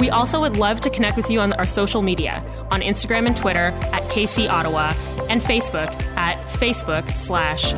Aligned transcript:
We 0.00 0.08
also 0.08 0.40
would 0.40 0.56
love 0.56 0.80
to 0.80 0.90
connect 0.90 1.18
with 1.18 1.28
you 1.28 1.40
on 1.40 1.52
our 1.52 1.66
social 1.66 2.00
media 2.00 2.42
on 2.70 2.80
Instagram 2.80 3.26
and 3.26 3.36
Twitter 3.36 3.68
at 3.92 4.02
KC 4.04 4.48
Ottawa 4.48 4.94
and 5.28 5.42
Facebook 5.42 5.92
at 6.16 6.42
Facebook 6.54 7.08
slash 7.12 7.74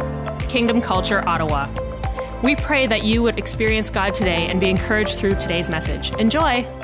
Kingdom 0.48 0.80
Culture 0.80 1.26
Ottawa. 1.28 1.68
We 2.44 2.54
pray 2.54 2.86
that 2.86 3.02
you 3.02 3.22
would 3.22 3.38
experience 3.38 3.90
God 3.90 4.14
today 4.14 4.46
and 4.46 4.60
be 4.60 4.70
encouraged 4.70 5.18
through 5.18 5.34
today's 5.34 5.68
message. 5.68 6.14
Enjoy! 6.14 6.81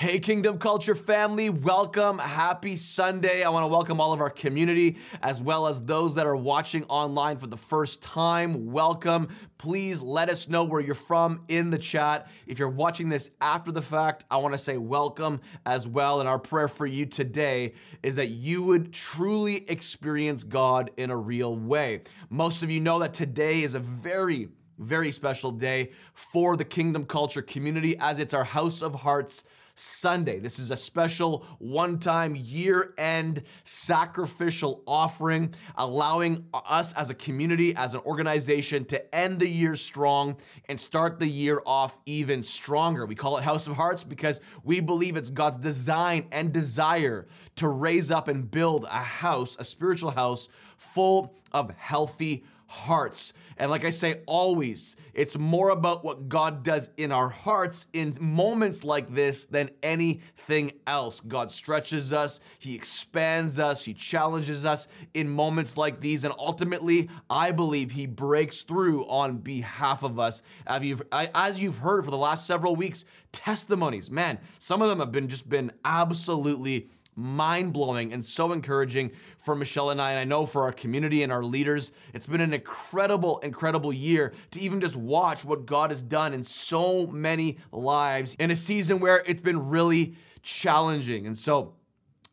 Hey, 0.00 0.18
Kingdom 0.18 0.56
Culture 0.56 0.94
family, 0.94 1.50
welcome. 1.50 2.18
Happy 2.18 2.74
Sunday. 2.74 3.42
I 3.42 3.50
want 3.50 3.64
to 3.64 3.68
welcome 3.68 4.00
all 4.00 4.14
of 4.14 4.22
our 4.22 4.30
community 4.30 4.96
as 5.20 5.42
well 5.42 5.66
as 5.66 5.82
those 5.82 6.14
that 6.14 6.26
are 6.26 6.36
watching 6.36 6.84
online 6.84 7.36
for 7.36 7.48
the 7.48 7.58
first 7.58 8.00
time. 8.00 8.72
Welcome. 8.72 9.28
Please 9.58 10.00
let 10.00 10.30
us 10.30 10.48
know 10.48 10.64
where 10.64 10.80
you're 10.80 10.94
from 10.94 11.42
in 11.48 11.68
the 11.68 11.76
chat. 11.76 12.28
If 12.46 12.58
you're 12.58 12.70
watching 12.70 13.10
this 13.10 13.30
after 13.42 13.72
the 13.72 13.82
fact, 13.82 14.24
I 14.30 14.38
want 14.38 14.54
to 14.54 14.58
say 14.58 14.78
welcome 14.78 15.38
as 15.66 15.86
well. 15.86 16.20
And 16.20 16.28
our 16.30 16.38
prayer 16.38 16.68
for 16.68 16.86
you 16.86 17.04
today 17.04 17.74
is 18.02 18.14
that 18.14 18.28
you 18.28 18.62
would 18.62 18.94
truly 18.94 19.68
experience 19.68 20.44
God 20.44 20.92
in 20.96 21.10
a 21.10 21.16
real 21.16 21.56
way. 21.56 22.04
Most 22.30 22.62
of 22.62 22.70
you 22.70 22.80
know 22.80 23.00
that 23.00 23.12
today 23.12 23.64
is 23.64 23.74
a 23.74 23.80
very 23.80 24.48
very 24.78 25.12
special 25.12 25.50
day 25.50 25.90
for 26.14 26.56
the 26.56 26.64
Kingdom 26.64 27.04
Culture 27.04 27.42
community 27.42 27.98
as 27.98 28.18
it's 28.18 28.32
our 28.32 28.44
House 28.44 28.80
of 28.80 28.94
Hearts 28.94 29.44
Sunday. 29.80 30.38
This 30.38 30.58
is 30.58 30.70
a 30.70 30.76
special 30.76 31.46
one 31.58 31.98
time 31.98 32.36
year 32.36 32.94
end 32.98 33.42
sacrificial 33.64 34.82
offering, 34.86 35.54
allowing 35.76 36.44
us 36.52 36.92
as 36.92 37.08
a 37.08 37.14
community, 37.14 37.74
as 37.74 37.94
an 37.94 38.00
organization, 38.00 38.84
to 38.86 39.14
end 39.14 39.40
the 39.40 39.48
year 39.48 39.74
strong 39.74 40.36
and 40.68 40.78
start 40.78 41.18
the 41.18 41.26
year 41.26 41.62
off 41.64 41.98
even 42.04 42.42
stronger. 42.42 43.06
We 43.06 43.14
call 43.14 43.38
it 43.38 43.42
House 43.42 43.66
of 43.66 43.76
Hearts 43.76 44.04
because 44.04 44.40
we 44.62 44.80
believe 44.80 45.16
it's 45.16 45.30
God's 45.30 45.56
design 45.56 46.26
and 46.30 46.52
desire 46.52 47.26
to 47.56 47.68
raise 47.68 48.10
up 48.10 48.28
and 48.28 48.50
build 48.50 48.84
a 48.84 49.02
house, 49.02 49.56
a 49.58 49.64
spiritual 49.64 50.10
house 50.10 50.48
full 50.76 51.34
of 51.52 51.70
healthy 51.70 52.44
hearts. 52.66 53.32
And 53.60 53.70
like 53.70 53.84
I 53.84 53.90
say, 53.90 54.22
always, 54.26 54.96
it's 55.12 55.36
more 55.36 55.68
about 55.68 56.02
what 56.02 56.30
God 56.30 56.62
does 56.62 56.90
in 56.96 57.12
our 57.12 57.28
hearts 57.28 57.88
in 57.92 58.16
moments 58.18 58.84
like 58.84 59.14
this 59.14 59.44
than 59.44 59.68
anything 59.82 60.72
else. 60.86 61.20
God 61.20 61.50
stretches 61.50 62.10
us, 62.10 62.40
He 62.58 62.74
expands 62.74 63.58
us, 63.58 63.84
He 63.84 63.92
challenges 63.92 64.64
us 64.64 64.88
in 65.12 65.28
moments 65.28 65.76
like 65.76 66.00
these. 66.00 66.24
And 66.24 66.32
ultimately, 66.38 67.10
I 67.28 67.50
believe 67.50 67.90
He 67.90 68.06
breaks 68.06 68.62
through 68.62 69.04
on 69.08 69.36
behalf 69.36 70.04
of 70.04 70.18
us. 70.18 70.42
As 70.66 71.60
you've 71.60 71.78
heard 71.78 72.06
for 72.06 72.10
the 72.10 72.16
last 72.16 72.46
several 72.46 72.74
weeks, 72.74 73.04
testimonies, 73.30 74.10
man, 74.10 74.38
some 74.58 74.80
of 74.80 74.88
them 74.88 75.00
have 75.00 75.12
been 75.12 75.28
just 75.28 75.50
been 75.50 75.70
absolutely 75.84 76.88
mind 77.16 77.72
blowing 77.72 78.12
and 78.12 78.24
so 78.24 78.52
encouraging 78.52 79.10
for 79.38 79.54
Michelle 79.54 79.90
and 79.90 80.00
I, 80.00 80.10
and 80.10 80.18
I 80.18 80.24
know 80.24 80.46
for 80.46 80.62
our 80.62 80.72
community 80.72 81.22
and 81.22 81.32
our 81.32 81.44
leaders. 81.44 81.92
It's 82.14 82.26
been 82.26 82.40
an 82.40 82.54
incredible, 82.54 83.38
incredible 83.38 83.92
year 83.92 84.32
to 84.52 84.60
even 84.60 84.80
just 84.80 84.96
watch 84.96 85.44
what 85.44 85.66
God 85.66 85.90
has 85.90 86.02
done 86.02 86.32
in 86.32 86.42
so 86.42 87.06
many 87.08 87.58
lives 87.72 88.36
in 88.38 88.50
a 88.50 88.56
season 88.56 89.00
where 89.00 89.22
it's 89.26 89.40
been 89.40 89.68
really 89.68 90.16
challenging. 90.42 91.26
And 91.26 91.36
so, 91.36 91.74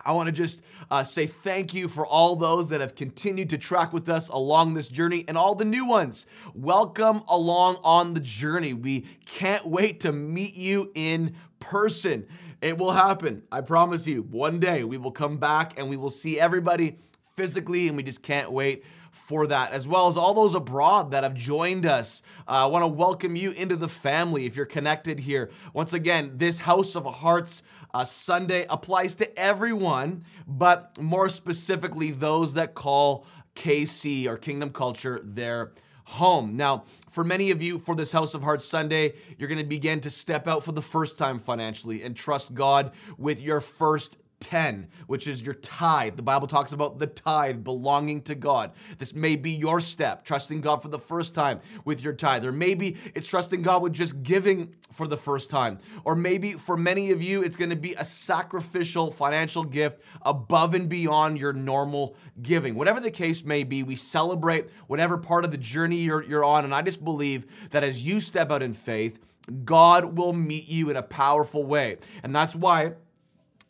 I 0.07 0.13
want 0.13 0.27
to 0.27 0.31
just 0.31 0.61
uh, 0.89 1.03
say 1.03 1.27
thank 1.27 1.73
you 1.73 1.89
for 1.89 2.07
all 2.07 2.38
those 2.38 2.69
that 2.69 2.79
have 2.79 2.95
continued 2.95 3.49
to 3.49 3.57
track 3.57 3.91
with 3.91 4.07
us 4.07 4.29
along 4.29 4.73
this 4.73 4.88
journey 4.88 5.25
and 5.27 5.38
all 5.38 5.53
the 5.53 5.65
new 5.65 5.85
ones. 5.85 6.27
Welcome 6.53 7.23
along 7.27 7.79
on 7.83 8.13
the 8.13 8.21
journey. 8.21 8.71
We 8.71 9.05
can't 9.25 9.65
wait 9.65 9.99
to 10.01 10.13
meet 10.13 10.55
you 10.55 10.91
in 10.95 11.35
person. 11.59 12.25
It 12.62 12.78
will 12.78 12.91
happen. 12.91 13.44
I 13.51 13.62
promise 13.62 14.07
you. 14.07 14.23
One 14.23 14.59
day 14.59 14.84
we 14.84 14.97
will 14.97 15.12
come 15.12 15.38
back 15.38 15.78
and 15.78 15.90
we 15.90 15.97
will 15.97 16.09
see 16.09 16.40
everybody 16.40 16.97
physically, 17.35 17.88
and 17.88 17.95
we 17.95 18.01
just 18.01 18.23
can't 18.23 18.51
wait 18.51 18.84
for 19.12 19.45
that, 19.47 19.72
as 19.72 19.88
well 19.88 20.07
as 20.07 20.18
all 20.18 20.34
those 20.34 20.56
abroad 20.56 21.12
that 21.12 21.23
have 21.23 21.35
joined 21.35 21.85
us. 21.85 22.23
Uh, 22.47 22.63
I 22.63 22.66
want 22.66 22.84
to 22.84 22.88
welcome 22.88 23.35
you 23.35 23.51
into 23.51 23.75
the 23.75 23.88
family 23.88 24.45
if 24.45 24.56
you're 24.56 24.66
connected 24.66 25.19
here. 25.19 25.51
Once 25.73 25.94
again, 25.94 26.31
this 26.35 26.59
House 26.59 26.95
of 26.95 27.06
Hearts 27.06 27.62
uh, 27.94 28.06
Sunday 28.06 28.66
applies 28.69 29.13
to 29.16 29.39
everyone, 29.39 30.24
but 30.47 31.00
more 31.00 31.29
specifically, 31.29 32.09
those 32.12 32.56
that 32.56 32.74
call 32.74 33.28
KC 33.56 34.28
or 34.28 34.38
Kingdom 34.38 34.72
Culture 34.72 35.22
their 35.24 35.74
home. 36.07 36.56
Now, 36.56 36.85
for 37.12 37.23
many 37.23 37.51
of 37.51 37.62
you, 37.62 37.79
for 37.79 37.94
this 37.94 38.13
House 38.13 38.34
of 38.34 38.41
Hearts 38.41 38.66
Sunday, 38.66 39.16
you're 39.38 39.50
going 39.50 39.59
to 39.59 39.66
begin 39.66 40.00
to 40.01 40.09
step 40.09 40.47
out 40.47 40.63
for 40.63 40.72
the 40.72 40.81
first 40.81 41.18
time 41.18 41.40
financially 41.40 42.03
and 42.03 42.16
trust 42.16 42.53
God 42.53 42.91
with 43.18 43.41
your 43.41 43.59
first 43.59 44.18
10, 44.39 44.87
which 45.07 45.27
is 45.27 45.41
your 45.41 45.55
tithe. 45.55 46.15
The 46.15 46.23
Bible 46.23 46.47
talks 46.47 46.71
about 46.71 46.99
the 46.99 47.07
tithe 47.07 47.63
belonging 47.63 48.21
to 48.23 48.35
God. 48.35 48.71
This 48.97 49.13
may 49.13 49.35
be 49.35 49.51
your 49.51 49.79
step, 49.79 50.23
trusting 50.23 50.61
God 50.61 50.81
for 50.81 50.89
the 50.89 50.99
first 50.99 51.33
time 51.33 51.59
with 51.85 52.01
your 52.01 52.13
tithe. 52.13 52.45
Or 52.45 52.51
maybe 52.51 52.97
it's 53.15 53.27
trusting 53.27 53.61
God 53.61 53.81
with 53.81 53.93
just 53.93 54.21
giving 54.23 54.75
for 54.91 55.07
the 55.07 55.17
first 55.17 55.49
time. 55.49 55.79
Or 56.03 56.15
maybe 56.15 56.53
for 56.53 56.77
many 56.77 57.11
of 57.11 57.21
you, 57.21 57.41
it's 57.41 57.55
going 57.55 57.71
to 57.71 57.75
be 57.75 57.93
a 57.95 58.05
sacrificial 58.05 59.11
financial 59.11 59.63
gift 59.63 60.01
above 60.21 60.73
and 60.73 60.87
beyond 60.87 61.39
your 61.39 61.53
normal 61.53 62.15
giving. 62.41 62.75
Whatever 62.75 62.99
the 62.99 63.11
case 63.11 63.43
may 63.43 63.63
be, 63.63 63.83
we 63.83 63.95
celebrate 63.95 64.69
whatever 64.87 65.17
part 65.17 65.45
of 65.45 65.51
the 65.51 65.57
journey 65.57 65.97
you're, 65.97 66.23
you're 66.23 66.45
on. 66.45 66.63
And 66.63 66.75
I 66.75 66.81
just 66.83 67.03
believe 67.03 67.47
that 67.71 67.83
as 67.83 68.03
you 68.03 68.21
step 68.21 68.51
out 68.51 68.61
in 68.61 68.73
faith, 68.73 69.19
God 69.63 70.17
will 70.17 70.33
meet 70.33 70.67
you 70.67 70.89
in 70.89 70.97
a 70.97 71.03
powerful 71.03 71.63
way. 71.63 71.97
And 72.23 72.35
that's 72.35 72.53
why 72.53 72.93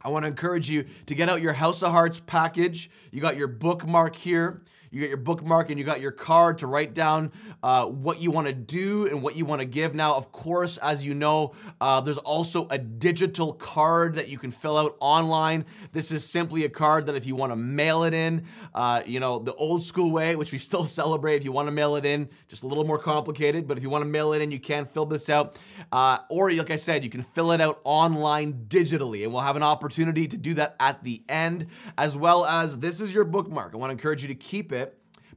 I 0.07 0.09
want 0.09 0.23
to 0.23 0.27
encourage 0.27 0.69
you 0.69 0.85
to 1.07 1.15
get 1.15 1.27
out 1.27 1.41
your 1.41 1.51
House 1.51 1.83
of 1.83 1.91
Hearts 1.91 2.21
package. 2.25 2.89
You 3.11 3.19
got 3.19 3.35
your 3.35 3.49
bookmark 3.49 4.15
here 4.15 4.61
you 4.91 5.01
got 5.01 5.09
your 5.09 5.17
bookmark 5.17 5.69
and 5.69 5.79
you 5.79 5.85
got 5.85 6.01
your 6.01 6.11
card 6.11 6.57
to 6.59 6.67
write 6.67 6.93
down 6.93 7.31
uh, 7.63 7.85
what 7.85 8.21
you 8.21 8.31
want 8.31 8.47
to 8.47 8.53
do 8.53 9.07
and 9.07 9.21
what 9.21 9.35
you 9.35 9.45
want 9.45 9.59
to 9.59 9.65
give. 9.65 9.93
Now, 9.93 10.15
of 10.15 10.31
course, 10.31 10.77
as 10.77 11.05
you 11.05 11.13
know, 11.13 11.53
uh, 11.81 12.01
there's 12.01 12.17
also 12.17 12.67
a 12.69 12.77
digital 12.77 13.53
card 13.53 14.15
that 14.15 14.29
you 14.29 14.37
can 14.37 14.51
fill 14.51 14.77
out 14.77 14.95
online. 14.99 15.65
This 15.91 16.11
is 16.11 16.25
simply 16.25 16.63
a 16.65 16.69
card 16.69 17.05
that 17.07 17.15
if 17.15 17.25
you 17.25 17.35
want 17.35 17.51
to 17.51 17.55
mail 17.55 18.03
it 18.03 18.13
in, 18.13 18.45
uh, 18.73 19.01
you 19.05 19.19
know, 19.19 19.39
the 19.39 19.53
old 19.55 19.83
school 19.83 20.11
way, 20.11 20.35
which 20.35 20.51
we 20.51 20.57
still 20.67 20.85
celebrate, 20.85 21.35
if 21.35 21.43
you 21.43 21.51
want 21.51 21.67
to 21.67 21.73
mail 21.73 21.95
it 21.95 22.05
in, 22.05 22.29
just 22.47 22.63
a 22.63 22.67
little 22.67 22.85
more 22.85 22.99
complicated, 22.99 23.67
but 23.67 23.77
if 23.77 23.83
you 23.83 23.89
want 23.89 24.03
to 24.03 24.09
mail 24.09 24.33
it 24.33 24.41
in, 24.41 24.51
you 24.51 24.59
can 24.59 24.85
fill 24.85 25.05
this 25.05 25.29
out. 25.29 25.59
Uh, 25.91 26.19
or, 26.29 26.51
like 26.51 26.71
I 26.71 26.75
said, 26.75 27.03
you 27.03 27.09
can 27.09 27.23
fill 27.23 27.51
it 27.51 27.61
out 27.61 27.81
online 27.83 28.65
digitally, 28.67 29.23
and 29.23 29.33
we'll 29.33 29.41
have 29.41 29.55
an 29.55 29.63
opportunity 29.63 30.27
to 30.27 30.37
do 30.37 30.53
that 30.55 30.75
at 30.79 31.03
the 31.03 31.23
end, 31.27 31.67
as 31.97 32.15
well 32.17 32.45
as 32.45 32.77
this 32.77 33.01
is 33.01 33.13
your 33.13 33.23
bookmark. 33.23 33.73
I 33.73 33.77
want 33.77 33.89
to 33.89 33.93
encourage 33.93 34.21
you 34.21 34.27
to 34.29 34.35
keep 34.35 34.71
it 34.71 34.76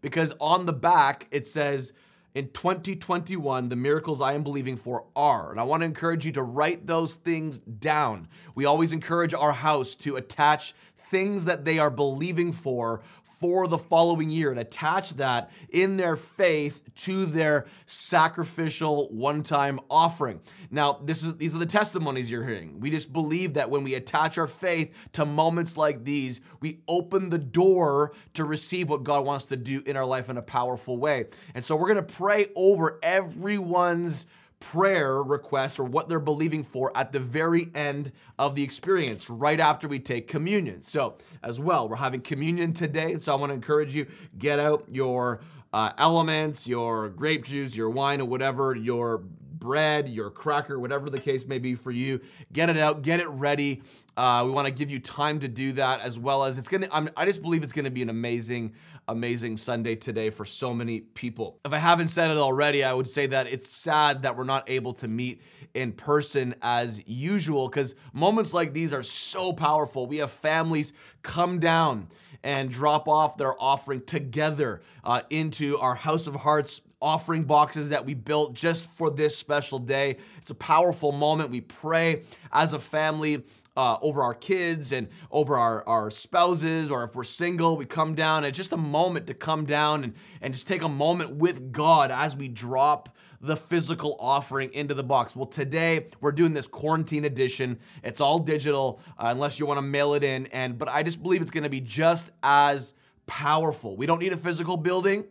because 0.01 0.35
on 0.41 0.67
the 0.67 0.73
back 0.73 1.27
it 1.31 1.47
says, 1.47 1.93
in 2.35 2.49
2021, 2.51 3.69
the 3.69 3.77
miracles 3.77 4.21
I 4.21 4.35
am 4.35 4.45
believing 4.45 4.77
for 4.77 5.05
are. 5.17 5.51
And 5.51 5.59
I 5.59 5.65
want 5.65 5.81
to 5.81 5.87
encourage 5.87 6.25
you 6.25 6.33
to 6.33 6.43
write 6.43 6.87
those 6.87 7.17
things 7.17 7.59
down. 7.59 8.29
We 8.55 8.67
always 8.67 8.93
encourage 8.93 9.35
our 9.35 9.53
house 9.53 9.97
to 9.97 10.17
attach 10.17 10.75
things 11.11 11.45
that 11.47 11.65
they 11.65 11.81
are 11.81 11.91
believing 11.91 12.53
for 12.53 13.03
for 13.41 13.67
the 13.67 13.79
following 13.79 14.29
year 14.29 14.51
and 14.51 14.61
attach 14.61 15.11
that 15.17 15.51
in 15.71 15.97
their 15.97 16.15
faith 16.15 16.83
to 16.95 17.25
their 17.25 17.67
sacrificial 17.87 19.09
one-time 19.09 19.81
offering. 19.91 20.41
Now, 20.71 21.01
this 21.03 21.25
is 21.25 21.37
these 21.37 21.55
are 21.55 21.59
the 21.59 21.67
testimonies 21.67 22.31
you're 22.31 22.47
hearing. 22.47 22.79
We 22.81 22.91
just 22.91 23.13
believe 23.13 23.55
that 23.55 23.71
when 23.71 23.83
we 23.83 23.95
attach 23.95 24.37
our 24.37 24.47
faith 24.47 24.95
to 25.13 25.25
moments 25.25 25.77
like 25.77 26.05
these, 26.05 26.41
we 26.61 26.83
open 26.87 27.31
the 27.31 27.39
door 27.39 28.13
to 28.35 28.45
receive 28.45 28.91
what 28.91 29.05
God 29.05 29.25
wants 29.25 29.47
to 29.47 29.57
do 29.57 29.83
in 29.87 29.97
our 29.97 30.05
life 30.05 30.29
in 30.29 30.37
a 30.37 30.43
powerful 30.43 30.99
way. 30.99 31.27
And 31.55 31.65
so 31.65 31.77
we're 31.77 31.93
going 31.93 32.07
to 32.07 32.15
pray 32.15 32.49
over 32.55 32.99
everyone's 33.03 34.27
prayer 34.61 35.23
requests 35.23 35.79
or 35.79 35.85
what 35.85 36.09
they're 36.09 36.21
believing 36.21 36.63
for 36.63 36.97
at 36.97 37.11
the 37.13 37.19
very 37.19 37.71
end 37.75 38.13
of 38.39 38.55
the 38.55 38.63
experience, 38.63 39.29
right 39.29 39.59
after 39.59 39.89
we 39.89 39.99
take 39.99 40.29
communion. 40.29 40.83
So, 40.83 41.17
as 41.43 41.59
well, 41.59 41.89
we're 41.89 41.97
having 41.97 42.21
communion 42.21 42.73
today. 42.73 43.19
So, 43.19 43.33
I 43.33 43.37
want 43.37 43.51
to 43.51 43.55
encourage 43.55 43.95
you 43.95 44.07
get 44.39 44.61
out 44.61 44.85
your 44.91 45.41
uh, 45.73 45.93
elements, 45.99 46.67
your 46.67 47.09
grape 47.11 47.45
juice, 47.45 47.75
your 47.75 47.91
wine, 47.91 48.21
or 48.21 48.27
whatever 48.27 48.75
your 48.75 49.23
bread, 49.61 50.09
your 50.09 50.31
cracker, 50.31 50.81
whatever 50.81 51.11
the 51.11 51.21
case 51.21 51.47
may 51.47 51.59
be 51.59 51.75
for 51.75 51.91
you. 51.91 52.21
Get 52.53 52.71
it 52.71 52.77
out, 52.77 53.03
get 53.03 53.21
it 53.21 53.29
ready. 53.29 53.83
Uh, 54.17 54.43
we 54.45 54.51
want 54.51 54.67
to 54.67 54.73
give 54.73 54.91
you 54.91 54.99
time 54.99 55.39
to 55.39 55.49
do 55.49 55.73
that 55.73 56.01
as 56.01 56.19
well 56.19 56.43
as 56.45 56.59
it's 56.59 56.69
gonna. 56.69 56.89
I'm, 56.91 57.09
I 57.17 57.25
just 57.25 57.43
believe 57.43 57.63
it's 57.63 57.73
gonna 57.73 57.91
be 57.91 58.03
an 58.03 58.11
amazing, 58.11 58.75
amazing 59.11 59.57
Sunday 59.57 59.97
today 59.97 60.31
for 60.31 60.45
so 60.45 60.73
many 60.73 61.01
people. 61.01 61.59
If 61.65 61.73
I 61.73 61.79
haven't 61.79 62.07
said 62.07 62.31
it 62.31 62.37
already, 62.37 62.85
I 62.85 62.95
would 62.95 63.09
say 63.09 63.27
that 63.27 63.49
it's 63.49 63.69
sad 63.69 64.23
that 64.23 64.37
we're 64.37 64.45
not 64.45 64.71
able 64.71 64.93
to 64.95 65.09
meet 65.09 65.43
in 65.75 65.93
person 65.93 66.55
as 66.63 67.07
usual 67.09 67.69
because 67.69 67.97
moments 68.13 68.55
like 68.55 68.73
these 68.73 68.93
are 68.93 69.03
so 69.03 69.53
powerful. 69.53 70.07
We 70.07 70.19
have 70.19 70.31
families 70.31 70.93
come 71.23 71.59
down 71.59 72.09
and 72.45 72.71
drop 72.71 73.09
off 73.09 73.37
their 73.37 73.61
offering 73.61 74.03
together 74.03 74.81
uh, 75.03 75.23
into 75.31 75.77
our 75.79 75.97
House 75.97 76.29
of 76.29 76.37
Hearts 76.37 76.81
offering 77.03 77.45
boxes 77.45 77.89
that 77.89 78.05
we 78.05 78.15
built 78.15 78.55
just 78.55 78.89
for 78.91 79.11
this 79.11 79.37
special 79.37 79.79
day. 79.79 80.19
It's 80.39 80.51
a 80.51 80.55
powerful 80.55 81.13
moment. 81.13 81.51
We 81.51 81.63
pray 81.63 82.23
as 82.53 82.75
a 82.75 82.79
family. 82.79 83.43
Uh, 83.77 83.97
over 84.03 84.21
our 84.21 84.35
kids 84.35 84.91
and 84.91 85.09
over 85.31 85.57
our, 85.57 85.87
our 85.89 86.11
spouses, 86.11 86.91
or 86.91 87.05
if 87.05 87.15
we're 87.15 87.23
single, 87.23 87.77
we 87.77 87.87
come 87.87 88.17
down. 88.17 88.45
It's 88.45 88.57
just 88.57 88.73
a 88.73 88.77
moment 88.77 89.29
to 89.29 89.35
come 89.35 89.65
down 89.65 90.03
and, 90.03 90.15
and 90.41 90.53
just 90.53 90.67
take 90.67 90.83
a 90.83 90.89
moment 90.89 91.37
with 91.37 91.71
God 91.71 92.11
as 92.11 92.35
we 92.35 92.49
drop 92.49 93.17
the 93.41 93.57
physical 93.57 94.17
offering 94.19 94.73
into 94.75 94.95
the 94.95 95.03
box. 95.03 95.35
Well, 95.35 95.47
today 95.47 96.09
we're 96.21 96.33
doing 96.33 96.53
this 96.53 96.67
quarantine 96.67 97.25
edition. 97.25 97.79
It's 98.03 98.21
all 98.21 98.39
digital 98.39 99.01
uh, 99.19 99.29
unless 99.29 99.59
you 99.59 99.67
want 99.67 99.79
to 99.79 99.83
mail 99.83 100.15
it 100.15 100.23
in. 100.23 100.47
And 100.49 100.77
but 100.77 100.89
I 100.89 101.03
just 101.03 101.23
believe 101.23 101.41
it's 101.41 101.51
going 101.51 101.65
to 101.65 101.71
be 101.71 101.81
just 101.81 102.31
as 102.43 102.93
powerful. 103.27 103.97
We 103.97 104.07
don't 104.07 104.21
need 104.21 104.33
a 104.33 104.37
physical 104.37 104.77
building. 104.77 105.25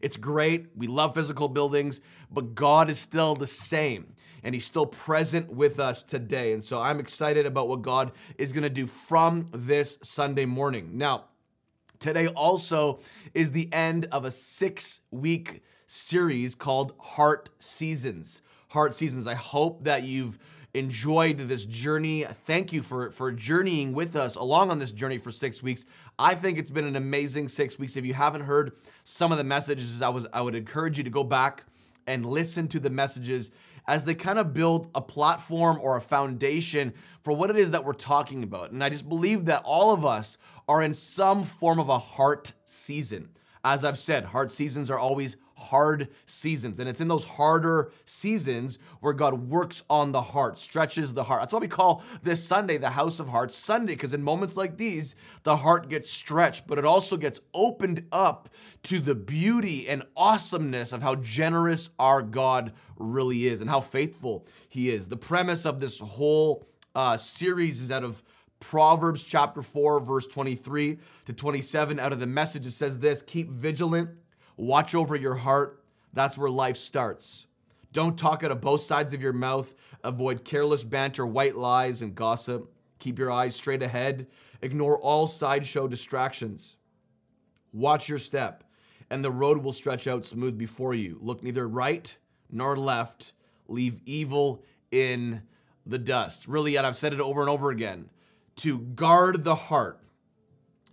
It's 0.00 0.18
great. 0.18 0.66
We 0.76 0.86
love 0.86 1.14
physical 1.14 1.48
buildings, 1.48 2.02
but 2.30 2.54
God 2.54 2.90
is 2.90 2.98
still 2.98 3.34
the 3.34 3.46
same 3.46 4.13
and 4.44 4.54
he's 4.54 4.64
still 4.64 4.86
present 4.86 5.50
with 5.50 5.80
us 5.80 6.02
today. 6.02 6.52
And 6.52 6.62
so 6.62 6.80
I'm 6.80 7.00
excited 7.00 7.46
about 7.46 7.66
what 7.66 7.82
God 7.82 8.12
is 8.38 8.52
going 8.52 8.62
to 8.62 8.70
do 8.70 8.86
from 8.86 9.48
this 9.52 9.98
Sunday 10.02 10.44
morning. 10.44 10.90
Now, 10.98 11.24
today 11.98 12.28
also 12.28 13.00
is 13.32 13.50
the 13.50 13.72
end 13.72 14.06
of 14.12 14.24
a 14.24 14.30
six 14.30 15.00
week 15.10 15.62
series 15.86 16.54
called 16.54 16.92
Heart 17.00 17.48
Seasons. 17.58 18.42
Heart 18.68 18.94
Seasons. 18.94 19.26
I 19.26 19.34
hope 19.34 19.84
that 19.84 20.02
you've 20.02 20.38
enjoyed 20.74 21.38
this 21.38 21.64
journey. 21.64 22.24
Thank 22.46 22.72
you 22.72 22.82
for 22.82 23.10
for 23.12 23.30
journeying 23.32 23.92
with 23.92 24.16
us 24.16 24.34
along 24.34 24.70
on 24.70 24.78
this 24.78 24.92
journey 24.92 25.18
for 25.18 25.30
6 25.30 25.62
weeks. 25.62 25.86
I 26.18 26.34
think 26.34 26.58
it's 26.58 26.70
been 26.70 26.84
an 26.84 26.96
amazing 26.96 27.48
6 27.48 27.78
weeks. 27.78 27.96
If 27.96 28.04
you 28.04 28.12
haven't 28.12 28.42
heard 28.42 28.72
some 29.04 29.30
of 29.30 29.38
the 29.38 29.44
messages, 29.44 30.02
I 30.02 30.08
was 30.08 30.26
I 30.32 30.42
would 30.42 30.56
encourage 30.56 30.98
you 30.98 31.04
to 31.04 31.10
go 31.10 31.22
back 31.22 31.62
and 32.06 32.26
listen 32.26 32.68
to 32.68 32.80
the 32.80 32.90
messages 32.90 33.50
as 33.86 34.04
they 34.04 34.14
kind 34.14 34.38
of 34.38 34.54
build 34.54 34.90
a 34.94 35.00
platform 35.00 35.78
or 35.80 35.96
a 35.96 36.00
foundation 36.00 36.92
for 37.22 37.32
what 37.32 37.50
it 37.50 37.56
is 37.56 37.70
that 37.70 37.84
we're 37.84 37.92
talking 37.92 38.42
about. 38.42 38.70
And 38.70 38.82
I 38.82 38.88
just 38.88 39.08
believe 39.08 39.44
that 39.46 39.62
all 39.64 39.92
of 39.92 40.04
us 40.04 40.38
are 40.68 40.82
in 40.82 40.94
some 40.94 41.44
form 41.44 41.78
of 41.78 41.88
a 41.88 41.98
heart 41.98 42.52
season. 42.64 43.28
As 43.64 43.84
I've 43.84 43.98
said, 43.98 44.24
heart 44.24 44.50
seasons 44.50 44.90
are 44.90 44.98
always 44.98 45.36
hard 45.64 46.08
seasons. 46.26 46.78
And 46.78 46.88
it's 46.88 47.00
in 47.00 47.08
those 47.08 47.24
harder 47.24 47.92
seasons 48.04 48.78
where 49.00 49.12
God 49.12 49.48
works 49.48 49.82
on 49.88 50.12
the 50.12 50.20
heart, 50.20 50.58
stretches 50.58 51.14
the 51.14 51.24
heart. 51.24 51.40
That's 51.40 51.52
why 51.52 51.58
we 51.58 51.68
call 51.68 52.02
this 52.22 52.44
Sunday 52.44 52.76
the 52.76 52.90
House 52.90 53.20
of 53.20 53.28
Hearts 53.28 53.56
Sunday, 53.56 53.94
because 53.94 54.14
in 54.14 54.22
moments 54.22 54.56
like 54.56 54.76
these, 54.76 55.14
the 55.42 55.56
heart 55.56 55.88
gets 55.88 56.10
stretched, 56.10 56.66
but 56.66 56.78
it 56.78 56.84
also 56.84 57.16
gets 57.16 57.40
opened 57.54 58.06
up 58.12 58.48
to 58.84 58.98
the 58.98 59.14
beauty 59.14 59.88
and 59.88 60.02
awesomeness 60.16 60.92
of 60.92 61.02
how 61.02 61.14
generous 61.16 61.90
our 61.98 62.22
God 62.22 62.72
really 62.96 63.46
is 63.46 63.60
and 63.60 63.70
how 63.70 63.80
faithful 63.80 64.46
He 64.68 64.90
is. 64.90 65.08
The 65.08 65.16
premise 65.16 65.64
of 65.64 65.80
this 65.80 65.98
whole 65.98 66.66
uh, 66.94 67.16
series 67.16 67.80
is 67.80 67.90
out 67.90 68.04
of 68.04 68.22
Proverbs 68.60 69.24
chapter 69.24 69.60
4, 69.60 70.00
verse 70.00 70.26
23 70.26 70.98
to 71.26 71.32
27. 71.32 72.00
Out 72.00 72.12
of 72.12 72.20
the 72.20 72.26
message, 72.26 72.66
it 72.66 72.70
says 72.70 72.98
this 72.98 73.20
Keep 73.20 73.50
vigilant 73.50 74.08
Watch 74.56 74.94
over 74.94 75.16
your 75.16 75.34
heart. 75.34 75.84
That's 76.12 76.38
where 76.38 76.50
life 76.50 76.76
starts. 76.76 77.46
Don't 77.92 78.18
talk 78.18 78.42
out 78.42 78.50
of 78.50 78.60
both 78.60 78.80
sides 78.80 79.12
of 79.12 79.22
your 79.22 79.32
mouth. 79.32 79.74
Avoid 80.02 80.44
careless 80.44 80.84
banter, 80.84 81.26
white 81.26 81.56
lies, 81.56 82.02
and 82.02 82.14
gossip. 82.14 82.72
Keep 82.98 83.18
your 83.18 83.30
eyes 83.30 83.54
straight 83.54 83.82
ahead. 83.82 84.26
Ignore 84.62 84.98
all 84.98 85.26
sideshow 85.26 85.86
distractions. 85.86 86.76
Watch 87.72 88.08
your 88.08 88.18
step, 88.18 88.64
and 89.10 89.24
the 89.24 89.30
road 89.30 89.58
will 89.58 89.72
stretch 89.72 90.06
out 90.06 90.24
smooth 90.24 90.56
before 90.56 90.94
you. 90.94 91.18
Look 91.20 91.42
neither 91.42 91.68
right 91.68 92.16
nor 92.50 92.76
left. 92.76 93.32
Leave 93.68 94.00
evil 94.06 94.62
in 94.90 95.42
the 95.86 95.98
dust. 95.98 96.46
Really, 96.48 96.76
and 96.76 96.86
I've 96.86 96.96
said 96.96 97.12
it 97.12 97.20
over 97.20 97.40
and 97.40 97.50
over 97.50 97.70
again 97.70 98.08
to 98.56 98.78
guard 98.78 99.44
the 99.44 99.54
heart 99.54 100.00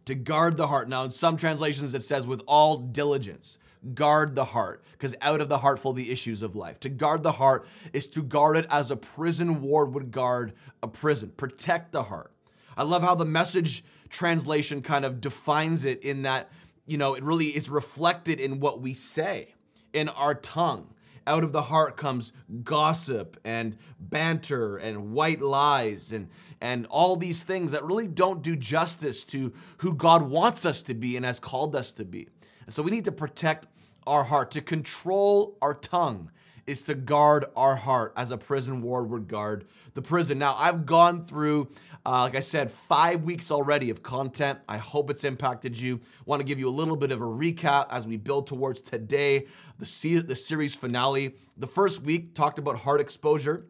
to 0.06 0.15
guard 0.15 0.57
the 0.57 0.68
heart. 0.68 0.89
Now, 0.89 1.03
in 1.03 1.12
some 1.12 1.38
translations, 1.38 1.94
it 1.94 2.01
says 2.01 2.25
with 2.27 2.42
all 2.48 2.77
diligence. 2.77 3.57
Guard 3.95 4.36
the 4.36 4.45
heart, 4.45 4.83
because 4.92 5.15
out 5.21 5.42
of 5.42 5.50
the 5.50 5.57
heart 5.57 5.80
flow 5.80 5.92
the 5.92 6.12
issues 6.12 6.44
of 6.44 6.56
life. 6.56 6.80
To 6.81 6.89
guard 6.89 7.24
the 7.24 7.31
heart 7.31 7.65
is 7.94 8.06
to 8.09 8.21
guard 8.21 8.56
it 8.56 8.68
as 8.69 8.92
a 8.92 8.95
prison 8.95 9.59
ward 9.63 9.95
would 9.95 10.12
guard 10.12 10.53
a 10.83 10.88
prison. 10.88 11.31
Protect 11.36 11.92
the 11.92 12.03
heart. 12.03 12.31
I 12.77 12.83
love 12.83 13.01
how 13.01 13.15
the 13.15 13.25
message 13.25 13.83
translation 14.09 14.83
kind 14.83 15.03
of 15.03 15.19
defines 15.19 15.83
it 15.83 16.03
in 16.03 16.21
that, 16.21 16.51
you 16.86 17.00
know, 17.00 17.15
it 17.15 17.24
really 17.24 17.48
is 17.48 17.69
reflected 17.69 18.39
in 18.39 18.59
what 18.59 18.81
we 18.81 18.94
say, 18.94 19.56
in 19.94 20.09
our 20.09 20.36
tongue. 20.36 20.94
Out 21.27 21.44
of 21.44 21.51
the 21.51 21.62
heart 21.62 21.97
comes 21.97 22.33
gossip 22.63 23.39
and 23.44 23.77
banter 24.00 24.77
and 24.77 25.13
white 25.13 25.41
lies 25.41 26.12
and 26.12 26.29
and 26.62 26.85
all 26.88 27.15
these 27.15 27.44
things 27.44 27.71
that 27.71 27.83
really 27.83 28.07
don't 28.07 28.44
do 28.44 28.56
justice 28.56 29.23
to 29.25 29.51
who 29.77 29.94
God 29.94 30.21
wants 30.21 30.65
us 30.65 30.83
to 30.83 30.94
be 30.94 31.18
and 31.18 31.25
has 31.25 31.39
called 31.39 31.75
us 31.75 31.91
to 31.94 32.06
be. 32.06 32.27
And 32.65 32.73
so 32.73 32.83
we 32.83 32.91
need 32.91 33.06
to 33.06 33.12
protect 33.12 33.65
our 34.06 34.23
heart. 34.23 34.51
To 34.51 34.62
control 34.62 35.57
our 35.62 35.73
tongue 35.73 36.31
is 36.71 36.83
to 36.83 36.95
guard 36.95 37.45
our 37.56 37.75
heart 37.75 38.13
as 38.15 38.31
a 38.31 38.38
prison 38.38 38.81
ward 38.81 39.09
would 39.09 39.27
guard 39.27 39.65
the 39.94 40.01
prison. 40.01 40.39
Now, 40.39 40.56
I've 40.57 40.85
gone 40.85 41.25
through, 41.25 41.68
uh, 42.06 42.21
like 42.21 42.35
I 42.35 42.39
said, 42.39 42.71
five 42.71 43.23
weeks 43.23 43.51
already 43.51 43.89
of 43.89 44.01
content. 44.01 44.59
I 44.68 44.77
hope 44.77 45.09
it's 45.09 45.23
impacted 45.23 45.77
you. 45.77 46.00
Want 46.25 46.39
to 46.39 46.45
give 46.45 46.59
you 46.59 46.69
a 46.69 46.71
little 46.71 46.95
bit 46.95 47.12
of 47.12 47.21
a 47.21 47.25
recap 47.25 47.88
as 47.89 48.07
we 48.07 48.18
build 48.18 48.47
towards 48.47 48.81
today, 48.81 49.47
the, 49.79 49.85
se- 49.85 50.21
the 50.21 50.35
series 50.35 50.73
finale. 50.73 51.35
The 51.57 51.68
first 51.68 52.01
week 52.01 52.33
talked 52.33 52.57
about 52.57 52.77
heart 52.77 53.01
exposure 53.01 53.65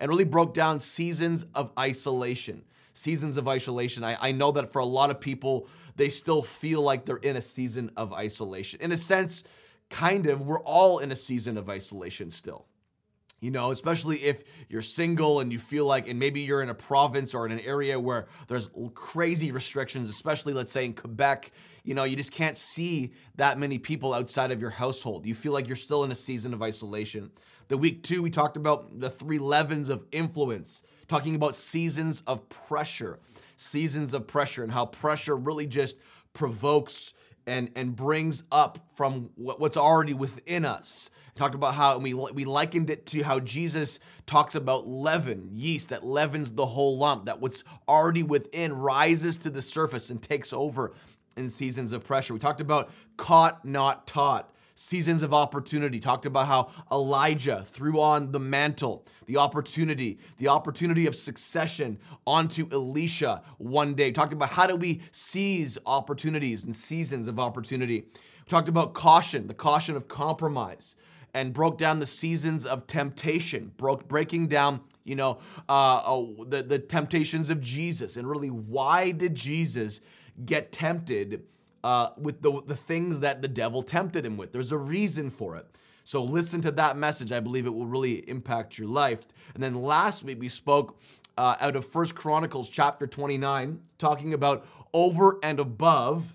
and 0.00 0.10
really 0.10 0.24
broke 0.24 0.54
down 0.54 0.80
seasons 0.80 1.44
of 1.54 1.70
isolation. 1.78 2.64
Seasons 2.94 3.36
of 3.36 3.46
isolation. 3.46 4.02
I, 4.02 4.16
I 4.28 4.32
know 4.32 4.50
that 4.52 4.72
for 4.72 4.78
a 4.78 4.84
lot 4.84 5.10
of 5.10 5.20
people, 5.20 5.68
they 5.96 6.08
still 6.08 6.42
feel 6.42 6.80
like 6.80 7.04
they're 7.04 7.16
in 7.18 7.36
a 7.36 7.42
season 7.42 7.90
of 7.98 8.14
isolation. 8.14 8.80
In 8.80 8.92
a 8.92 8.96
sense, 8.96 9.44
kind 9.90 10.26
of, 10.26 10.42
we're 10.42 10.60
all 10.60 10.98
in 10.98 11.12
a 11.12 11.16
season 11.16 11.56
of 11.56 11.68
isolation 11.68 12.30
still. 12.30 12.66
You 13.40 13.50
know, 13.50 13.70
especially 13.70 14.24
if 14.24 14.44
you're 14.70 14.80
single 14.80 15.40
and 15.40 15.52
you 15.52 15.58
feel 15.58 15.84
like, 15.84 16.08
and 16.08 16.18
maybe 16.18 16.40
you're 16.40 16.62
in 16.62 16.70
a 16.70 16.74
province 16.74 17.34
or 17.34 17.44
in 17.44 17.52
an 17.52 17.60
area 17.60 18.00
where 18.00 18.28
there's 18.48 18.70
crazy 18.94 19.52
restrictions, 19.52 20.08
especially 20.08 20.54
let's 20.54 20.72
say 20.72 20.86
in 20.86 20.94
Quebec, 20.94 21.52
you 21.84 21.94
know, 21.94 22.04
you 22.04 22.16
just 22.16 22.32
can't 22.32 22.56
see 22.56 23.12
that 23.36 23.58
many 23.58 23.78
people 23.78 24.14
outside 24.14 24.50
of 24.50 24.60
your 24.60 24.70
household. 24.70 25.26
You 25.26 25.34
feel 25.34 25.52
like 25.52 25.66
you're 25.66 25.76
still 25.76 26.02
in 26.02 26.10
a 26.10 26.16
season 26.16 26.54
of 26.54 26.62
isolation. 26.62 27.30
The 27.68 27.76
week 27.76 28.02
two, 28.02 28.22
we 28.22 28.30
talked 28.30 28.56
about 28.56 28.98
the 28.98 29.10
three 29.10 29.38
leavens 29.38 29.90
of 29.90 30.06
influence, 30.12 30.82
talking 31.06 31.34
about 31.34 31.54
seasons 31.54 32.22
of 32.26 32.48
pressure, 32.48 33.20
seasons 33.56 34.14
of 34.14 34.26
pressure, 34.26 34.62
and 34.62 34.72
how 34.72 34.86
pressure 34.86 35.36
really 35.36 35.66
just 35.66 35.98
provokes 36.32 37.12
and 37.46 37.70
and 37.76 37.94
brings 37.94 38.42
up 38.50 38.78
from 38.94 39.30
what's 39.36 39.76
already 39.76 40.14
within 40.14 40.64
us. 40.64 41.10
Talked 41.36 41.54
about 41.54 41.74
how 41.74 41.98
we 41.98 42.14
we 42.14 42.44
likened 42.44 42.90
it 42.90 43.06
to 43.06 43.22
how 43.22 43.40
Jesus 43.40 44.00
talks 44.24 44.54
about 44.54 44.88
leaven, 44.88 45.50
yeast 45.52 45.90
that 45.90 46.04
leavens 46.04 46.50
the 46.50 46.66
whole 46.66 46.98
lump. 46.98 47.26
That 47.26 47.40
what's 47.40 47.62
already 47.86 48.22
within 48.22 48.72
rises 48.72 49.38
to 49.38 49.50
the 49.50 49.62
surface 49.62 50.10
and 50.10 50.22
takes 50.22 50.52
over 50.52 50.92
in 51.36 51.50
seasons 51.50 51.92
of 51.92 52.04
pressure. 52.04 52.32
We 52.32 52.40
talked 52.40 52.62
about 52.62 52.90
caught, 53.16 53.64
not 53.64 54.06
taught 54.06 54.50
seasons 54.76 55.22
of 55.22 55.34
opportunity. 55.34 55.98
Talked 55.98 56.26
about 56.26 56.46
how 56.46 56.70
Elijah 56.92 57.64
threw 57.68 58.00
on 58.00 58.30
the 58.30 58.38
mantle, 58.38 59.04
the 59.26 59.38
opportunity, 59.38 60.18
the 60.38 60.48
opportunity 60.48 61.06
of 61.06 61.16
succession 61.16 61.98
onto 62.26 62.68
Elisha 62.70 63.42
one 63.58 63.94
day. 63.94 64.12
Talked 64.12 64.34
about 64.34 64.50
how 64.50 64.66
do 64.66 64.76
we 64.76 65.00
seize 65.10 65.76
opportunities 65.86 66.62
and 66.64 66.76
seasons 66.76 67.26
of 67.26 67.40
opportunity. 67.40 68.04
Talked 68.48 68.68
about 68.68 68.94
caution, 68.94 69.48
the 69.48 69.54
caution 69.54 69.96
of 69.96 70.06
compromise 70.06 70.94
and 71.34 71.52
broke 71.52 71.76
down 71.78 71.98
the 71.98 72.06
seasons 72.06 72.64
of 72.64 72.86
temptation, 72.86 73.72
broke 73.76 74.06
breaking 74.08 74.46
down, 74.46 74.80
you 75.04 75.16
know, 75.16 75.38
uh, 75.68 75.96
uh, 75.96 76.26
the 76.48 76.62
the 76.62 76.78
temptations 76.78 77.50
of 77.50 77.60
Jesus, 77.60 78.16
and 78.16 78.28
really 78.28 78.50
why 78.50 79.10
did 79.10 79.34
Jesus 79.34 80.00
get 80.44 80.70
tempted 80.70 81.42
uh, 81.86 82.10
with 82.18 82.42
the, 82.42 82.60
the 82.66 82.74
things 82.74 83.20
that 83.20 83.42
the 83.42 83.46
devil 83.46 83.80
tempted 83.80 84.26
him 84.26 84.36
with. 84.36 84.50
There's 84.50 84.72
a 84.72 84.76
reason 84.76 85.30
for 85.30 85.54
it. 85.54 85.68
So 86.02 86.20
listen 86.20 86.60
to 86.62 86.72
that 86.72 86.96
message. 86.96 87.30
I 87.30 87.38
believe 87.38 87.64
it 87.64 87.72
will 87.72 87.86
really 87.86 88.28
impact 88.28 88.76
your 88.76 88.88
life. 88.88 89.20
And 89.54 89.62
then 89.62 89.76
last 89.76 90.24
week 90.24 90.40
we 90.40 90.48
spoke 90.48 91.00
uh, 91.38 91.54
out 91.60 91.76
of 91.76 91.86
First 91.86 92.16
Chronicles 92.16 92.68
chapter 92.68 93.06
29, 93.06 93.78
talking 93.98 94.34
about 94.34 94.66
over 94.92 95.38
and 95.44 95.60
above 95.60 96.34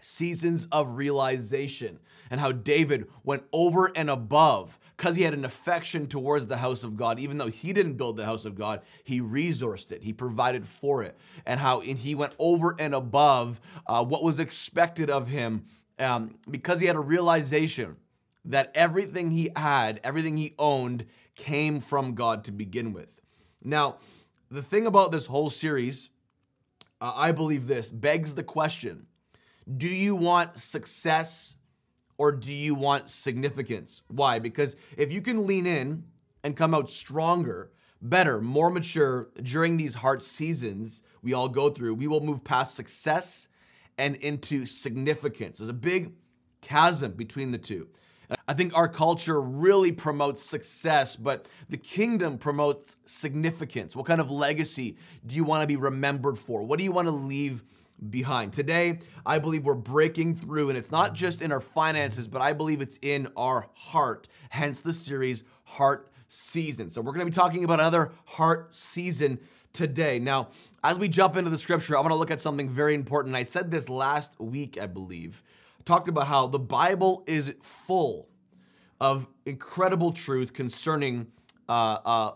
seasons 0.00 0.66
of 0.72 0.96
realization 0.96 1.98
and 2.30 2.40
how 2.40 2.50
David 2.50 3.06
went 3.22 3.42
over 3.52 3.92
and 3.94 4.08
above 4.08 4.78
because 5.00 5.16
he 5.16 5.22
had 5.22 5.32
an 5.32 5.46
affection 5.46 6.06
towards 6.06 6.46
the 6.46 6.58
house 6.58 6.84
of 6.84 6.94
God. 6.94 7.18
Even 7.18 7.38
though 7.38 7.48
he 7.48 7.72
didn't 7.72 7.94
build 7.94 8.18
the 8.18 8.26
house 8.26 8.44
of 8.44 8.54
God, 8.54 8.82
he 9.02 9.22
resourced 9.22 9.92
it, 9.92 10.02
he 10.02 10.12
provided 10.12 10.66
for 10.66 11.02
it, 11.02 11.16
and 11.46 11.58
how 11.58 11.80
he 11.80 12.14
went 12.14 12.34
over 12.38 12.76
and 12.78 12.94
above 12.94 13.62
uh, 13.86 14.04
what 14.04 14.22
was 14.22 14.40
expected 14.40 15.08
of 15.08 15.26
him 15.26 15.64
um, 15.98 16.34
because 16.50 16.80
he 16.80 16.86
had 16.86 16.96
a 16.96 17.00
realization 17.00 17.96
that 18.44 18.70
everything 18.74 19.30
he 19.30 19.50
had, 19.56 20.00
everything 20.04 20.36
he 20.36 20.54
owned, 20.58 21.06
came 21.34 21.80
from 21.80 22.14
God 22.14 22.44
to 22.44 22.52
begin 22.52 22.92
with. 22.92 23.08
Now, 23.64 23.96
the 24.50 24.62
thing 24.62 24.86
about 24.86 25.12
this 25.12 25.24
whole 25.24 25.48
series, 25.48 26.10
uh, 27.00 27.14
I 27.16 27.32
believe 27.32 27.66
this 27.66 27.88
begs 27.88 28.34
the 28.34 28.42
question 28.42 29.06
do 29.78 29.88
you 29.88 30.14
want 30.14 30.58
success 30.58 31.54
or 32.20 32.30
do 32.30 32.52
you 32.52 32.74
want 32.74 33.08
significance? 33.08 34.02
Why? 34.08 34.38
Because 34.38 34.76
if 34.98 35.10
you 35.10 35.22
can 35.22 35.46
lean 35.46 35.66
in 35.66 36.04
and 36.44 36.54
come 36.54 36.74
out 36.74 36.90
stronger, 36.90 37.70
better, 38.02 38.42
more 38.42 38.68
mature 38.68 39.30
during 39.42 39.78
these 39.78 39.94
hard 39.94 40.22
seasons 40.22 41.02
we 41.22 41.32
all 41.32 41.48
go 41.48 41.70
through, 41.70 41.94
we 41.94 42.06
will 42.06 42.20
move 42.20 42.44
past 42.44 42.74
success 42.74 43.48
and 43.96 44.16
into 44.16 44.66
significance. 44.66 45.56
There's 45.56 45.70
a 45.70 45.72
big 45.72 46.12
chasm 46.60 47.12
between 47.12 47.52
the 47.52 47.58
two. 47.58 47.88
I 48.46 48.52
think 48.52 48.76
our 48.76 48.86
culture 48.86 49.40
really 49.40 49.90
promotes 49.90 50.42
success, 50.42 51.16
but 51.16 51.46
the 51.70 51.78
kingdom 51.78 52.36
promotes 52.36 52.98
significance. 53.06 53.96
What 53.96 54.04
kind 54.04 54.20
of 54.20 54.30
legacy 54.30 54.98
do 55.24 55.36
you 55.36 55.44
want 55.44 55.62
to 55.62 55.66
be 55.66 55.76
remembered 55.76 56.38
for? 56.38 56.62
What 56.62 56.76
do 56.78 56.84
you 56.84 56.92
want 56.92 57.08
to 57.08 57.12
leave 57.12 57.64
behind? 58.08 58.52
Today, 58.52 59.00
I 59.26 59.38
believe 59.38 59.64
we're 59.64 59.74
breaking 59.74 60.36
through, 60.36 60.70
and 60.70 60.78
it's 60.78 60.90
not 60.90 61.14
just 61.14 61.42
in 61.42 61.52
our 61.52 61.60
finances, 61.60 62.26
but 62.26 62.40
I 62.40 62.52
believe 62.52 62.80
it's 62.80 62.98
in 63.02 63.28
our 63.36 63.68
heart. 63.74 64.28
Hence 64.48 64.80
the 64.80 64.92
series 64.92 65.44
Heart 65.64 66.08
Season. 66.28 66.88
So 66.88 67.00
we're 67.00 67.12
going 67.12 67.26
to 67.26 67.30
be 67.30 67.34
talking 67.34 67.64
about 67.64 67.80
another 67.80 68.12
heart 68.24 68.74
season 68.74 69.38
today. 69.72 70.18
Now, 70.18 70.48
as 70.82 70.98
we 70.98 71.08
jump 71.08 71.36
into 71.36 71.50
the 71.50 71.58
scripture, 71.58 71.96
I 71.96 72.00
want 72.00 72.12
to 72.12 72.16
look 72.16 72.30
at 72.30 72.40
something 72.40 72.68
very 72.68 72.94
important. 72.94 73.36
I 73.36 73.42
said 73.42 73.70
this 73.70 73.88
last 73.88 74.38
week, 74.40 74.78
I 74.80 74.86
believe 74.86 75.42
talked 75.84 76.08
about 76.08 76.26
how 76.26 76.46
the 76.46 76.58
Bible 76.58 77.24
is 77.26 77.52
full 77.62 78.28
of 79.00 79.26
incredible 79.46 80.12
truth 80.12 80.52
concerning, 80.52 81.26
uh, 81.68 81.72
uh, 82.04 82.34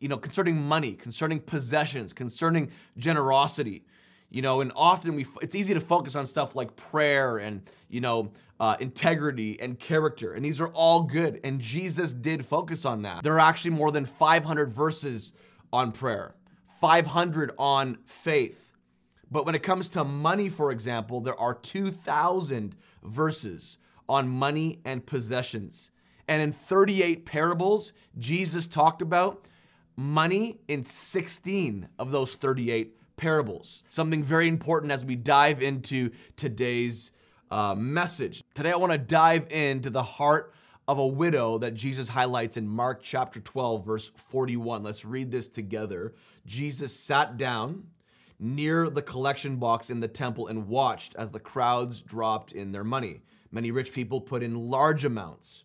you 0.00 0.08
know, 0.08 0.16
concerning 0.16 0.60
money, 0.60 0.92
concerning 0.92 1.40
possessions, 1.40 2.12
concerning 2.12 2.70
generosity. 2.98 3.84
You 4.32 4.40
know, 4.40 4.62
and 4.62 4.72
often 4.74 5.14
we 5.14 5.26
it's 5.42 5.54
easy 5.54 5.74
to 5.74 5.80
focus 5.80 6.16
on 6.16 6.26
stuff 6.26 6.56
like 6.56 6.74
prayer 6.74 7.38
and 7.38 7.62
you 7.90 8.00
know 8.00 8.32
uh, 8.58 8.76
integrity 8.80 9.60
and 9.60 9.78
character, 9.78 10.32
and 10.32 10.44
these 10.44 10.60
are 10.60 10.68
all 10.68 11.02
good. 11.02 11.38
And 11.44 11.60
Jesus 11.60 12.14
did 12.14 12.44
focus 12.44 12.84
on 12.86 13.02
that. 13.02 13.22
There 13.22 13.34
are 13.34 13.40
actually 13.40 13.72
more 13.72 13.92
than 13.92 14.06
500 14.06 14.72
verses 14.72 15.32
on 15.70 15.92
prayer, 15.92 16.34
500 16.80 17.52
on 17.58 17.98
faith, 18.06 18.72
but 19.30 19.46
when 19.46 19.54
it 19.54 19.62
comes 19.62 19.88
to 19.90 20.04
money, 20.04 20.48
for 20.48 20.70
example, 20.70 21.20
there 21.20 21.38
are 21.38 21.54
2,000 21.54 22.74
verses 23.02 23.78
on 24.08 24.28
money 24.28 24.80
and 24.84 25.04
possessions. 25.04 25.90
And 26.28 26.40
in 26.42 26.52
38 26.52 27.24
parables, 27.24 27.92
Jesus 28.18 28.66
talked 28.66 29.02
about 29.02 29.46
money 29.96 30.60
in 30.68 30.84
16 30.84 31.88
of 31.98 32.10
those 32.10 32.34
38 32.34 32.96
parables. 33.16 33.84
Something 33.88 34.22
very 34.22 34.48
important 34.48 34.92
as 34.92 35.04
we 35.04 35.16
dive 35.16 35.62
into 35.62 36.10
today's 36.36 37.12
uh, 37.50 37.74
message. 37.74 38.42
Today, 38.54 38.72
I 38.72 38.76
want 38.76 38.92
to 38.92 38.98
dive 38.98 39.50
into 39.50 39.90
the 39.90 40.02
heart 40.02 40.54
of 40.88 40.98
a 40.98 41.06
widow 41.06 41.58
that 41.58 41.74
Jesus 41.74 42.08
highlights 42.08 42.56
in 42.56 42.66
Mark 42.66 43.02
chapter 43.02 43.40
12, 43.40 43.84
verse 43.84 44.10
41. 44.16 44.82
Let's 44.82 45.04
read 45.04 45.30
this 45.30 45.48
together. 45.48 46.14
Jesus 46.46 46.94
sat 46.94 47.36
down 47.36 47.84
near 48.38 48.90
the 48.90 49.02
collection 49.02 49.56
box 49.56 49.90
in 49.90 50.00
the 50.00 50.08
temple 50.08 50.48
and 50.48 50.66
watched 50.66 51.14
as 51.16 51.30
the 51.30 51.38
crowds 51.38 52.02
dropped 52.02 52.52
in 52.52 52.72
their 52.72 52.84
money. 52.84 53.22
Many 53.52 53.70
rich 53.70 53.92
people 53.92 54.20
put 54.20 54.42
in 54.42 54.70
large 54.70 55.04
amounts. 55.04 55.64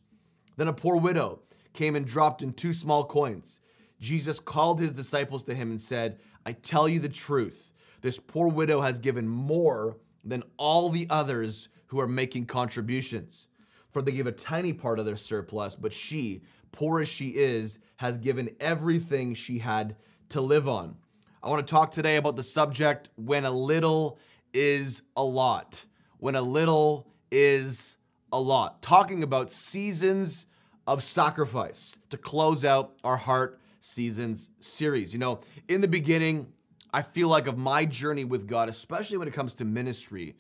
Then 0.58 0.68
a 0.68 0.74
poor 0.74 0.98
widow 0.98 1.40
came 1.74 1.96
and 1.96 2.06
dropped 2.06 2.44
in 2.44 2.54
two 2.54 2.74
small 2.74 3.04
coins. 3.04 3.62
Jesus 4.00 4.40
called 4.40 4.80
his 4.80 4.94
disciples 4.94 5.44
to 5.46 5.56
him 5.56 5.72
and 5.72 5.82
said, 5.82 6.20
I 6.48 6.54
tell 6.54 6.88
you 6.88 7.02
the 7.02 7.10
truth. 7.10 7.74
This 8.00 8.20
poor 8.20 8.48
widow 8.48 8.80
has 8.80 9.00
given 9.00 9.28
more 9.28 9.98
than 10.24 10.44
all 10.56 10.88
the 10.88 11.06
others 11.10 11.68
who 11.88 12.00
are 12.00 12.08
making 12.08 12.46
contributions. 12.46 13.50
For 13.92 14.02
they 14.02 14.14
give 14.14 14.28
a 14.28 14.32
tiny 14.32 14.72
part 14.72 14.98
of 14.98 15.06
their 15.06 15.18
surplus, 15.18 15.76
but 15.76 15.92
she, 15.92 16.44
poor 16.72 17.02
as 17.02 17.10
she 17.10 17.32
is, 17.36 17.80
has 17.98 18.18
given 18.18 18.50
everything 18.62 19.34
she 19.34 19.60
had 19.60 19.98
to 20.30 20.40
live 20.40 20.70
on. 20.70 20.96
I 21.44 21.50
want 21.50 21.68
to 21.68 21.70
talk 21.70 21.92
today 21.92 22.16
about 22.16 22.38
the 22.38 22.44
subject 22.44 23.10
when 23.18 23.44
a 23.44 23.52
little 23.52 24.18
is 24.54 25.02
a 25.18 25.24
lot. 25.26 25.84
When 26.20 26.36
a 26.36 26.42
little 26.42 27.10
is 27.30 27.98
a 28.32 28.40
lot. 28.40 28.82
Talking 28.82 29.22
about 29.22 29.52
seasons 29.52 30.46
of 30.88 31.04
sacrifice 31.04 31.98
to 32.10 32.18
close 32.18 32.64
out 32.64 32.94
our 33.04 33.18
heart 33.18 33.60
seasons 33.88 34.50
series. 34.60 35.14
You 35.14 35.20
know, 35.20 35.40
in 35.68 35.82
the 35.82 35.88
beginning, 35.88 36.48
I 36.94 37.02
feel 37.02 37.30
like 37.30 37.48
of 37.48 37.58
my 37.58 37.86
journey 37.86 38.26
with 38.26 38.48
God, 38.48 38.70
especially 38.70 39.18
when 39.18 39.28
it 39.28 39.34
comes 39.34 39.54
to 39.56 39.66
ministry, 39.66 40.36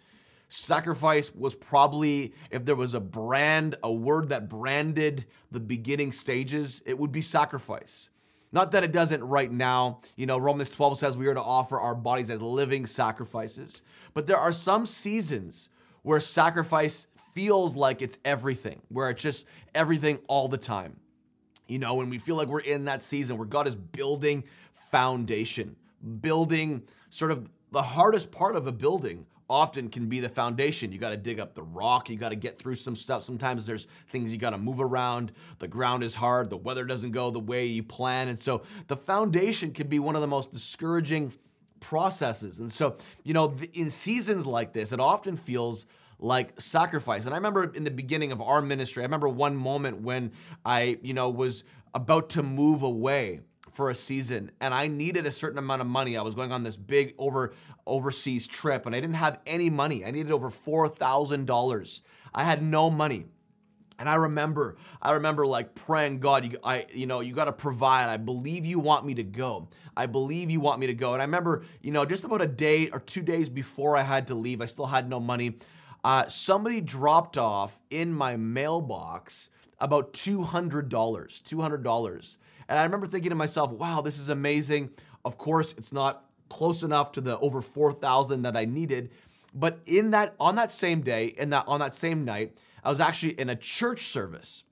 sacrifice 0.49 1.33
was 1.33 1.55
probably, 1.55 2.33
if 2.51 2.65
there 2.65 2.75
was 2.75 2.93
a 2.93 2.99
brand, 2.99 3.75
a 3.83 3.91
word 3.91 4.29
that 4.29 4.49
branded 4.49 5.25
the 5.51 5.59
beginning 5.59 6.11
stages, 6.11 6.81
it 6.85 6.97
would 6.97 7.11
be 7.11 7.21
sacrifice. 7.21 8.09
Not 8.51 8.71
that 8.71 8.83
it 8.83 8.91
doesn't 8.91 9.23
right 9.23 9.51
now. 9.51 10.01
You 10.15 10.25
know, 10.25 10.37
Romans 10.37 10.69
12 10.69 10.99
says 10.99 11.17
we 11.17 11.27
are 11.27 11.33
to 11.33 11.41
offer 11.41 11.79
our 11.79 11.95
bodies 11.95 12.29
as 12.29 12.41
living 12.41 12.85
sacrifices. 12.85 13.81
But 14.13 14.25
there 14.25 14.37
are 14.37 14.53
some 14.53 14.85
seasons 14.85 15.69
where 16.03 16.19
sacrifice 16.19 17.07
feels 17.33 17.75
like 17.75 18.01
it's 18.01 18.17
everything, 18.23 18.81
where 18.89 19.09
it's 19.09 19.21
just 19.21 19.47
everything 19.75 20.19
all 20.27 20.47
the 20.47 20.57
time. 20.57 20.97
You 21.67 21.79
know, 21.79 22.01
and 22.01 22.09
we 22.09 22.17
feel 22.17 22.35
like 22.35 22.47
we're 22.47 22.59
in 22.59 22.85
that 22.85 23.03
season 23.03 23.37
where 23.37 23.47
God 23.47 23.67
is 23.67 23.75
building 23.75 24.43
foundation, 24.91 25.75
building 26.21 26.83
sort 27.09 27.31
of 27.31 27.49
the 27.71 27.81
hardest 27.81 28.31
part 28.31 28.55
of 28.55 28.67
a 28.67 28.71
building 28.71 29.25
often 29.49 29.89
can 29.89 30.07
be 30.07 30.19
the 30.19 30.29
foundation. 30.29 30.91
You 30.91 30.99
got 30.99 31.11
to 31.11 31.17
dig 31.17 31.39
up 31.39 31.55
the 31.55 31.63
rock, 31.63 32.09
you 32.09 32.17
got 32.17 32.29
to 32.29 32.35
get 32.35 32.57
through 32.57 32.75
some 32.75 32.95
stuff. 32.95 33.23
Sometimes 33.23 33.65
there's 33.65 33.87
things 34.09 34.31
you 34.31 34.37
got 34.37 34.49
to 34.49 34.57
move 34.57 34.81
around. 34.81 35.31
The 35.59 35.67
ground 35.67 36.03
is 36.03 36.13
hard, 36.13 36.49
the 36.49 36.57
weather 36.57 36.85
doesn't 36.85 37.11
go 37.11 37.31
the 37.31 37.39
way 37.39 37.65
you 37.65 37.83
plan. 37.83 38.27
And 38.27 38.37
so 38.37 38.63
the 38.87 38.97
foundation 38.97 39.71
can 39.71 39.87
be 39.87 39.99
one 39.99 40.15
of 40.15 40.21
the 40.21 40.27
most 40.27 40.51
discouraging 40.51 41.33
processes. 41.79 42.59
And 42.59 42.71
so, 42.71 42.97
you 43.23 43.33
know, 43.33 43.55
in 43.73 43.89
seasons 43.89 44.45
like 44.45 44.73
this, 44.73 44.91
it 44.91 44.99
often 44.99 45.37
feels 45.37 45.85
like 46.19 46.59
sacrifice. 46.59 47.25
And 47.25 47.33
I 47.33 47.37
remember 47.37 47.71
in 47.73 47.83
the 47.83 47.91
beginning 47.91 48.31
of 48.31 48.41
our 48.41 48.61
ministry, 48.61 49.03
I 49.03 49.05
remember 49.05 49.29
one 49.29 49.55
moment 49.55 50.01
when 50.01 50.31
I, 50.65 50.97
you 51.01 51.13
know, 51.13 51.29
was 51.29 51.63
about 51.93 52.29
to 52.29 52.43
move 52.43 52.83
away 52.83 53.41
for 53.71 53.89
a 53.89 53.95
season 53.95 54.51
and 54.59 54.73
I 54.73 54.87
needed 54.87 55.27
a 55.27 55.31
certain 55.31 55.59
amount 55.59 55.81
of 55.81 55.87
money. 55.87 56.17
I 56.17 56.21
was 56.23 56.33
going 56.33 56.51
on 56.51 56.63
this 56.63 56.77
big 56.77 57.13
over 57.17 57.53
overseas 57.85 58.47
trip 58.47 58.85
and 58.85 58.95
I 58.95 58.99
didn't 58.99 59.15
have 59.15 59.39
any 59.45 59.69
money. 59.69 60.03
I 60.03 60.11
needed 60.11 60.31
over 60.31 60.49
$4,000. 60.49 62.01
I 62.33 62.43
had 62.43 62.63
no 62.63 62.89
money. 62.89 63.25
And 63.99 64.07
I 64.07 64.15
remember, 64.15 64.77
I 65.01 65.13
remember 65.13 65.45
like 65.47 65.73
praying, 65.73 66.19
God, 66.19 66.45
you, 66.45 66.57
I, 66.63 66.85
you 66.93 67.07
know, 67.07 67.21
you 67.21 67.33
got 67.33 67.45
to 67.45 67.53
provide. 67.53 68.09
I 68.09 68.17
believe 68.17 68.65
you 68.65 68.79
want 68.79 69.05
me 69.05 69.15
to 69.15 69.23
go. 69.23 69.69
I 69.95 70.05
believe 70.05 70.51
you 70.51 70.59
want 70.59 70.79
me 70.79 70.87
to 70.87 70.93
go. 70.93 71.13
And 71.13 71.21
I 71.21 71.25
remember, 71.25 71.63
you 71.81 71.91
know, 71.91 72.05
just 72.05 72.23
about 72.23 72.41
a 72.41 72.47
day 72.47 72.89
or 72.89 72.99
two 72.99 73.23
days 73.23 73.49
before 73.49 73.97
I 73.97 74.03
had 74.03 74.27
to 74.27 74.35
leave, 74.35 74.61
I 74.61 74.65
still 74.65 74.85
had 74.85 75.09
no 75.09 75.19
money. 75.19 75.57
Uh, 76.07 76.25
somebody 76.29 76.79
dropped 76.79 77.37
off 77.37 77.81
in 77.89 78.13
my 78.13 78.37
mailbox 78.37 79.49
about 79.81 80.13
$200, 80.13 80.87
$200. 80.89 82.35
And 82.69 82.79
I 82.79 82.83
remember 82.83 83.07
thinking 83.07 83.31
to 83.31 83.35
myself, 83.35 83.71
wow, 83.71 83.99
this 83.99 84.17
is 84.17 84.29
amazing. 84.29 84.91
Of 85.25 85.37
course, 85.37 85.73
it's 85.77 85.91
not 85.91 86.23
close 86.47 86.83
enough 86.83 87.11
to 87.11 87.19
the 87.19 87.37
over 87.39 87.61
4,000 87.61 88.43
that 88.43 88.55
I 88.55 88.63
needed. 88.63 89.11
But 89.53 89.81
in 89.85 90.11
that, 90.11 90.33
on 90.39 90.55
that 90.55 90.71
same 90.71 91.01
day, 91.01 91.35
in 91.37 91.49
that, 91.49 91.65
on 91.67 91.81
that 91.81 91.93
same 91.93 92.23
night, 92.23 92.55
I 92.85 92.89
was 92.89 93.01
actually 93.01 93.37
in 93.37 93.49
a 93.49 93.55
church 93.57 94.07
service 94.07 94.63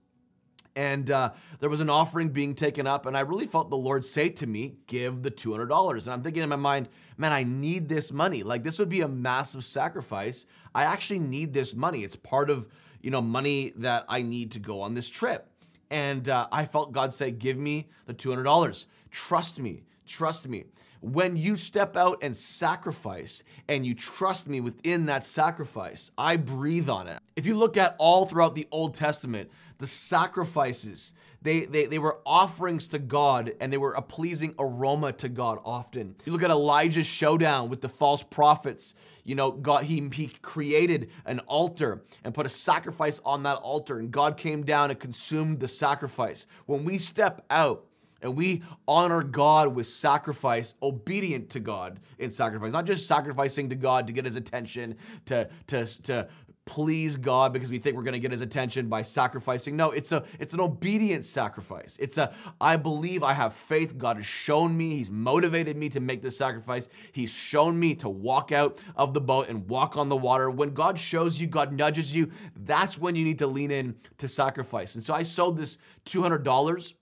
and 0.75 1.10
uh, 1.10 1.32
there 1.60 1.70
was 1.70 1.79
an 1.79 1.89
offering 1.89 2.29
being 2.29 2.53
taken 2.53 2.86
up 2.86 3.05
and 3.05 3.15
i 3.15 3.22
really 3.22 3.48
felt 3.48 3.70
the 3.70 3.77
lord 3.77 4.05
say 4.05 4.29
to 4.29 4.46
me 4.46 4.75
give 4.88 5.22
the 5.22 5.32
$200 5.32 6.03
and 6.03 6.13
i'm 6.13 6.22
thinking 6.22 6.44
in 6.44 6.50
my 6.50 6.55
mind 6.55 6.89
man 7.17 7.32
i 7.32 7.44
need 7.44 7.88
this 7.88 8.12
money 8.12 8.44
like 8.44 8.63
this 8.63 8.77
would 8.79 8.89
be 8.89 9.01
a 9.01 9.08
massive 9.08 9.63
sacrifice 9.63 10.46
i 10.74 10.84
actually 10.84 11.20
need 11.20 11.53
this 11.53 11.74
money 11.74 12.03
it's 12.03 12.15
part 12.15 12.50
of 12.50 12.67
you 13.05 13.12
know, 13.12 13.22
money 13.22 13.72
that 13.75 14.03
I 14.10 14.24
need 14.24 14.50
to 14.53 14.60
go 14.60 14.82
on 14.82 14.96
this 14.96 15.08
trip. 15.08 15.48
And 15.91 16.27
uh, 16.27 16.48
I 16.51 16.65
felt 16.65 16.91
God 16.91 17.13
say, 17.13 17.29
Give 17.29 17.55
me 17.55 17.88
the 18.08 18.15
$200. 18.15 18.86
Trust 19.12 19.60
me, 19.60 19.84
trust 20.08 20.48
me. 20.48 20.65
When 21.01 21.38
you 21.38 21.55
step 21.55 21.96
out 21.96 22.17
and 22.24 22.36
sacrifice 22.36 23.44
and 23.67 23.86
you 23.86 23.94
trust 23.94 24.48
me 24.48 24.60
within 24.60 25.05
that 25.05 25.24
sacrifice, 25.24 26.10
I 26.17 26.36
breathe 26.38 26.89
on 26.89 27.08
it. 27.08 27.22
If 27.36 27.46
you 27.46 27.55
look 27.55 27.77
at 27.77 27.96
all 28.00 28.25
throughout 28.25 28.55
the 28.55 28.67
Old 28.72 28.96
Testament, 28.96 29.51
the 29.77 29.88
sacrifices, 29.88 31.13
they, 31.41 31.65
they, 31.65 31.86
they 31.86 32.00
were 32.00 32.20
offerings 32.25 32.88
to 32.89 33.00
God 33.00 33.53
and 33.60 33.72
they 33.72 33.77
were 33.77 33.94
a 33.94 34.01
pleasing 34.01 34.55
aroma 34.58 35.12
to 35.13 35.29
God 35.29 35.60
often. 35.63 36.15
You 36.25 36.32
look 36.32 36.44
at 36.44 36.50
Elijah's 36.50 37.05
showdown 37.05 37.70
with 37.70 37.82
the 37.82 37.89
false 37.89 38.24
prophets, 38.24 38.96
you 39.24 39.36
know, 39.36 39.51
God, 39.51 39.84
he, 39.84 40.08
he 40.13 40.27
created 40.27 41.12
an 41.25 41.39
altar 41.41 42.03
and 42.24 42.34
put 42.34 42.46
a 42.46 42.50
sacrifice 42.50 43.22
on 43.25 43.44
that 43.44 43.58
altar, 43.58 44.00
and 44.00 44.12
God 44.12 44.38
came 44.38 44.63
down 44.63 44.91
and 44.91 45.00
consumed 45.00 45.60
the 45.60 45.67
sacrifice. 45.67 46.48
When 46.65 46.84
we 46.84 46.98
step 46.98 47.46
out, 47.50 47.86
and 48.22 48.36
we 48.36 48.63
honor 48.88 49.22
God 49.22 49.75
with 49.75 49.86
sacrifice, 49.86 50.74
obedient 50.82 51.50
to 51.51 51.60
God 51.60 52.00
in 52.17 52.32
sacrifice, 52.32 52.72
not 52.72 52.86
just 52.86 53.08
sacrificing 53.08 53.70
to 53.70 53.75
God 53.75 54.08
to 54.08 54.13
get 54.13 54.25
his 54.25 54.36
attention, 54.36 54.96
to, 55.25 55.48
to, 55.67 55.86
to 56.03 56.27
please 56.65 57.15
God 57.15 57.53
because 57.53 57.69
we 57.69 57.77
think 57.77 57.95
we're 57.95 58.03
going 58.03 58.13
to 58.13 58.19
get 58.19 58.31
his 58.31 58.41
attention 58.41 58.88
by 58.89 59.03
sacrificing. 59.03 59.75
No, 59.75 59.91
it's 59.91 60.12
a 60.12 60.24
it's 60.39 60.53
an 60.53 60.60
obedient 60.60 61.24
sacrifice. 61.24 61.95
It's 62.00 62.17
a 62.17 62.34
I 62.60 62.75
believe 62.75 63.24
I 63.24 63.34
have 63.34 63.53
faith. 63.53 63.98
God 63.98 64.17
has 64.17 64.25
shown 64.25 64.75
me, 64.75 64.98
he's 64.98 65.12
motivated 65.12 65.77
me 65.77 65.89
to 65.89 66.00
make 66.00 66.22
this 66.22 66.38
sacrifice. 66.38 66.89
He's 67.12 67.31
shown 67.31 67.79
me 67.79 67.95
to 67.95 68.10
walk 68.10 68.51
out 68.51 68.79
of 68.95 69.13
the 69.13 69.22
boat 69.22 69.48
and 69.50 69.67
walk 69.69 69.95
on 69.95 70.10
the 70.10 70.17
water. 70.17 70.50
When 70.50 70.74
God 70.74 70.98
shows 70.98 71.39
you, 71.39 71.48
God 71.48 71.72
nudges 71.72 72.15
you, 72.15 72.31
that's 72.55 72.98
when 72.98 73.15
you 73.15 73.24
need 73.24 73.39
to 73.39 73.48
lean 73.48 73.72
in 73.72 73.95
to 74.17 74.27
sacrifice. 74.27 74.95
And 74.95 75.03
so 75.03 75.13
I 75.13 75.24
sold 75.24 75.57
this 75.57 75.77
$200 76.05 76.93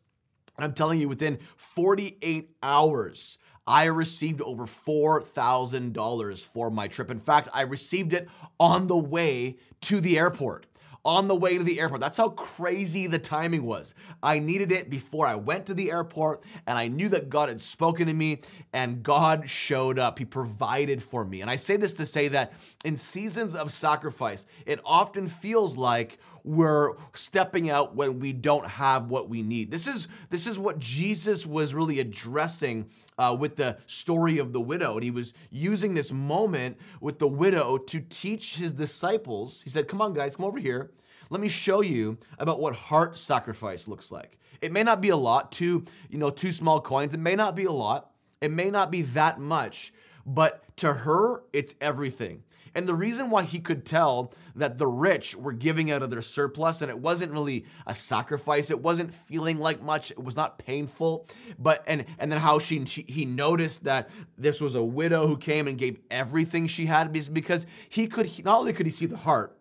and 0.57 0.65
I'm 0.65 0.73
telling 0.73 0.99
you 0.99 1.07
within 1.07 1.39
48 1.55 2.49
hours 2.61 3.37
I 3.65 3.85
received 3.85 4.41
over 4.41 4.65
$4,000 4.65 6.45
for 6.45 6.69
my 6.69 6.87
trip. 6.87 7.09
In 7.09 7.19
fact, 7.19 7.47
I 7.53 7.61
received 7.61 8.13
it 8.13 8.27
on 8.59 8.87
the 8.87 8.97
way 8.97 9.57
to 9.81 10.01
the 10.01 10.17
airport. 10.17 10.65
On 11.05 11.27
the 11.27 11.35
way 11.35 11.57
to 11.57 11.63
the 11.65 11.81
airport. 11.81 11.99
That's 11.99 12.17
how 12.17 12.29
crazy 12.29 13.07
the 13.07 13.19
timing 13.19 13.63
was. 13.63 13.93
I 14.21 14.39
needed 14.39 14.71
it 14.71 14.89
before 14.89 15.27
I 15.27 15.35
went 15.35 15.65
to 15.65 15.73
the 15.73 15.91
airport, 15.91 16.43
and 16.65 16.77
I 16.77 16.87
knew 16.87 17.09
that 17.09 17.29
God 17.29 17.49
had 17.49 17.61
spoken 17.61 18.07
to 18.07 18.13
me, 18.13 18.39
and 18.71 19.03
God 19.03 19.49
showed 19.49 19.99
up. 19.99 20.17
He 20.17 20.23
provided 20.23 21.03
for 21.03 21.25
me. 21.25 21.41
And 21.41 21.49
I 21.49 21.57
say 21.57 21.75
this 21.75 21.91
to 21.95 22.05
say 22.05 22.29
that 22.29 22.53
in 22.85 22.95
seasons 22.95 23.53
of 23.53 23.73
sacrifice, 23.73 24.45
it 24.65 24.79
often 24.85 25.27
feels 25.27 25.75
like 25.75 26.19
we're 26.45 26.93
stepping 27.13 27.69
out 27.69 27.95
when 27.95 28.19
we 28.19 28.33
don't 28.33 28.67
have 28.67 29.09
what 29.09 29.29
we 29.29 29.41
need. 29.41 29.71
This 29.71 29.87
is 29.87 30.07
this 30.29 30.47
is 30.47 30.59
what 30.59 30.79
Jesus 30.79 31.45
was 31.45 31.73
really 31.73 31.99
addressing 31.99 32.89
uh, 33.17 33.35
with 33.39 33.55
the 33.55 33.77
story 33.85 34.37
of 34.37 34.53
the 34.53 34.61
widow. 34.61 34.95
And 34.95 35.03
he 35.03 35.11
was 35.11 35.33
using 35.49 35.93
this 35.93 36.11
moment 36.11 36.77
with 37.01 37.19
the 37.19 37.27
widow 37.27 37.77
to 37.77 37.99
teach 37.99 38.55
his 38.55 38.73
disciples. 38.73 39.61
He 39.61 39.69
said, 39.69 39.87
Come 39.87 40.01
on, 40.01 40.13
guys, 40.13 40.35
come 40.35 40.45
over 40.45 40.59
here. 40.59 40.91
Let 41.29 41.41
me 41.41 41.49
show 41.49 41.81
you 41.81 42.17
about 42.37 42.59
what 42.59 42.75
heart 42.75 43.17
sacrifice 43.17 43.87
looks 43.87 44.11
like. 44.11 44.37
It 44.61 44.71
may 44.71 44.83
not 44.83 45.01
be 45.01 45.09
a 45.09 45.17
lot, 45.17 45.51
two, 45.51 45.83
you 46.09 46.17
know, 46.17 46.29
two 46.29 46.51
small 46.51 46.79
coins. 46.79 47.13
It 47.13 47.19
may 47.19 47.35
not 47.35 47.55
be 47.55 47.65
a 47.65 47.71
lot. 47.71 48.11
It 48.41 48.51
may 48.51 48.69
not 48.69 48.91
be 48.91 49.03
that 49.03 49.39
much, 49.39 49.93
but 50.25 50.63
to 50.77 50.93
her, 50.93 51.43
it's 51.53 51.75
everything. 51.81 52.43
And 52.75 52.87
the 52.87 52.95
reason 52.95 53.29
why 53.29 53.43
he 53.43 53.59
could 53.59 53.85
tell 53.85 54.33
that 54.55 54.77
the 54.77 54.87
rich 54.87 55.35
were 55.35 55.53
giving 55.53 55.91
out 55.91 56.01
of 56.01 56.09
their 56.09 56.21
surplus 56.21 56.81
and 56.81 56.89
it 56.89 56.97
wasn't 56.97 57.31
really 57.31 57.65
a 57.85 57.93
sacrifice, 57.93 58.71
it 58.71 58.79
wasn't 58.79 59.13
feeling 59.13 59.59
like 59.59 59.81
much, 59.81 60.11
it 60.11 60.23
was 60.23 60.35
not 60.35 60.57
painful, 60.57 61.27
but 61.59 61.83
and 61.87 62.05
and 62.17 62.31
then 62.31 62.39
how 62.39 62.59
she, 62.59 62.83
he 62.85 63.25
noticed 63.25 63.83
that 63.83 64.09
this 64.37 64.59
was 64.59 64.75
a 64.75 64.83
widow 64.83 65.27
who 65.27 65.37
came 65.37 65.67
and 65.67 65.77
gave 65.77 65.99
everything 66.09 66.67
she 66.67 66.85
had 66.85 67.11
because 67.31 67.65
he 67.89 68.07
could 68.07 68.29
not 68.43 68.59
only 68.59 68.73
could 68.73 68.85
he 68.85 68.91
see 68.91 69.05
the 69.05 69.17
heart 69.17 69.57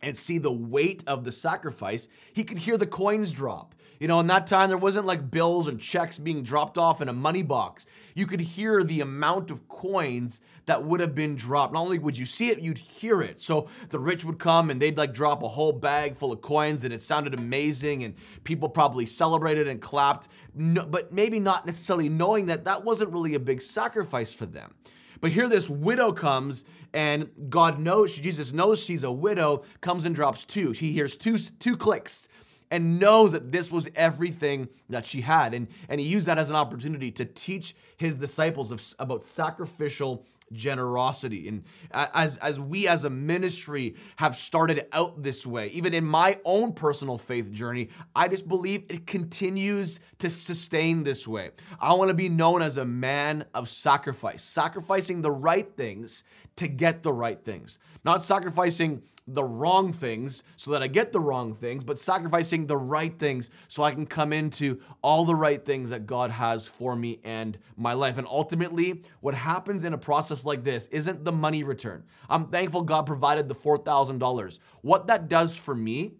and 0.00 0.16
see 0.16 0.38
the 0.38 0.52
weight 0.52 1.02
of 1.06 1.24
the 1.24 1.32
sacrifice, 1.32 2.08
he 2.32 2.44
could 2.44 2.58
hear 2.58 2.76
the 2.76 2.86
coins 2.86 3.32
drop. 3.32 3.74
You 3.98 4.06
know, 4.06 4.20
in 4.20 4.28
that 4.28 4.46
time, 4.46 4.68
there 4.68 4.78
wasn't 4.78 5.06
like 5.06 5.28
bills 5.30 5.66
and 5.66 5.80
checks 5.80 6.18
being 6.18 6.44
dropped 6.44 6.78
off 6.78 7.02
in 7.02 7.08
a 7.08 7.12
money 7.12 7.42
box. 7.42 7.86
You 8.18 8.26
could 8.26 8.40
hear 8.40 8.82
the 8.82 9.00
amount 9.00 9.52
of 9.52 9.68
coins 9.68 10.40
that 10.66 10.82
would 10.82 10.98
have 10.98 11.14
been 11.14 11.36
dropped. 11.36 11.72
Not 11.72 11.82
only 11.82 12.00
would 12.00 12.18
you 12.18 12.26
see 12.26 12.48
it, 12.48 12.58
you'd 12.58 12.76
hear 12.76 13.22
it. 13.22 13.40
So 13.40 13.68
the 13.90 14.00
rich 14.00 14.24
would 14.24 14.40
come 14.40 14.70
and 14.70 14.82
they'd 14.82 14.98
like 14.98 15.14
drop 15.14 15.44
a 15.44 15.48
whole 15.48 15.70
bag 15.70 16.16
full 16.16 16.32
of 16.32 16.42
coins 16.42 16.82
and 16.82 16.92
it 16.92 17.00
sounded 17.00 17.32
amazing 17.32 18.02
and 18.02 18.16
people 18.42 18.68
probably 18.68 19.06
celebrated 19.06 19.68
and 19.68 19.80
clapped, 19.80 20.26
no, 20.56 20.84
but 20.84 21.12
maybe 21.12 21.38
not 21.38 21.64
necessarily 21.64 22.08
knowing 22.08 22.46
that 22.46 22.64
that 22.64 22.82
wasn't 22.82 23.12
really 23.12 23.36
a 23.36 23.38
big 23.38 23.62
sacrifice 23.62 24.32
for 24.32 24.46
them. 24.46 24.74
But 25.20 25.30
here 25.30 25.48
this 25.48 25.70
widow 25.70 26.10
comes 26.10 26.64
and 26.94 27.30
God 27.48 27.78
knows, 27.78 28.12
Jesus 28.16 28.52
knows 28.52 28.82
she's 28.82 29.04
a 29.04 29.12
widow, 29.12 29.62
comes 29.80 30.06
and 30.06 30.14
drops 30.16 30.44
two. 30.44 30.72
He 30.72 30.90
hears 30.90 31.14
two, 31.14 31.38
two 31.38 31.76
clicks 31.76 32.28
and 32.70 32.98
knows 32.98 33.32
that 33.32 33.50
this 33.50 33.70
was 33.70 33.88
everything 33.94 34.68
that 34.88 35.06
she 35.06 35.20
had. 35.20 35.54
And, 35.54 35.68
and 35.88 36.00
he 36.00 36.06
used 36.06 36.26
that 36.26 36.38
as 36.38 36.50
an 36.50 36.56
opportunity 36.56 37.10
to 37.12 37.24
teach 37.24 37.74
his 37.96 38.16
disciples 38.16 38.70
of, 38.70 38.82
about 38.98 39.24
sacrificial 39.24 40.24
generosity. 40.52 41.48
And 41.48 41.64
as, 41.92 42.36
as 42.38 42.58
we 42.58 42.88
as 42.88 43.04
a 43.04 43.10
ministry 43.10 43.96
have 44.16 44.36
started 44.36 44.86
out 44.92 45.22
this 45.22 45.46
way, 45.46 45.68
even 45.68 45.94
in 45.94 46.04
my 46.04 46.38
own 46.44 46.72
personal 46.72 47.18
faith 47.18 47.52
journey, 47.52 47.88
I 48.14 48.28
just 48.28 48.48
believe 48.48 48.84
it 48.88 49.06
continues 49.06 50.00
to 50.18 50.30
sustain 50.30 51.04
this 51.04 51.28
way. 51.28 51.50
I 51.80 51.92
want 51.94 52.08
to 52.08 52.14
be 52.14 52.28
known 52.28 52.62
as 52.62 52.76
a 52.76 52.84
man 52.84 53.44
of 53.54 53.68
sacrifice, 53.68 54.42
sacrificing 54.42 55.22
the 55.22 55.30
right 55.30 55.70
things 55.76 56.24
to 56.56 56.68
get 56.68 57.02
the 57.02 57.12
right 57.12 57.42
things, 57.44 57.78
not 58.04 58.22
sacrificing 58.22 59.02
the 59.28 59.44
wrong 59.44 59.92
things 59.92 60.42
so 60.56 60.70
that 60.70 60.82
I 60.82 60.86
get 60.86 61.12
the 61.12 61.20
wrong 61.20 61.54
things, 61.54 61.84
but 61.84 61.98
sacrificing 61.98 62.66
the 62.66 62.76
right 62.76 63.16
things 63.18 63.50
so 63.68 63.82
I 63.82 63.92
can 63.92 64.06
come 64.06 64.32
into 64.32 64.80
all 65.02 65.24
the 65.24 65.34
right 65.34 65.64
things 65.64 65.90
that 65.90 66.06
God 66.06 66.30
has 66.30 66.66
for 66.66 66.96
me 66.96 67.20
and 67.24 67.58
my 67.76 67.92
life. 67.92 68.16
And 68.18 68.26
ultimately, 68.26 69.02
what 69.20 69.34
happens 69.34 69.84
in 69.84 69.92
a 69.92 69.98
process 69.98 70.44
like 70.44 70.64
this 70.64 70.86
isn't 70.88 71.24
the 71.24 71.32
money 71.32 71.62
return. 71.62 72.04
I'm 72.30 72.46
thankful 72.46 72.82
God 72.82 73.06
provided 73.06 73.48
the 73.48 73.54
$4,000. 73.54 74.58
What 74.80 75.06
that 75.08 75.28
does 75.28 75.54
for 75.54 75.74
me, 75.74 76.14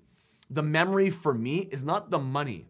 the 0.50 0.62
memory 0.62 1.10
for 1.10 1.32
me, 1.32 1.68
is 1.70 1.84
not 1.84 2.10
the 2.10 2.18
money. 2.18 2.66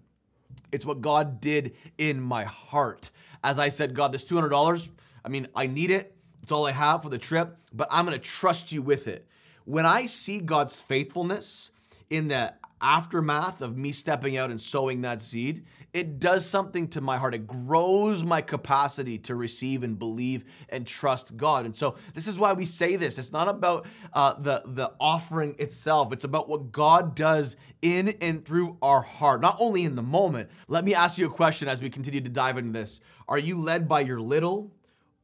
It's 0.70 0.86
what 0.86 1.00
God 1.00 1.40
did 1.40 1.74
in 1.98 2.20
my 2.20 2.44
heart. 2.44 3.10
As 3.42 3.58
I 3.58 3.70
said, 3.70 3.94
God, 3.94 4.12
this 4.12 4.24
$200, 4.24 4.88
I 5.24 5.28
mean, 5.28 5.48
I 5.54 5.66
need 5.66 5.90
it. 5.90 6.14
It's 6.42 6.52
all 6.52 6.66
I 6.66 6.72
have 6.72 7.02
for 7.02 7.08
the 7.08 7.18
trip, 7.18 7.56
but 7.72 7.88
I'm 7.90 8.04
gonna 8.04 8.18
trust 8.18 8.72
you 8.72 8.82
with 8.82 9.08
it 9.08 9.26
when 9.68 9.84
I 9.84 10.06
see 10.06 10.40
God's 10.40 10.80
faithfulness 10.80 11.72
in 12.08 12.28
the 12.28 12.54
aftermath 12.80 13.60
of 13.60 13.76
me 13.76 13.92
stepping 13.92 14.38
out 14.38 14.50
and 14.50 14.58
sowing 14.58 15.02
that 15.02 15.20
seed, 15.20 15.66
it 15.92 16.18
does 16.18 16.46
something 16.46 16.88
to 16.88 17.02
my 17.02 17.18
heart. 17.18 17.34
It 17.34 17.46
grows 17.46 18.24
my 18.24 18.40
capacity 18.40 19.18
to 19.18 19.34
receive 19.34 19.82
and 19.82 19.98
believe 19.98 20.46
and 20.70 20.86
trust 20.86 21.36
God. 21.36 21.66
And 21.66 21.76
so 21.76 21.96
this 22.14 22.26
is 22.26 22.38
why 22.38 22.54
we 22.54 22.64
say 22.64 22.96
this. 22.96 23.18
It's 23.18 23.30
not 23.30 23.46
about 23.46 23.86
uh, 24.14 24.40
the 24.40 24.62
the 24.64 24.92
offering 24.98 25.54
itself. 25.58 26.14
It's 26.14 26.24
about 26.24 26.48
what 26.48 26.72
God 26.72 27.14
does 27.14 27.54
in 27.82 28.08
and 28.22 28.46
through 28.46 28.78
our 28.80 29.02
heart, 29.02 29.42
not 29.42 29.58
only 29.60 29.84
in 29.84 29.96
the 29.96 30.02
moment. 30.02 30.48
Let 30.68 30.86
me 30.86 30.94
ask 30.94 31.18
you 31.18 31.26
a 31.26 31.30
question 31.30 31.68
as 31.68 31.82
we 31.82 31.90
continue 31.90 32.22
to 32.22 32.30
dive 32.30 32.56
into 32.56 32.72
this. 32.72 33.02
Are 33.28 33.38
you 33.38 33.60
led 33.60 33.86
by 33.86 34.00
your 34.00 34.18
little, 34.18 34.72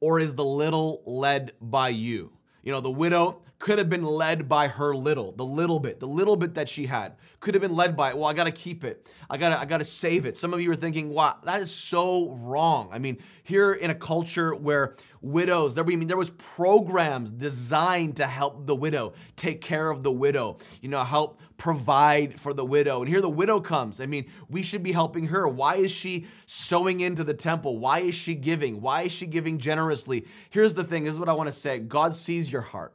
or 0.00 0.20
is 0.20 0.34
the 0.34 0.44
little 0.44 1.02
led 1.06 1.52
by 1.62 1.88
you? 1.88 2.30
You 2.62 2.72
know, 2.72 2.80
the 2.80 2.90
widow 2.90 3.40
could 3.64 3.78
have 3.78 3.88
been 3.88 4.04
led 4.04 4.46
by 4.46 4.68
her 4.68 4.94
little, 4.94 5.32
the 5.32 5.42
little 5.42 5.80
bit, 5.80 5.98
the 5.98 6.06
little 6.06 6.36
bit 6.36 6.52
that 6.52 6.68
she 6.68 6.84
had. 6.84 7.16
Could 7.40 7.54
have 7.54 7.62
been 7.62 7.74
led 7.74 7.96
by, 7.96 8.10
it. 8.10 8.18
well, 8.18 8.28
I 8.28 8.34
gotta 8.34 8.52
keep 8.52 8.84
it. 8.84 9.08
I 9.30 9.38
gotta, 9.38 9.58
I 9.58 9.64
gotta 9.64 9.86
save 9.86 10.26
it. 10.26 10.36
Some 10.36 10.52
of 10.52 10.60
you 10.60 10.70
are 10.70 10.74
thinking, 10.74 11.08
wow, 11.08 11.38
that 11.44 11.62
is 11.62 11.74
so 11.74 12.32
wrong. 12.32 12.90
I 12.92 12.98
mean, 12.98 13.16
here 13.42 13.72
in 13.72 13.88
a 13.88 13.94
culture 13.94 14.54
where 14.54 14.96
widows, 15.22 15.74
there, 15.74 15.82
I 15.82 15.96
mean, 15.96 16.06
there 16.06 16.18
was 16.18 16.28
programs 16.28 17.32
designed 17.32 18.16
to 18.16 18.26
help 18.26 18.66
the 18.66 18.76
widow, 18.76 19.14
take 19.34 19.62
care 19.62 19.88
of 19.88 20.02
the 20.02 20.12
widow, 20.12 20.58
you 20.82 20.90
know, 20.90 21.02
help 21.02 21.40
provide 21.56 22.38
for 22.38 22.52
the 22.52 22.66
widow. 22.66 23.00
And 23.00 23.08
here 23.08 23.22
the 23.22 23.30
widow 23.30 23.60
comes. 23.62 23.98
I 23.98 24.04
mean, 24.04 24.26
we 24.50 24.62
should 24.62 24.82
be 24.82 24.92
helping 24.92 25.28
her. 25.28 25.48
Why 25.48 25.76
is 25.76 25.90
she 25.90 26.26
sowing 26.44 27.00
into 27.00 27.24
the 27.24 27.32
temple? 27.32 27.78
Why 27.78 28.00
is 28.00 28.14
she 28.14 28.34
giving? 28.34 28.82
Why 28.82 29.04
is 29.04 29.12
she 29.12 29.24
giving 29.24 29.56
generously? 29.56 30.26
Here's 30.50 30.74
the 30.74 30.84
thing, 30.84 31.04
this 31.04 31.14
is 31.14 31.18
what 31.18 31.30
I 31.30 31.32
wanna 31.32 31.50
say. 31.50 31.78
God 31.78 32.14
sees 32.14 32.52
your 32.52 32.60
heart. 32.60 32.92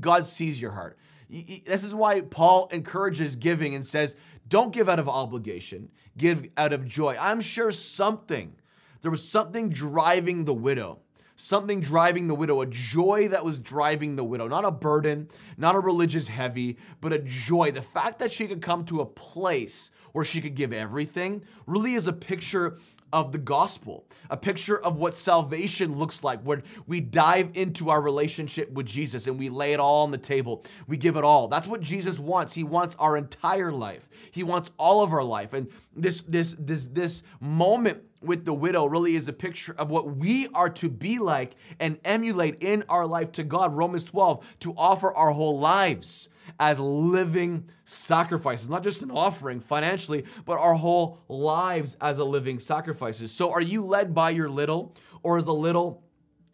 God 0.00 0.26
sees 0.26 0.60
your 0.60 0.72
heart. 0.72 0.98
This 1.28 1.84
is 1.84 1.94
why 1.94 2.22
Paul 2.22 2.68
encourages 2.72 3.36
giving 3.36 3.74
and 3.74 3.86
says, 3.86 4.16
don't 4.48 4.72
give 4.72 4.88
out 4.88 4.98
of 4.98 5.08
obligation, 5.08 5.90
give 6.16 6.48
out 6.56 6.72
of 6.72 6.86
joy. 6.86 7.16
I'm 7.20 7.40
sure 7.40 7.70
something, 7.70 8.54
there 9.02 9.10
was 9.10 9.26
something 9.28 9.68
driving 9.68 10.44
the 10.44 10.54
widow, 10.54 11.00
something 11.36 11.80
driving 11.80 12.26
the 12.26 12.34
widow, 12.34 12.62
a 12.62 12.66
joy 12.66 13.28
that 13.28 13.44
was 13.44 13.58
driving 13.58 14.16
the 14.16 14.24
widow, 14.24 14.48
not 14.48 14.64
a 14.64 14.70
burden, 14.70 15.28
not 15.58 15.74
a 15.74 15.80
religious 15.80 16.26
heavy, 16.26 16.78
but 17.00 17.12
a 17.12 17.18
joy. 17.18 17.70
The 17.70 17.82
fact 17.82 18.18
that 18.20 18.32
she 18.32 18.48
could 18.48 18.62
come 18.62 18.84
to 18.86 19.02
a 19.02 19.06
place 19.06 19.90
where 20.12 20.24
she 20.24 20.40
could 20.40 20.54
give 20.54 20.72
everything 20.72 21.42
really 21.66 21.94
is 21.94 22.06
a 22.06 22.12
picture 22.12 22.78
of 23.12 23.32
the 23.32 23.38
gospel, 23.38 24.06
a 24.30 24.36
picture 24.36 24.78
of 24.78 24.96
what 24.96 25.14
salvation 25.14 25.98
looks 25.98 26.22
like 26.22 26.40
when 26.42 26.62
we 26.86 27.00
dive 27.00 27.50
into 27.54 27.90
our 27.90 28.00
relationship 28.00 28.70
with 28.72 28.86
Jesus 28.86 29.26
and 29.26 29.38
we 29.38 29.48
lay 29.48 29.72
it 29.72 29.80
all 29.80 30.04
on 30.04 30.10
the 30.10 30.18
table. 30.18 30.64
We 30.86 30.96
give 30.96 31.16
it 31.16 31.24
all. 31.24 31.48
That's 31.48 31.66
what 31.66 31.80
Jesus 31.80 32.18
wants. 32.18 32.52
He 32.52 32.64
wants 32.64 32.96
our 32.98 33.16
entire 33.16 33.72
life. 33.72 34.08
He 34.30 34.42
wants 34.42 34.70
all 34.78 35.02
of 35.02 35.12
our 35.12 35.24
life. 35.24 35.52
And 35.52 35.68
this 35.94 36.22
this 36.28 36.54
this 36.58 36.86
this 36.86 37.22
moment 37.40 38.02
with 38.20 38.44
the 38.44 38.52
widow 38.52 38.86
really 38.86 39.14
is 39.14 39.28
a 39.28 39.32
picture 39.32 39.74
of 39.78 39.90
what 39.90 40.16
we 40.16 40.48
are 40.48 40.70
to 40.70 40.88
be 40.88 41.18
like 41.18 41.54
and 41.78 41.98
emulate 42.04 42.62
in 42.62 42.84
our 42.88 43.06
life 43.06 43.32
to 43.32 43.44
God. 43.44 43.76
Romans 43.76 44.04
12 44.04 44.44
to 44.60 44.74
offer 44.76 45.14
our 45.14 45.30
whole 45.30 45.58
lives 45.58 46.28
as 46.58 46.78
living 46.78 47.68
sacrifices, 47.84 48.68
not 48.68 48.82
just 48.82 49.02
an 49.02 49.10
offering 49.10 49.60
financially, 49.60 50.24
but 50.44 50.58
our 50.58 50.74
whole 50.74 51.20
lives 51.28 51.96
as 52.00 52.18
a 52.18 52.24
living 52.24 52.58
sacrifices. 52.58 53.32
So 53.32 53.50
are 53.50 53.62
you 53.62 53.84
led 53.84 54.14
by 54.14 54.30
your 54.30 54.48
little 54.48 54.94
or 55.22 55.38
is 55.38 55.44
the 55.44 55.54
little 55.54 56.02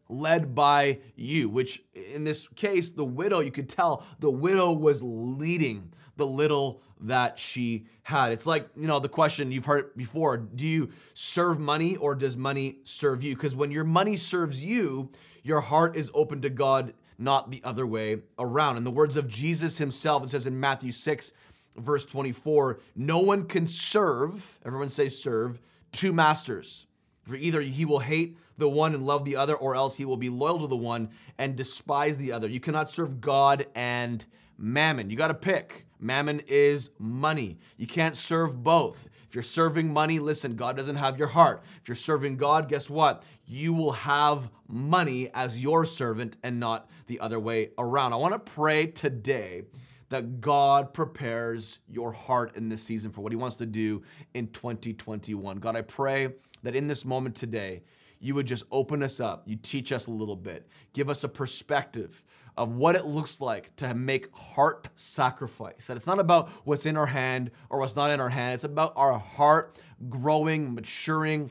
led 0.09 0.55
by 0.55 1.01
you? 1.17 1.49
Which 1.49 1.83
in 1.95 2.25
this 2.25 2.47
case, 2.55 2.91
the 2.91 3.05
widow, 3.05 3.41
you 3.41 3.51
could 3.51 3.69
tell 3.69 4.05
the 4.21 4.31
widow 4.31 4.73
was 4.73 5.03
leading 5.03 5.93
the 6.17 6.27
little 6.27 6.83
that 7.01 7.39
she 7.39 7.87
had. 8.03 8.33
It's 8.33 8.47
like, 8.47 8.69
you 8.77 8.87
know, 8.87 8.99
the 8.99 9.09
question 9.09 9.51
you've 9.51 9.65
heard 9.65 9.95
before 9.97 10.37
do 10.37 10.67
you 10.67 10.91
serve 11.15 11.59
money 11.59 11.97
or 11.97 12.15
does 12.15 12.37
money 12.37 12.79
serve 12.85 13.23
you? 13.23 13.35
Because 13.35 13.57
when 13.57 13.71
your 13.71 13.85
money 13.85 14.17
serves 14.17 14.63
you, 14.63 15.11
your 15.43 15.61
heart 15.61 15.97
is 15.97 16.11
open 16.15 16.41
to 16.43 16.51
God 16.51 16.95
not 17.19 17.51
the 17.51 17.63
other 17.65 17.87
way 17.87 18.19
around. 18.39 18.77
In 18.77 18.85
the 18.85 18.91
words 18.91 19.17
of 19.17 19.29
Jesus 19.29 19.79
himself, 19.79 20.25
it 20.25 20.31
says 20.31 20.47
in 20.47 20.59
Matthew 20.59 20.93
6, 20.93 21.33
verse 21.77 22.05
24, 22.05 22.81
no 22.97 23.19
one 23.19 23.47
can 23.47 23.67
serve, 23.67 24.59
everyone 24.65 24.89
say 24.89 25.09
serve, 25.09 25.61
two 25.93 26.13
masters. 26.13 26.87
For 27.23 27.37
either 27.37 27.61
he 27.61 27.85
will 27.85 28.01
hate 28.01 28.37
the 28.59 28.69
one 28.69 28.95
and 28.95 29.05
love 29.05 29.25
the 29.25 29.37
other, 29.37 29.57
or 29.57 29.75
else 29.75 29.97
he 29.97 30.05
will 30.05 30.17
be 30.17 30.29
loyal 30.29 30.61
to 30.61 30.67
the 30.67 30.77
one 30.77 31.09
and 31.39 31.57
despise 31.57 32.17
the 32.17 32.33
other. 32.33 32.49
You 32.49 32.61
cannot 32.61 32.91
serve 32.91 33.21
God 33.21 33.67
and 33.75 34.25
mammon. 34.59 35.11
You 35.11 35.17
got 35.17 35.29
to 35.29 35.35
pick. 35.35 35.87
Mammon 35.99 36.41
is 36.47 36.91
money. 36.99 37.59
You 37.77 37.87
can't 37.87 38.17
serve 38.17 38.63
both. 38.63 39.09
If 39.35 39.37
you're 39.37 39.43
serving 39.43 39.93
money, 39.93 40.21
listen, 40.21 40.55
God 40.55 40.77
doesn't 40.77 40.95
have 40.95 41.19
your 41.19 41.27
heart. 41.27 41.65
If 41.83 41.89
you're 41.89 41.97
serving 41.97 42.37
God, 42.37 42.69
guess 42.69 42.89
what? 42.89 43.25
You 43.45 43.73
will 43.73 43.91
have 43.91 44.49
money 44.69 45.29
as 45.35 45.61
your 45.61 45.85
servant 45.85 46.37
and 46.45 46.61
not 46.61 46.89
the 47.09 47.19
other 47.19 47.41
way 47.41 47.71
around. 47.77 48.13
I 48.13 48.17
want 48.17 48.35
to 48.35 48.53
pray 48.53 48.87
today 48.87 49.63
that 50.11 50.41
God 50.41 50.95
prepares 50.95 51.81
your 51.89 52.13
heart 52.13 52.55
in 52.55 52.69
this 52.69 52.85
season 52.85 53.11
for 53.11 53.23
what 53.23 53.33
He 53.33 53.37
wants 53.37 53.57
to 53.57 53.67
do 53.67 54.03
in 54.35 54.47
2021. 54.53 55.59
God, 55.59 55.75
I 55.75 55.83
pray 55.83 56.29
that 56.63 56.77
in 56.77 56.87
this 56.87 57.05
moment 57.05 57.35
today, 57.35 57.83
you 58.21 58.37
would 58.37 58.47
just 58.47 58.63
open 58.71 59.03
us 59.03 59.19
up. 59.19 59.43
You 59.47 59.57
teach 59.57 59.91
us 59.91 60.07
a 60.07 60.13
little 60.13 60.37
bit, 60.37 60.69
give 60.93 61.11
us 61.11 61.25
a 61.25 61.29
perspective 61.29 62.23
of 62.57 62.73
what 62.73 62.97
it 62.97 63.05
looks 63.05 63.41
like 63.41 63.75
to 63.77 63.95
make 63.95 64.35
heart 64.35 64.89
sacrifice. 64.95 65.87
That 65.87 65.97
it's 65.97 66.07
not 66.07 66.21
about 66.21 66.51
what's 66.65 66.87
in 66.87 66.97
our 66.97 67.07
hand 67.07 67.51
or 67.71 67.81
what's 67.81 67.97
not 67.97 68.11
in 68.11 68.21
our 68.21 68.29
hand, 68.29 68.55
it's 68.55 68.65
about 68.65 68.93
our 68.97 69.19
heart 69.19 69.79
growing, 70.09 70.75
maturing, 70.75 71.51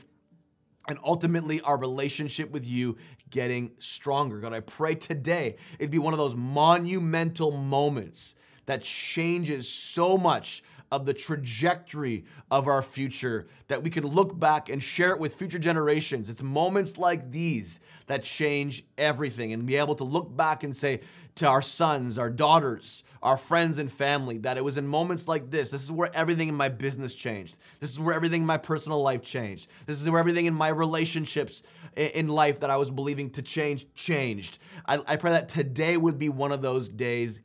and 0.88 0.98
ultimately 1.04 1.60
our 1.62 1.78
relationship 1.78 2.50
with 2.50 2.66
you 2.66 2.96
getting 3.30 3.70
stronger. 3.78 4.38
God, 4.38 4.52
I 4.52 4.60
pray 4.60 4.94
today 4.94 5.56
it'd 5.78 5.90
be 5.90 5.98
one 5.98 6.14
of 6.14 6.18
those 6.18 6.34
monumental 6.36 7.50
moments 7.50 8.34
that 8.66 8.82
changes 8.82 9.68
so 9.68 10.16
much 10.16 10.62
of 10.94 11.06
the 11.06 11.12
trajectory 11.12 12.24
of 12.52 12.68
our 12.68 12.80
future 12.80 13.48
that 13.66 13.82
we 13.82 13.90
could 13.90 14.04
look 14.04 14.38
back 14.38 14.68
and 14.68 14.80
share 14.80 15.10
it 15.10 15.18
with 15.18 15.34
future 15.34 15.58
generations. 15.58 16.30
It's 16.30 16.40
moments 16.40 16.98
like 16.98 17.32
these 17.32 17.80
that 18.06 18.22
change 18.22 18.84
everything 18.96 19.52
and 19.52 19.66
be 19.66 19.74
able 19.76 19.96
to 19.96 20.04
look 20.04 20.34
back 20.36 20.62
and 20.62 20.74
say 20.74 21.00
to 21.34 21.48
our 21.48 21.62
sons, 21.62 22.16
our 22.16 22.30
daughters, 22.30 23.02
our 23.24 23.36
friends 23.36 23.80
and 23.80 23.90
family 23.90 24.38
that 24.38 24.56
it 24.56 24.62
was 24.62 24.78
in 24.78 24.86
moments 24.86 25.26
like 25.26 25.50
this. 25.50 25.72
This 25.72 25.82
is 25.82 25.90
where 25.90 26.14
everything 26.14 26.48
in 26.48 26.54
my 26.54 26.68
business 26.68 27.12
changed. 27.16 27.56
This 27.80 27.90
is 27.90 27.98
where 27.98 28.14
everything 28.14 28.42
in 28.42 28.46
my 28.46 28.58
personal 28.58 29.02
life 29.02 29.22
changed. 29.22 29.68
This 29.86 30.00
is 30.00 30.08
where 30.08 30.20
everything 30.20 30.46
in 30.46 30.54
my 30.54 30.68
relationships 30.68 31.64
in 31.96 32.28
life 32.28 32.60
that 32.60 32.70
I 32.70 32.76
was 32.76 32.92
believing 32.92 33.30
to 33.30 33.42
change 33.42 33.92
changed. 33.94 34.58
I, 34.86 35.00
I 35.08 35.16
pray 35.16 35.32
that 35.32 35.48
today 35.48 35.96
would 35.96 36.20
be 36.20 36.28
one 36.28 36.52
of 36.52 36.62
those 36.62 36.88
days 36.88 37.40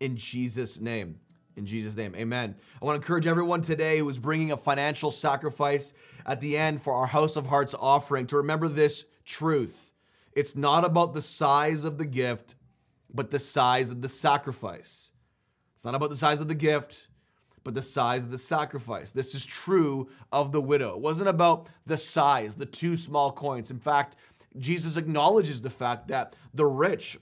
in 0.00 0.16
Jesus' 0.16 0.78
name. 0.78 1.18
In 1.60 1.66
Jesus' 1.66 1.94
name, 1.94 2.14
amen. 2.16 2.54
I 2.80 2.84
want 2.86 2.96
to 2.96 3.02
encourage 3.02 3.26
everyone 3.26 3.60
today 3.60 3.98
who 3.98 4.08
is 4.08 4.18
bringing 4.18 4.50
a 4.50 4.56
financial 4.56 5.10
sacrifice 5.10 5.92
at 6.24 6.40
the 6.40 6.56
end 6.56 6.80
for 6.80 6.94
our 6.94 7.04
House 7.04 7.36
of 7.36 7.44
Hearts 7.44 7.74
offering 7.78 8.26
to 8.28 8.38
remember 8.38 8.66
this 8.66 9.04
truth. 9.26 9.92
It's 10.32 10.56
not 10.56 10.86
about 10.86 11.12
the 11.12 11.20
size 11.20 11.84
of 11.84 11.98
the 11.98 12.06
gift, 12.06 12.54
but 13.12 13.30
the 13.30 13.38
size 13.38 13.90
of 13.90 14.00
the 14.00 14.08
sacrifice. 14.08 15.10
It's 15.74 15.84
not 15.84 15.94
about 15.94 16.08
the 16.08 16.16
size 16.16 16.40
of 16.40 16.48
the 16.48 16.54
gift, 16.54 17.08
but 17.62 17.74
the 17.74 17.82
size 17.82 18.24
of 18.24 18.30
the 18.30 18.38
sacrifice. 18.38 19.12
This 19.12 19.34
is 19.34 19.44
true 19.44 20.08
of 20.32 20.52
the 20.52 20.62
widow. 20.62 20.94
It 20.94 21.00
wasn't 21.00 21.28
about 21.28 21.68
the 21.84 21.98
size, 21.98 22.54
the 22.54 22.64
two 22.64 22.96
small 22.96 23.32
coins. 23.32 23.70
In 23.70 23.78
fact, 23.78 24.16
Jesus 24.56 24.96
acknowledges 24.96 25.60
the 25.60 25.68
fact 25.68 26.08
that 26.08 26.36
the 26.54 26.64
rich 26.64 27.18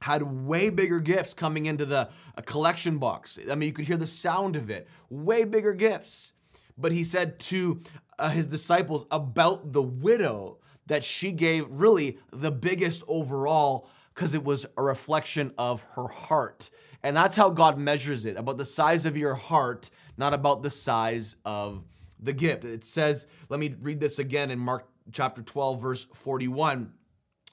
had 0.00 0.22
way 0.22 0.70
bigger 0.70 1.00
gifts 1.00 1.34
coming 1.34 1.66
into 1.66 1.84
the 1.86 2.08
collection 2.46 2.98
box. 2.98 3.38
I 3.50 3.54
mean, 3.54 3.68
you 3.68 3.72
could 3.72 3.84
hear 3.84 3.96
the 3.96 4.06
sound 4.06 4.56
of 4.56 4.70
it. 4.70 4.88
Way 5.10 5.44
bigger 5.44 5.74
gifts. 5.74 6.32
But 6.78 6.92
he 6.92 7.04
said 7.04 7.38
to 7.40 7.82
uh, 8.18 8.30
his 8.30 8.46
disciples 8.46 9.04
about 9.10 9.72
the 9.72 9.82
widow 9.82 10.58
that 10.86 11.04
she 11.04 11.32
gave 11.32 11.66
really 11.68 12.18
the 12.32 12.50
biggest 12.50 13.02
overall 13.06 13.88
because 14.14 14.34
it 14.34 14.42
was 14.42 14.66
a 14.76 14.82
reflection 14.82 15.52
of 15.56 15.82
her 15.94 16.08
heart. 16.08 16.70
And 17.02 17.16
that's 17.16 17.36
how 17.36 17.50
God 17.50 17.78
measures 17.78 18.24
it 18.24 18.36
about 18.36 18.58
the 18.58 18.64
size 18.64 19.06
of 19.06 19.16
your 19.16 19.34
heart, 19.34 19.90
not 20.16 20.34
about 20.34 20.62
the 20.62 20.70
size 20.70 21.36
of 21.44 21.84
the 22.18 22.32
gift. 22.32 22.64
It 22.64 22.84
says, 22.84 23.26
let 23.48 23.60
me 23.60 23.74
read 23.80 24.00
this 24.00 24.18
again 24.18 24.50
in 24.50 24.58
Mark 24.58 24.88
chapter 25.12 25.42
12, 25.42 25.80
verse 25.80 26.06
41, 26.12 26.92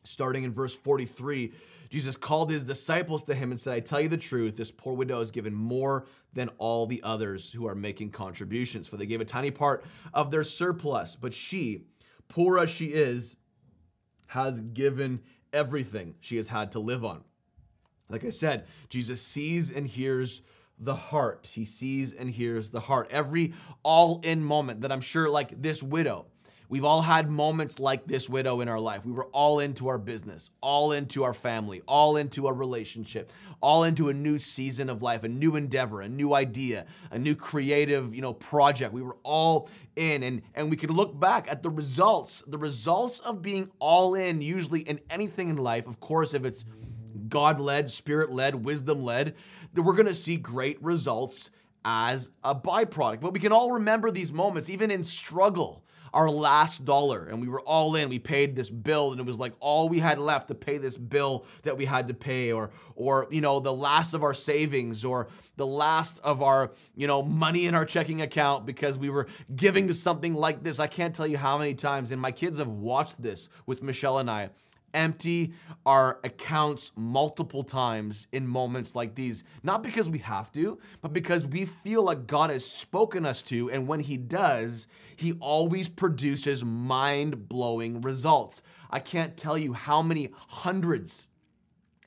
starting 0.03 0.43
in 0.43 0.53
verse 0.53 0.75
43. 0.75 1.53
Jesus 1.89 2.17
called 2.17 2.51
his 2.51 2.65
disciples 2.65 3.23
to 3.25 3.35
him 3.35 3.51
and 3.51 3.59
said, 3.59 3.73
I 3.73 3.79
tell 3.79 4.01
you 4.01 4.09
the 4.09 4.17
truth, 4.17 4.55
this 4.55 4.71
poor 4.71 4.93
widow 4.93 5.19
has 5.19 5.31
given 5.31 5.53
more 5.53 6.05
than 6.33 6.49
all 6.57 6.85
the 6.85 7.01
others 7.03 7.51
who 7.51 7.67
are 7.67 7.75
making 7.75 8.11
contributions, 8.11 8.87
for 8.87 8.97
they 8.97 9.05
gave 9.05 9.21
a 9.21 9.25
tiny 9.25 9.51
part 9.51 9.85
of 10.13 10.31
their 10.31 10.43
surplus. 10.43 11.15
But 11.15 11.33
she, 11.33 11.83
poor 12.27 12.59
as 12.59 12.69
she 12.69 12.87
is, 12.87 13.35
has 14.27 14.59
given 14.59 15.21
everything 15.53 16.15
she 16.19 16.37
has 16.37 16.47
had 16.47 16.71
to 16.73 16.79
live 16.79 17.05
on. 17.05 17.23
Like 18.09 18.25
I 18.25 18.29
said, 18.29 18.67
Jesus 18.89 19.21
sees 19.21 19.71
and 19.71 19.87
hears 19.87 20.41
the 20.79 20.95
heart. 20.95 21.49
He 21.51 21.65
sees 21.65 22.13
and 22.13 22.29
hears 22.29 22.69
the 22.69 22.79
heart. 22.79 23.07
Every 23.09 23.53
all 23.83 24.21
in 24.23 24.43
moment 24.43 24.81
that 24.81 24.91
I'm 24.91 25.01
sure, 25.01 25.29
like 25.29 25.61
this 25.61 25.81
widow, 25.81 26.27
We've 26.69 26.83
all 26.83 27.01
had 27.01 27.29
moments 27.29 27.79
like 27.79 28.07
this 28.07 28.27
widow 28.27 28.59
in 28.59 28.67
our 28.67 28.79
life. 28.79 29.05
We 29.05 29.13
were 29.13 29.27
all 29.27 29.59
into 29.59 29.87
our 29.87 29.97
business, 29.97 30.49
all 30.61 30.91
into 30.91 31.23
our 31.23 31.33
family, 31.33 31.81
all 31.87 32.17
into 32.17 32.47
a 32.47 32.53
relationship, 32.53 33.31
all 33.61 33.85
into 33.85 34.09
a 34.09 34.13
new 34.13 34.37
season 34.37 34.89
of 34.89 35.01
life, 35.01 35.23
a 35.23 35.29
new 35.29 35.55
endeavor, 35.55 36.01
a 36.01 36.09
new 36.09 36.33
idea, 36.33 36.85
a 37.11 37.17
new 37.17 37.35
creative, 37.35 38.13
you 38.13 38.21
know, 38.21 38.33
project. 38.33 38.91
We 38.91 39.01
were 39.01 39.15
all 39.23 39.69
in 39.95 40.23
and 40.23 40.41
and 40.55 40.69
we 40.69 40.75
could 40.75 40.91
look 40.91 41.17
back 41.17 41.49
at 41.49 41.63
the 41.63 41.69
results, 41.69 42.43
the 42.47 42.57
results 42.57 43.19
of 43.21 43.41
being 43.41 43.71
all 43.79 44.15
in 44.15 44.41
usually 44.41 44.81
in 44.81 44.99
anything 45.09 45.49
in 45.49 45.57
life. 45.57 45.87
Of 45.87 46.01
course, 46.01 46.33
if 46.33 46.43
it's 46.43 46.65
God-led, 47.29 47.89
spirit-led, 47.89 48.55
wisdom-led, 48.55 49.35
that 49.73 49.81
we're 49.81 49.95
going 49.95 50.07
to 50.07 50.15
see 50.15 50.35
great 50.35 50.81
results 50.83 51.49
as 51.85 52.31
a 52.43 52.53
byproduct. 52.53 53.21
But 53.21 53.33
we 53.33 53.39
can 53.39 53.53
all 53.53 53.71
remember 53.71 54.11
these 54.11 54.33
moments 54.33 54.69
even 54.69 54.91
in 54.91 55.03
struggle 55.03 55.83
our 56.13 56.29
last 56.29 56.85
dollar 56.85 57.25
and 57.25 57.41
we 57.41 57.47
were 57.47 57.61
all 57.61 57.95
in. 57.95 58.09
We 58.09 58.19
paid 58.19 58.55
this 58.55 58.69
bill 58.69 59.11
and 59.11 59.19
it 59.19 59.25
was 59.25 59.39
like 59.39 59.53
all 59.59 59.89
we 59.89 59.99
had 59.99 60.19
left 60.19 60.47
to 60.49 60.55
pay 60.55 60.77
this 60.77 60.97
bill 60.97 61.45
that 61.63 61.77
we 61.77 61.85
had 61.85 62.07
to 62.07 62.13
pay 62.13 62.51
or 62.51 62.71
or 62.95 63.27
you 63.29 63.41
know 63.41 63.59
the 63.59 63.73
last 63.73 64.13
of 64.13 64.23
our 64.23 64.33
savings 64.33 65.05
or 65.05 65.27
the 65.55 65.67
last 65.67 66.19
of 66.23 66.41
our 66.41 66.71
you 66.95 67.07
know 67.07 67.21
money 67.21 67.67
in 67.67 67.75
our 67.75 67.85
checking 67.85 68.21
account 68.21 68.65
because 68.65 68.97
we 68.97 69.09
were 69.09 69.27
giving 69.55 69.87
to 69.87 69.93
something 69.93 70.33
like 70.33 70.63
this. 70.63 70.79
I 70.79 70.87
can't 70.87 71.13
tell 71.13 71.27
you 71.27 71.37
how 71.37 71.57
many 71.57 71.73
times 71.73 72.11
and 72.11 72.21
my 72.21 72.31
kids 72.31 72.59
have 72.59 72.67
watched 72.67 73.21
this 73.21 73.49
with 73.65 73.83
Michelle 73.83 74.19
and 74.19 74.29
I 74.29 74.49
empty 74.93 75.53
our 75.85 76.19
accounts 76.23 76.91
multiple 76.95 77.63
times 77.63 78.27
in 78.31 78.47
moments 78.47 78.95
like 78.95 79.15
these. 79.15 79.43
Not 79.63 79.83
because 79.83 80.09
we 80.09 80.19
have 80.19 80.51
to, 80.53 80.79
but 81.01 81.13
because 81.13 81.45
we 81.45 81.65
feel 81.65 82.03
like 82.03 82.27
God 82.27 82.49
has 82.49 82.65
spoken 82.65 83.25
us 83.25 83.41
to. 83.43 83.69
And 83.71 83.87
when 83.87 83.99
He 83.99 84.17
does, 84.17 84.87
He 85.15 85.33
always 85.33 85.89
produces 85.89 86.63
mind 86.63 87.47
blowing 87.47 88.01
results. 88.01 88.61
I 88.89 88.99
can't 88.99 89.37
tell 89.37 89.57
you 89.57 89.73
how 89.73 90.01
many 90.01 90.29
hundreds 90.47 91.27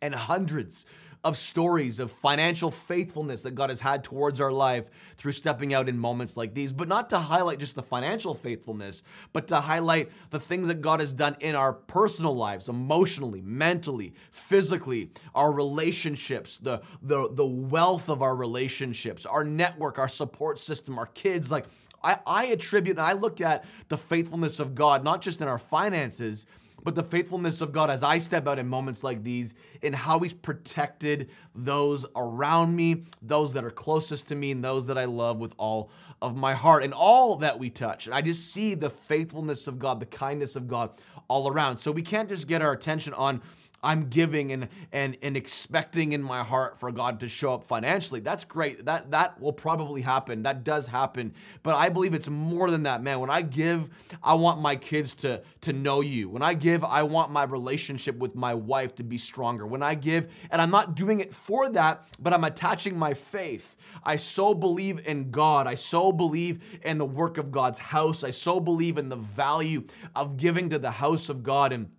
and 0.02 0.14
hundreds 0.14 0.86
of 1.22 1.36
stories 1.36 1.98
of 1.98 2.10
financial 2.10 2.70
faithfulness 2.70 3.42
that 3.42 3.54
God 3.54 3.68
has 3.68 3.80
had 3.80 4.02
towards 4.02 4.40
our 4.40 4.52
life 4.52 4.88
through 5.16 5.32
stepping 5.32 5.74
out 5.74 5.88
in 5.88 5.98
moments 5.98 6.36
like 6.36 6.54
these, 6.54 6.72
but 6.72 6.88
not 6.88 7.10
to 7.10 7.18
highlight 7.18 7.58
just 7.58 7.74
the 7.74 7.82
financial 7.82 8.34
faithfulness, 8.34 9.02
but 9.32 9.46
to 9.48 9.56
highlight 9.56 10.10
the 10.30 10.40
things 10.40 10.68
that 10.68 10.80
God 10.80 11.00
has 11.00 11.12
done 11.12 11.36
in 11.40 11.54
our 11.54 11.72
personal 11.74 12.34
lives, 12.34 12.68
emotionally, 12.68 13.42
mentally, 13.42 14.14
physically, 14.30 15.10
our 15.34 15.52
relationships, 15.52 16.58
the, 16.58 16.80
the, 17.02 17.28
the 17.32 17.46
wealth 17.46 18.08
of 18.08 18.22
our 18.22 18.34
relationships, 18.34 19.26
our 19.26 19.44
network, 19.44 19.98
our 19.98 20.08
support 20.08 20.58
system, 20.58 20.98
our 20.98 21.06
kids. 21.06 21.50
Like, 21.50 21.66
I, 22.02 22.18
I 22.26 22.46
attribute 22.46 22.96
and 22.96 23.06
I 23.06 23.12
look 23.12 23.40
at 23.40 23.64
the 23.88 23.98
faithfulness 23.98 24.58
of 24.58 24.74
God, 24.74 25.04
not 25.04 25.20
just 25.20 25.42
in 25.42 25.48
our 25.48 25.58
finances, 25.58 26.46
but 26.82 26.94
the 26.94 27.02
faithfulness 27.02 27.60
of 27.60 27.72
God 27.72 27.90
as 27.90 28.02
I 28.02 28.18
step 28.18 28.46
out 28.46 28.58
in 28.58 28.68
moments 28.68 29.04
like 29.04 29.22
these, 29.22 29.54
in 29.82 29.92
how 29.92 30.18
He's 30.20 30.34
protected 30.34 31.30
those 31.54 32.06
around 32.16 32.74
me, 32.74 33.04
those 33.22 33.52
that 33.52 33.64
are 33.64 33.70
closest 33.70 34.28
to 34.28 34.34
me, 34.34 34.50
and 34.52 34.64
those 34.64 34.86
that 34.86 34.98
I 34.98 35.04
love 35.04 35.38
with 35.38 35.54
all 35.58 35.90
of 36.22 36.36
my 36.36 36.54
heart, 36.54 36.84
and 36.84 36.92
all 36.92 37.36
that 37.36 37.58
we 37.58 37.70
touch. 37.70 38.06
And 38.06 38.14
I 38.14 38.20
just 38.20 38.52
see 38.52 38.74
the 38.74 38.90
faithfulness 38.90 39.66
of 39.66 39.78
God, 39.78 40.00
the 40.00 40.06
kindness 40.06 40.56
of 40.56 40.68
God 40.68 40.90
all 41.28 41.48
around. 41.48 41.76
So 41.76 41.92
we 41.92 42.02
can't 42.02 42.28
just 42.28 42.46
get 42.46 42.62
our 42.62 42.72
attention 42.72 43.14
on 43.14 43.40
I'm 43.82 44.08
giving 44.08 44.52
and 44.52 44.68
and 44.92 45.16
and 45.22 45.36
expecting 45.36 46.12
in 46.12 46.22
my 46.22 46.42
heart 46.42 46.78
for 46.78 46.92
God 46.92 47.20
to 47.20 47.28
show 47.28 47.54
up 47.54 47.64
financially. 47.64 48.20
That's 48.20 48.44
great. 48.44 48.84
That 48.84 49.10
that 49.10 49.40
will 49.40 49.52
probably 49.52 50.02
happen. 50.02 50.42
That 50.42 50.64
does 50.64 50.86
happen. 50.86 51.32
But 51.62 51.76
I 51.76 51.88
believe 51.88 52.14
it's 52.14 52.28
more 52.28 52.70
than 52.70 52.82
that, 52.82 53.02
man. 53.02 53.20
When 53.20 53.30
I 53.30 53.42
give, 53.42 53.88
I 54.22 54.34
want 54.34 54.60
my 54.60 54.76
kids 54.76 55.14
to 55.16 55.42
to 55.62 55.72
know 55.72 56.00
you. 56.02 56.28
When 56.28 56.42
I 56.42 56.54
give, 56.54 56.84
I 56.84 57.02
want 57.02 57.32
my 57.32 57.44
relationship 57.44 58.16
with 58.18 58.34
my 58.34 58.54
wife 58.54 58.94
to 58.96 59.02
be 59.02 59.18
stronger. 59.18 59.66
When 59.66 59.82
I 59.82 59.94
give, 59.94 60.30
and 60.50 60.60
I'm 60.60 60.70
not 60.70 60.94
doing 60.94 61.20
it 61.20 61.34
for 61.34 61.70
that, 61.70 62.04
but 62.18 62.34
I'm 62.34 62.44
attaching 62.44 62.98
my 62.98 63.14
faith. 63.14 63.76
I 64.04 64.16
so 64.16 64.54
believe 64.54 65.06
in 65.06 65.30
God. 65.30 65.66
I 65.66 65.74
so 65.74 66.12
believe 66.12 66.60
in 66.84 66.98
the 66.98 67.04
work 67.04 67.38
of 67.38 67.50
God's 67.50 67.78
house. 67.78 68.24
I 68.24 68.30
so 68.30 68.60
believe 68.60 68.98
in 68.98 69.08
the 69.08 69.16
value 69.16 69.84
of 70.14 70.36
giving 70.36 70.70
to 70.70 70.78
the 70.78 70.90
house 70.90 71.28
of 71.28 71.42
God 71.42 71.72
and 71.72 71.90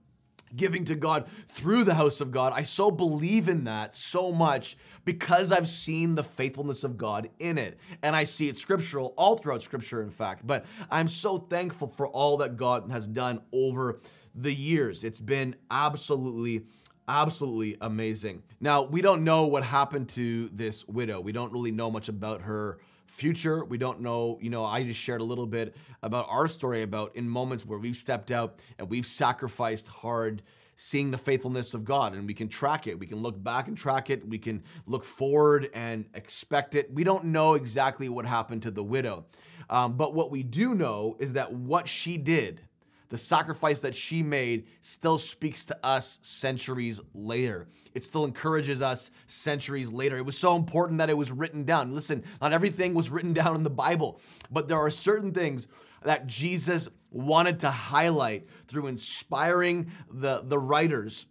giving 0.55 0.83
to 0.85 0.95
God 0.95 1.27
through 1.47 1.83
the 1.83 1.93
house 1.93 2.21
of 2.21 2.31
God. 2.31 2.53
I 2.55 2.63
so 2.63 2.91
believe 2.91 3.49
in 3.49 3.63
that 3.65 3.95
so 3.95 4.31
much 4.31 4.77
because 5.05 5.51
I've 5.51 5.67
seen 5.67 6.15
the 6.15 6.23
faithfulness 6.23 6.83
of 6.83 6.97
God 6.97 7.29
in 7.39 7.57
it. 7.57 7.77
And 8.03 8.15
I 8.15 8.23
see 8.23 8.49
it 8.49 8.57
scriptural, 8.57 9.13
all 9.17 9.37
throughout 9.37 9.61
scripture, 9.61 10.01
in 10.01 10.09
fact. 10.09 10.45
But 10.45 10.65
I'm 10.89 11.07
so 11.07 11.37
thankful 11.37 11.87
for 11.87 12.07
all 12.07 12.37
that 12.37 12.57
God 12.57 12.91
has 12.91 13.07
done 13.07 13.41
over 13.51 13.99
the 14.35 14.53
years. 14.53 15.03
It's 15.03 15.19
been 15.19 15.55
absolutely 15.69 16.65
absolutely 17.07 17.75
amazing. 17.81 18.41
Now, 18.61 18.83
we 18.83 19.01
don't 19.01 19.23
know 19.23 19.45
what 19.45 19.63
happened 19.63 20.07
to 20.09 20.49
this 20.53 20.87
widow. 20.87 21.19
We 21.19 21.33
don't 21.33 21.51
really 21.51 21.71
know 21.71 21.91
much 21.91 22.07
about 22.07 22.41
her 22.41 22.79
future. 23.11 23.63
We 23.65 23.77
don't 23.77 24.01
know, 24.01 24.39
you 24.41 24.49
know, 24.49 24.65
I 24.65 24.83
just 24.83 24.99
shared 24.99 25.21
a 25.21 25.23
little 25.23 25.45
bit 25.45 25.75
about 26.01 26.25
our 26.29 26.47
story 26.47 26.81
about 26.81 27.15
in 27.15 27.29
moments 27.29 27.65
where 27.65 27.77
we've 27.77 27.97
stepped 27.97 28.31
out 28.31 28.59
and 28.79 28.89
we've 28.89 29.05
sacrificed 29.05 29.87
hard 29.87 30.41
seeing 30.77 31.11
the 31.11 31.17
faithfulness 31.17 31.75
of 31.75 31.85
God 31.85 32.13
and 32.13 32.25
we 32.25 32.33
can 32.33 32.47
track 32.47 32.87
it. 32.87 32.97
We 32.97 33.05
can 33.05 33.21
look 33.21 33.41
back 33.43 33.67
and 33.67 33.77
track 33.77 34.09
it. 34.09 34.27
We 34.27 34.39
can 34.39 34.63
look 34.87 35.03
forward 35.03 35.69
and 35.75 36.05
expect 36.15 36.73
it. 36.73 36.91
We 36.91 37.03
don't 37.03 37.25
know 37.25 37.53
exactly 37.53 38.09
what 38.09 38.25
happened 38.25 38.63
to 38.63 38.71
the 38.71 38.83
widow. 38.83 39.25
Um, 39.69 39.95
but 39.95 40.15
what 40.15 40.31
we 40.31 40.41
do 40.41 40.73
know 40.73 41.17
is 41.19 41.33
that 41.33 41.53
what 41.53 41.87
she 41.87 42.17
did 42.17 42.61
the 43.11 43.17
sacrifice 43.17 43.81
that 43.81 43.93
she 43.93 44.23
made 44.23 44.65
still 44.79 45.17
speaks 45.17 45.65
to 45.65 45.77
us 45.85 46.17
centuries 46.21 46.99
later. 47.13 47.67
It 47.93 48.05
still 48.05 48.23
encourages 48.23 48.81
us 48.81 49.11
centuries 49.27 49.91
later. 49.91 50.17
It 50.17 50.25
was 50.25 50.37
so 50.37 50.55
important 50.55 50.97
that 50.99 51.09
it 51.09 51.17
was 51.17 51.29
written 51.29 51.65
down. 51.65 51.93
Listen, 51.93 52.23
not 52.41 52.53
everything 52.53 52.93
was 52.93 53.09
written 53.09 53.33
down 53.33 53.55
in 53.55 53.63
the 53.63 53.69
Bible, 53.69 54.21
but 54.49 54.69
there 54.69 54.79
are 54.79 54.89
certain 54.89 55.33
things 55.33 55.67
that 56.03 56.25
Jesus 56.25 56.87
wanted 57.11 57.59
to 57.59 57.69
highlight 57.69 58.47
through 58.67 58.87
inspiring 58.87 59.91
the, 60.09 60.41
the 60.45 60.57
writers 60.57 61.25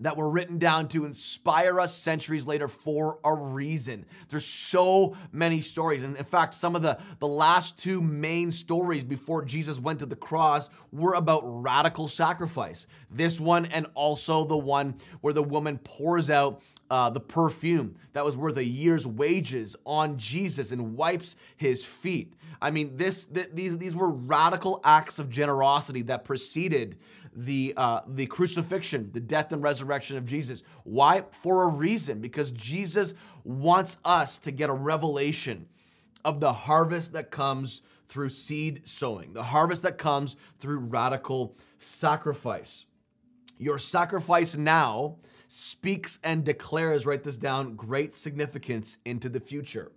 that 0.00 0.16
were 0.16 0.30
written 0.30 0.58
down 0.58 0.88
to 0.88 1.04
inspire 1.04 1.78
us 1.78 1.94
centuries 1.94 2.46
later 2.46 2.68
for 2.68 3.18
a 3.24 3.34
reason. 3.34 4.04
There's 4.28 4.46
so 4.46 5.16
many 5.32 5.60
stories. 5.60 6.02
And 6.02 6.16
in 6.16 6.24
fact, 6.24 6.54
some 6.54 6.74
of 6.74 6.82
the, 6.82 6.98
the 7.18 7.28
last 7.28 7.78
two 7.78 8.00
main 8.00 8.50
stories 8.50 9.04
before 9.04 9.44
Jesus 9.44 9.78
went 9.78 9.98
to 10.00 10.06
the 10.06 10.16
cross 10.16 10.70
were 10.92 11.14
about 11.14 11.42
radical 11.44 12.08
sacrifice. 12.08 12.86
This 13.10 13.38
one 13.38 13.66
and 13.66 13.86
also 13.94 14.44
the 14.44 14.56
one 14.56 14.94
where 15.20 15.34
the 15.34 15.42
woman 15.42 15.78
pours 15.78 16.30
out 16.30 16.62
uh, 16.90 17.08
the 17.08 17.20
perfume 17.20 17.94
that 18.14 18.24
was 18.24 18.36
worth 18.36 18.56
a 18.56 18.64
year's 18.64 19.06
wages 19.06 19.76
on 19.86 20.18
Jesus 20.18 20.72
and 20.72 20.96
wipes 20.96 21.36
his 21.56 21.84
feet. 21.84 22.34
I 22.60 22.70
mean, 22.70 22.96
this 22.96 23.26
th- 23.26 23.50
these 23.54 23.78
these 23.78 23.94
were 23.94 24.10
radical 24.10 24.80
acts 24.84 25.18
of 25.18 25.30
generosity 25.30 26.02
that 26.02 26.24
preceded 26.24 26.98
the 27.34 27.74
uh, 27.76 28.00
the 28.08 28.26
crucifixion, 28.26 29.10
the 29.12 29.20
death 29.20 29.52
and 29.52 29.62
resurrection 29.62 30.16
of 30.16 30.26
Jesus. 30.26 30.62
Why? 30.84 31.24
For 31.30 31.64
a 31.64 31.68
reason, 31.68 32.20
because 32.20 32.50
Jesus 32.50 33.14
wants 33.44 33.96
us 34.04 34.38
to 34.38 34.50
get 34.50 34.70
a 34.70 34.74
revelation 34.74 35.66
of 36.24 36.40
the 36.40 36.52
harvest 36.52 37.12
that 37.12 37.30
comes 37.30 37.82
through 38.08 38.28
seed 38.28 38.82
sowing, 38.84 39.32
the 39.32 39.42
harvest 39.42 39.82
that 39.82 39.96
comes 39.96 40.36
through 40.58 40.78
radical 40.78 41.56
sacrifice. 41.78 42.86
Your 43.58 43.78
sacrifice 43.78 44.56
now 44.56 45.16
speaks 45.48 46.18
and 46.24 46.44
declares, 46.44 47.06
write 47.06 47.22
this 47.22 47.36
down, 47.36 47.76
great 47.76 48.14
significance 48.14 48.98
into 49.04 49.28
the 49.28 49.40
future. 49.40 49.92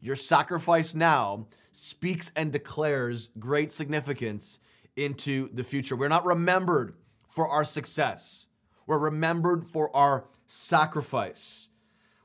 Your 0.00 0.16
sacrifice 0.16 0.94
now 0.94 1.46
speaks 1.72 2.30
and 2.36 2.52
declares 2.52 3.30
great 3.38 3.72
significance 3.72 4.60
into 4.98 5.48
the 5.52 5.64
future. 5.64 5.96
We're 5.96 6.08
not 6.08 6.26
remembered 6.26 6.94
for 7.30 7.48
our 7.48 7.64
success, 7.64 8.46
we're 8.86 8.98
remembered 8.98 9.64
for 9.64 9.94
our 9.96 10.26
sacrifice. 10.46 11.68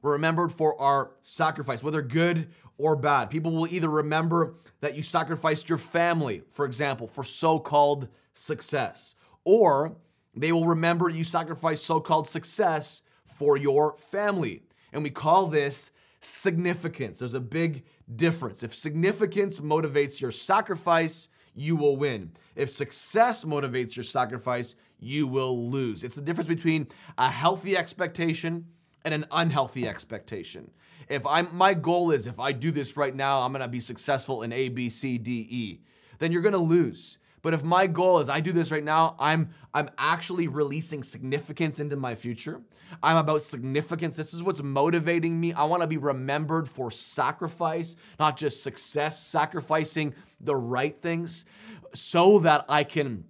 We're 0.01 0.13
remembered 0.13 0.51
for 0.51 0.79
our 0.81 1.11
sacrifice, 1.21 1.81
whether 1.81 2.01
good 2.01 2.49
or 2.77 2.97
bad. 2.97 3.29
People 3.29 3.53
will 3.53 3.73
either 3.73 3.89
remember 3.89 4.55
that 4.81 4.97
you 4.97 5.03
sacrificed 5.03 5.69
your 5.69 5.77
family, 5.77 6.43
for 6.51 6.65
example, 6.65 7.07
for 7.07 7.23
so 7.23 7.57
called 7.57 8.09
success, 8.33 9.15
or 9.45 9.95
they 10.35 10.51
will 10.51 10.65
remember 10.65 11.07
you 11.07 11.23
sacrificed 11.23 11.85
so 11.85 12.01
called 12.01 12.27
success 12.27 13.03
for 13.25 13.55
your 13.55 13.95
family. 13.97 14.63
And 14.91 15.03
we 15.03 15.09
call 15.09 15.47
this 15.47 15.91
significance. 16.19 17.19
There's 17.19 17.33
a 17.33 17.39
big 17.39 17.83
difference. 18.15 18.63
If 18.63 18.75
significance 18.75 19.59
motivates 19.59 20.19
your 20.19 20.31
sacrifice, 20.31 21.29
you 21.55 21.75
will 21.75 21.95
win. 21.95 22.31
If 22.55 22.69
success 22.69 23.43
motivates 23.43 23.95
your 23.95 24.03
sacrifice, 24.03 24.75
you 24.99 25.27
will 25.27 25.69
lose. 25.69 26.03
It's 26.03 26.15
the 26.15 26.21
difference 26.21 26.47
between 26.47 26.87
a 27.17 27.29
healthy 27.29 27.77
expectation 27.77 28.65
and 29.05 29.13
an 29.13 29.25
unhealthy 29.31 29.87
expectation. 29.87 30.71
If 31.09 31.25
I'm 31.25 31.49
my 31.55 31.73
goal 31.73 32.11
is 32.11 32.27
if 32.27 32.39
I 32.39 32.53
do 32.53 32.71
this 32.71 32.95
right 32.95 33.15
now, 33.15 33.41
I'm 33.41 33.51
going 33.51 33.61
to 33.61 33.67
be 33.67 33.81
successful 33.81 34.43
in 34.43 34.53
A 34.53 34.69
B 34.69 34.89
C 34.89 35.17
D 35.17 35.47
E, 35.49 35.81
then 36.19 36.31
you're 36.31 36.41
going 36.41 36.53
to 36.53 36.59
lose. 36.59 37.17
But 37.43 37.53
if 37.53 37.61
my 37.61 37.85
goal 37.85 38.19
is 38.19 38.29
I 38.29 38.39
do 38.39 38.51
this 38.51 38.71
right 38.71 38.83
now, 38.83 39.15
I'm 39.19 39.49
I'm 39.73 39.91
actually 39.97 40.47
releasing 40.47 41.03
significance 41.03 41.79
into 41.79 41.95
my 41.95 42.15
future. 42.15 42.61
I'm 43.03 43.17
about 43.17 43.43
significance. 43.43 44.15
This 44.15 44.33
is 44.33 44.41
what's 44.41 44.63
motivating 44.63 45.39
me. 45.39 45.53
I 45.53 45.65
want 45.65 45.81
to 45.81 45.87
be 45.87 45.97
remembered 45.97 46.69
for 46.69 46.89
sacrifice, 46.89 47.95
not 48.19 48.37
just 48.37 48.63
success, 48.63 49.21
sacrificing 49.21 50.15
the 50.39 50.55
right 50.55 50.99
things 51.01 51.45
so 51.93 52.39
that 52.39 52.65
I 52.69 52.83
can 52.83 53.25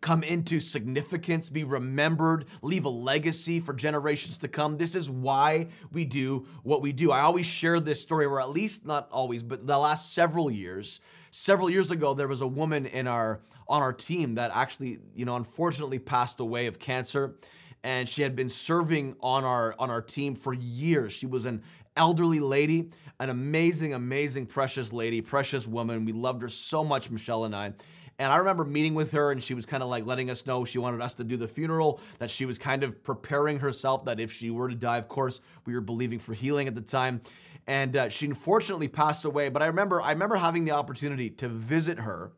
come 0.00 0.22
into 0.22 0.60
significance, 0.60 1.50
be 1.50 1.64
remembered, 1.64 2.44
leave 2.62 2.84
a 2.84 2.88
legacy 2.88 3.58
for 3.58 3.74
generations 3.74 4.38
to 4.38 4.46
come. 4.46 4.76
This 4.76 4.94
is 4.94 5.10
why 5.10 5.68
we 5.90 6.04
do 6.04 6.46
what 6.62 6.82
we 6.82 6.92
do. 6.92 7.10
I 7.10 7.22
always 7.22 7.46
share 7.46 7.80
this 7.80 8.00
story, 8.00 8.26
or 8.26 8.40
at 8.40 8.50
least 8.50 8.86
not 8.86 9.08
always, 9.10 9.42
but 9.42 9.66
the 9.66 9.76
last 9.76 10.14
several 10.14 10.50
years 10.50 11.00
several 11.30 11.70
years 11.70 11.90
ago 11.90 12.14
there 12.14 12.28
was 12.28 12.40
a 12.40 12.46
woman 12.46 12.86
in 12.86 13.06
our 13.06 13.40
on 13.68 13.82
our 13.82 13.92
team 13.92 14.34
that 14.34 14.50
actually 14.54 14.98
you 15.14 15.24
know 15.24 15.36
unfortunately 15.36 15.98
passed 15.98 16.40
away 16.40 16.66
of 16.66 16.78
cancer 16.78 17.36
and 17.84 18.08
she 18.08 18.22
had 18.22 18.34
been 18.34 18.48
serving 18.48 19.14
on 19.20 19.44
our 19.44 19.74
on 19.78 19.90
our 19.90 20.02
team 20.02 20.34
for 20.34 20.52
years. 20.52 21.12
She 21.12 21.26
was 21.26 21.44
an 21.44 21.62
elderly 21.96 22.38
lady 22.38 22.90
an 23.20 23.30
amazing 23.30 23.94
amazing 23.94 24.46
precious 24.46 24.92
lady 24.92 25.20
precious 25.20 25.66
woman. 25.66 26.04
We 26.04 26.12
loved 26.12 26.42
her 26.42 26.48
so 26.48 26.84
much 26.84 27.10
michelle 27.10 27.44
and 27.44 27.54
i. 27.54 27.72
And 28.20 28.32
I 28.32 28.38
remember 28.38 28.64
meeting 28.64 28.94
with 28.94 29.12
her, 29.12 29.30
and 29.30 29.40
she 29.40 29.54
was 29.54 29.64
kind 29.64 29.80
of 29.80 29.88
like 29.88 30.04
letting 30.04 30.28
us 30.28 30.44
know 30.44 30.64
she 30.64 30.78
wanted 30.78 31.00
us 31.00 31.14
to 31.14 31.24
do 31.24 31.36
the 31.36 31.46
funeral, 31.46 32.00
that 32.18 32.30
she 32.30 32.46
was 32.46 32.58
kind 32.58 32.82
of 32.82 33.00
preparing 33.04 33.60
herself, 33.60 34.04
that 34.06 34.18
if 34.18 34.32
she 34.32 34.50
were 34.50 34.68
to 34.68 34.74
die, 34.74 34.98
of 34.98 35.06
course, 35.06 35.40
we 35.66 35.74
were 35.74 35.80
believing 35.80 36.18
for 36.18 36.34
healing 36.34 36.66
at 36.66 36.74
the 36.74 36.80
time. 36.80 37.20
And 37.68 37.96
uh, 37.96 38.08
she 38.08 38.26
unfortunately 38.26 38.88
passed 38.88 39.24
away. 39.26 39.50
But 39.50 39.62
I 39.62 39.66
remember, 39.66 40.00
I 40.00 40.12
remember 40.12 40.36
having 40.36 40.64
the 40.64 40.72
opportunity 40.72 41.30
to 41.30 41.48
visit 41.48 42.00
her 42.00 42.32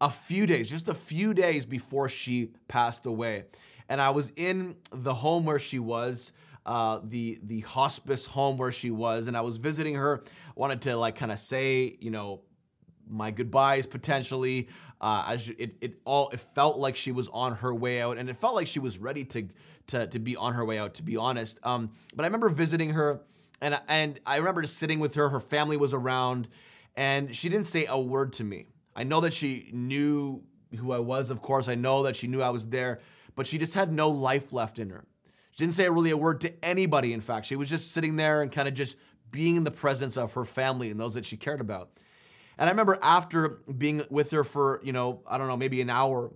a 0.00 0.10
few 0.10 0.46
days, 0.46 0.70
just 0.70 0.88
a 0.88 0.94
few 0.94 1.34
days 1.34 1.66
before 1.66 2.08
she 2.08 2.52
passed 2.68 3.04
away. 3.04 3.44
And 3.88 4.00
I 4.00 4.10
was 4.10 4.32
in 4.36 4.76
the 4.92 5.12
home 5.12 5.44
where 5.44 5.58
she 5.58 5.78
was. 5.78 6.32
Uh, 6.64 6.98
the 7.04 7.38
the 7.44 7.60
hospice 7.60 8.26
home 8.26 8.56
where 8.56 8.72
she 8.72 8.90
was, 8.90 9.28
and 9.28 9.36
I 9.36 9.40
was 9.40 9.56
visiting 9.56 9.94
her. 9.94 10.24
Wanted 10.56 10.80
to 10.82 10.96
like 10.96 11.14
kind 11.14 11.30
of 11.30 11.38
say, 11.38 11.96
you 12.00 12.10
know, 12.10 12.40
my 13.08 13.30
goodbyes 13.30 13.86
potentially. 13.86 14.68
Uh, 15.00 15.38
it, 15.58 15.76
it 15.80 16.00
all 16.04 16.30
it 16.30 16.40
felt 16.56 16.78
like 16.78 16.96
she 16.96 17.12
was 17.12 17.28
on 17.28 17.54
her 17.54 17.72
way 17.72 18.00
out, 18.00 18.18
and 18.18 18.28
it 18.28 18.36
felt 18.36 18.56
like 18.56 18.66
she 18.66 18.80
was 18.80 18.98
ready 18.98 19.24
to 19.26 19.48
to 19.88 20.08
to 20.08 20.18
be 20.18 20.34
on 20.34 20.54
her 20.54 20.64
way 20.64 20.78
out. 20.78 20.94
To 20.94 21.04
be 21.04 21.16
honest, 21.16 21.60
um, 21.62 21.92
but 22.16 22.24
I 22.24 22.26
remember 22.26 22.48
visiting 22.48 22.90
her, 22.90 23.20
and 23.60 23.80
and 23.88 24.20
I 24.26 24.36
remember 24.36 24.62
just 24.62 24.78
sitting 24.78 25.00
with 25.00 25.14
her. 25.14 25.28
Her 25.28 25.40
family 25.40 25.76
was 25.76 25.94
around, 25.94 26.48
and 26.96 27.34
she 27.34 27.48
didn't 27.48 27.66
say 27.66 27.86
a 27.86 27.98
word 27.98 28.32
to 28.34 28.44
me. 28.44 28.66
I 28.94 29.04
know 29.04 29.20
that 29.20 29.34
she 29.34 29.70
knew 29.72 30.42
who 30.76 30.92
I 30.92 30.98
was, 30.98 31.30
of 31.30 31.42
course. 31.42 31.68
I 31.68 31.74
know 31.74 32.02
that 32.04 32.16
she 32.16 32.26
knew 32.26 32.42
I 32.42 32.50
was 32.50 32.66
there, 32.66 33.00
but 33.34 33.46
she 33.46 33.58
just 33.58 33.74
had 33.74 33.92
no 33.92 34.08
life 34.08 34.52
left 34.52 34.78
in 34.78 34.90
her. 34.90 35.04
She 35.52 35.64
didn't 35.64 35.74
say 35.74 35.88
really 35.88 36.10
a 36.10 36.16
word 36.16 36.40
to 36.42 36.64
anybody, 36.64 37.12
in 37.12 37.20
fact. 37.20 37.46
She 37.46 37.56
was 37.56 37.68
just 37.68 37.92
sitting 37.92 38.16
there 38.16 38.42
and 38.42 38.52
kind 38.52 38.68
of 38.68 38.74
just 38.74 38.96
being 39.30 39.56
in 39.56 39.64
the 39.64 39.70
presence 39.70 40.16
of 40.16 40.32
her 40.34 40.44
family 40.44 40.90
and 40.90 41.00
those 41.00 41.14
that 41.14 41.24
she 41.24 41.36
cared 41.36 41.60
about. 41.60 41.90
And 42.58 42.68
I 42.68 42.72
remember 42.72 42.98
after 43.02 43.60
being 43.76 44.04
with 44.10 44.30
her 44.30 44.44
for, 44.44 44.80
you 44.82 44.92
know, 44.92 45.22
I 45.26 45.38
don't 45.38 45.48
know, 45.48 45.56
maybe 45.56 45.80
an 45.80 45.90
hour, 45.90 46.30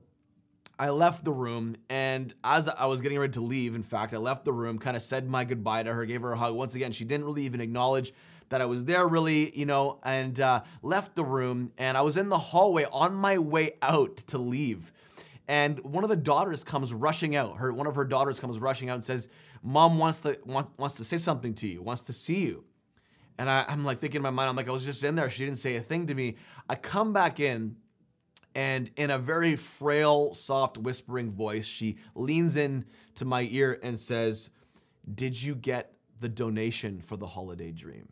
I 0.80 0.88
left 0.88 1.26
the 1.26 1.32
room. 1.32 1.76
And 1.90 2.32
as 2.42 2.66
I 2.66 2.86
was 2.86 3.02
getting 3.02 3.18
ready 3.18 3.34
to 3.34 3.42
leave, 3.42 3.74
in 3.74 3.82
fact, 3.82 4.14
I 4.14 4.16
left 4.16 4.46
the 4.46 4.52
room, 4.52 4.78
kind 4.78 4.96
of 4.96 5.02
said 5.02 5.28
my 5.28 5.44
goodbye 5.44 5.82
to 5.82 5.92
her, 5.92 6.06
gave 6.06 6.22
her 6.22 6.32
a 6.32 6.38
hug. 6.38 6.54
Once 6.54 6.74
again, 6.74 6.90
she 6.90 7.04
didn't 7.04 7.26
really 7.26 7.44
even 7.44 7.60
acknowledge 7.60 8.14
that 8.48 8.62
I 8.62 8.64
was 8.64 8.86
there 8.86 9.06
really, 9.06 9.56
you 9.56 9.66
know, 9.66 10.00
and 10.04 10.40
uh, 10.40 10.62
left 10.82 11.14
the 11.14 11.22
room. 11.22 11.70
And 11.76 11.98
I 11.98 12.00
was 12.00 12.16
in 12.16 12.30
the 12.30 12.38
hallway 12.38 12.86
on 12.90 13.14
my 13.14 13.36
way 13.36 13.72
out 13.82 14.16
to 14.28 14.38
leave. 14.38 14.90
And 15.48 15.78
one 15.80 16.02
of 16.02 16.08
the 16.08 16.16
daughters 16.16 16.64
comes 16.64 16.94
rushing 16.94 17.36
out. 17.36 17.58
Her 17.58 17.74
one 17.74 17.86
of 17.86 17.94
her 17.96 18.04
daughters 18.04 18.40
comes 18.40 18.58
rushing 18.58 18.88
out 18.88 18.94
and 18.94 19.04
says, 19.04 19.28
"Mom 19.62 19.98
wants 19.98 20.20
to 20.20 20.38
want, 20.46 20.70
wants 20.78 20.94
to 20.94 21.04
say 21.04 21.18
something 21.18 21.52
to 21.54 21.68
you. 21.68 21.82
Wants 21.82 22.02
to 22.02 22.12
see 22.12 22.38
you." 22.38 22.64
And 23.36 23.50
I, 23.50 23.64
I'm 23.68 23.84
like 23.84 24.00
thinking 24.00 24.18
in 24.18 24.22
my 24.22 24.30
mind, 24.30 24.48
I'm 24.48 24.56
like, 24.56 24.68
I 24.68 24.70
was 24.70 24.84
just 24.84 25.02
in 25.02 25.14
there. 25.14 25.28
She 25.28 25.44
didn't 25.44 25.58
say 25.58 25.76
a 25.76 25.80
thing 25.80 26.06
to 26.06 26.14
me. 26.14 26.36
I 26.68 26.76
come 26.76 27.12
back 27.12 27.40
in, 27.40 27.76
and 28.54 28.90
in 28.96 29.10
a 29.10 29.18
very 29.18 29.56
frail, 29.56 30.34
soft, 30.34 30.78
whispering 30.78 31.30
voice, 31.30 31.66
she 31.66 31.96
leans 32.14 32.56
in 32.56 32.84
to 33.14 33.24
my 33.24 33.42
ear 33.50 33.78
and 33.82 33.98
says, 33.98 34.50
"Did 35.14 35.40
you 35.40 35.54
get 35.54 35.94
the 36.18 36.28
donation 36.28 37.00
for 37.00 37.16
the 37.16 37.26
holiday 37.26 37.72
dream?" 37.72 38.08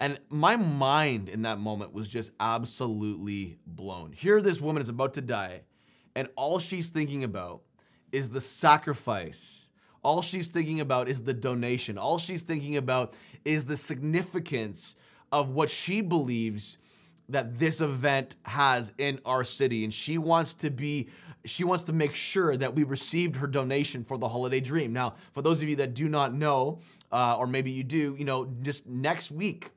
And 0.00 0.18
my 0.28 0.56
mind 0.56 1.28
in 1.28 1.42
that 1.42 1.60
moment 1.60 1.92
was 1.92 2.08
just 2.08 2.32
absolutely 2.40 3.58
blown. 3.66 4.12
Here, 4.12 4.40
this 4.42 4.60
woman 4.60 4.82
is 4.82 4.88
about 4.88 5.14
to 5.14 5.20
die, 5.20 5.62
and 6.16 6.28
all 6.36 6.58
she's 6.58 6.90
thinking 6.90 7.22
about 7.22 7.62
is 8.10 8.30
the 8.30 8.40
sacrifice. 8.40 9.68
All 10.02 10.20
she's 10.20 10.48
thinking 10.48 10.80
about 10.80 11.08
is 11.08 11.22
the 11.22 11.32
donation. 11.32 11.96
All 11.96 12.18
she's 12.18 12.42
thinking 12.42 12.76
about 12.76 13.14
is 13.44 13.64
the 13.64 13.76
significance 13.76 14.96
of 15.30 15.50
what 15.50 15.70
she 15.70 16.00
believes 16.00 16.78
that 17.32 17.58
this 17.58 17.80
event 17.80 18.36
has 18.44 18.92
in 18.98 19.20
our 19.24 19.44
city. 19.44 19.84
And 19.84 19.92
she 19.92 20.18
wants 20.18 20.54
to 20.54 20.70
be 20.70 21.08
she 21.44 21.64
wants 21.64 21.82
to 21.84 21.92
make 21.92 22.14
sure 22.14 22.56
that 22.56 22.72
we 22.72 22.84
received 22.84 23.34
her 23.36 23.48
donation 23.48 24.04
for 24.04 24.16
the 24.16 24.28
holiday 24.28 24.60
dream. 24.60 24.92
Now, 24.92 25.14
for 25.32 25.42
those 25.42 25.60
of 25.60 25.68
you 25.68 25.74
that 25.76 25.92
do 25.92 26.08
not 26.08 26.32
know, 26.32 26.78
uh, 27.10 27.36
or 27.36 27.48
maybe 27.48 27.72
you 27.72 27.82
do, 27.82 28.14
you 28.16 28.24
know, 28.24 28.46
just 28.62 28.86
next 28.86 29.32
week, 29.32 29.70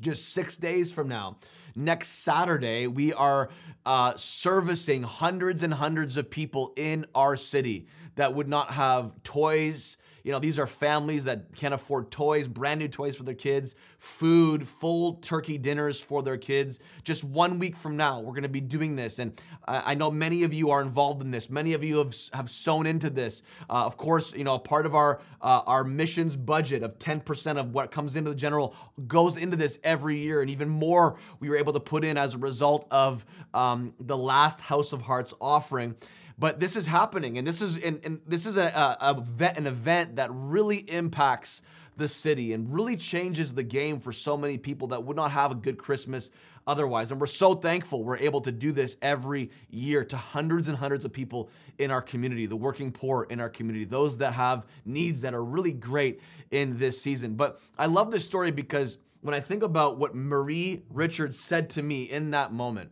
just 0.00 0.34
six 0.34 0.56
days 0.56 0.92
from 0.92 1.08
now. 1.08 1.38
Next 1.74 2.08
Saturday, 2.08 2.88
we 2.88 3.14
are 3.14 3.48
uh, 3.86 4.14
servicing 4.16 5.02
hundreds 5.02 5.62
and 5.62 5.72
hundreds 5.72 6.18
of 6.18 6.28
people 6.28 6.74
in 6.76 7.06
our 7.14 7.36
city 7.36 7.86
that 8.16 8.34
would 8.34 8.48
not 8.48 8.70
have 8.72 9.12
toys, 9.22 9.96
you 10.22 10.32
know, 10.32 10.38
these 10.38 10.58
are 10.58 10.66
families 10.66 11.24
that 11.24 11.54
can't 11.56 11.74
afford 11.74 12.10
toys, 12.10 12.46
brand 12.46 12.80
new 12.80 12.88
toys 12.88 13.16
for 13.16 13.24
their 13.24 13.34
kids, 13.34 13.74
food, 13.98 14.66
full 14.66 15.14
turkey 15.14 15.58
dinners 15.58 16.00
for 16.00 16.22
their 16.22 16.36
kids. 16.36 16.80
Just 17.04 17.24
one 17.24 17.58
week 17.58 17.76
from 17.76 17.96
now, 17.96 18.20
we're 18.20 18.42
to 18.42 18.48
be 18.48 18.60
doing 18.60 18.96
this. 18.96 19.18
And 19.18 19.40
I 19.66 19.94
know 19.94 20.10
many 20.10 20.42
of 20.42 20.52
you 20.52 20.70
are 20.70 20.82
involved 20.82 21.22
in 21.22 21.30
this. 21.30 21.48
Many 21.48 21.74
of 21.74 21.84
you 21.84 21.98
have, 21.98 22.14
have 22.32 22.50
sewn 22.50 22.86
into 22.86 23.10
this. 23.10 23.42
Uh, 23.70 23.84
of 23.84 23.96
course, 23.96 24.32
you 24.32 24.44
know, 24.44 24.58
part 24.58 24.86
of 24.86 24.94
our, 24.94 25.20
uh, 25.40 25.62
our 25.66 25.84
missions 25.84 26.36
budget 26.36 26.82
of 26.82 26.98
10% 26.98 27.58
of 27.58 27.72
what 27.72 27.90
comes 27.90 28.16
into 28.16 28.30
the 28.30 28.36
general 28.36 28.74
goes 29.06 29.36
into 29.36 29.56
this 29.56 29.78
every 29.84 30.18
year. 30.18 30.40
And 30.42 30.50
even 30.50 30.68
more 30.68 31.18
we 31.40 31.48
were 31.48 31.56
able 31.56 31.72
to 31.72 31.80
put 31.80 32.04
in 32.04 32.16
as 32.16 32.34
a 32.34 32.38
result 32.38 32.86
of 32.90 33.24
um, 33.54 33.94
the 34.00 34.16
last 34.16 34.60
House 34.60 34.92
of 34.92 35.00
Hearts 35.02 35.34
offering. 35.40 35.94
But 36.42 36.58
this 36.58 36.74
is 36.74 36.86
happening, 36.86 37.38
and 37.38 37.46
this 37.46 37.62
is 37.62 37.76
and, 37.76 38.00
and 38.02 38.20
this 38.26 38.46
is 38.46 38.56
a, 38.56 38.64
a, 38.64 39.14
a 39.14 39.56
an 39.56 39.68
event 39.68 40.16
that 40.16 40.28
really 40.32 40.78
impacts 40.90 41.62
the 41.96 42.08
city 42.08 42.52
and 42.52 42.74
really 42.74 42.96
changes 42.96 43.54
the 43.54 43.62
game 43.62 44.00
for 44.00 44.10
so 44.10 44.36
many 44.36 44.58
people 44.58 44.88
that 44.88 45.04
would 45.04 45.14
not 45.14 45.30
have 45.30 45.52
a 45.52 45.54
good 45.54 45.78
Christmas 45.78 46.32
otherwise. 46.66 47.12
And 47.12 47.20
we're 47.20 47.28
so 47.28 47.54
thankful 47.54 48.02
we're 48.02 48.16
able 48.16 48.40
to 48.40 48.50
do 48.50 48.72
this 48.72 48.96
every 49.02 49.52
year 49.70 50.04
to 50.04 50.16
hundreds 50.16 50.66
and 50.66 50.76
hundreds 50.76 51.04
of 51.04 51.12
people 51.12 51.48
in 51.78 51.92
our 51.92 52.02
community, 52.02 52.46
the 52.46 52.56
working 52.56 52.90
poor 52.90 53.28
in 53.30 53.38
our 53.38 53.48
community, 53.48 53.84
those 53.84 54.18
that 54.18 54.32
have 54.32 54.66
needs 54.84 55.20
that 55.20 55.34
are 55.34 55.44
really 55.44 55.70
great 55.70 56.20
in 56.50 56.76
this 56.76 57.00
season. 57.00 57.36
But 57.36 57.60
I 57.78 57.86
love 57.86 58.10
this 58.10 58.26
story 58.26 58.50
because 58.50 58.98
when 59.20 59.32
I 59.32 59.38
think 59.38 59.62
about 59.62 59.96
what 59.96 60.16
Marie 60.16 60.82
Richards 60.90 61.38
said 61.38 61.70
to 61.70 61.84
me 61.84 62.10
in 62.10 62.32
that 62.32 62.52
moment, 62.52 62.90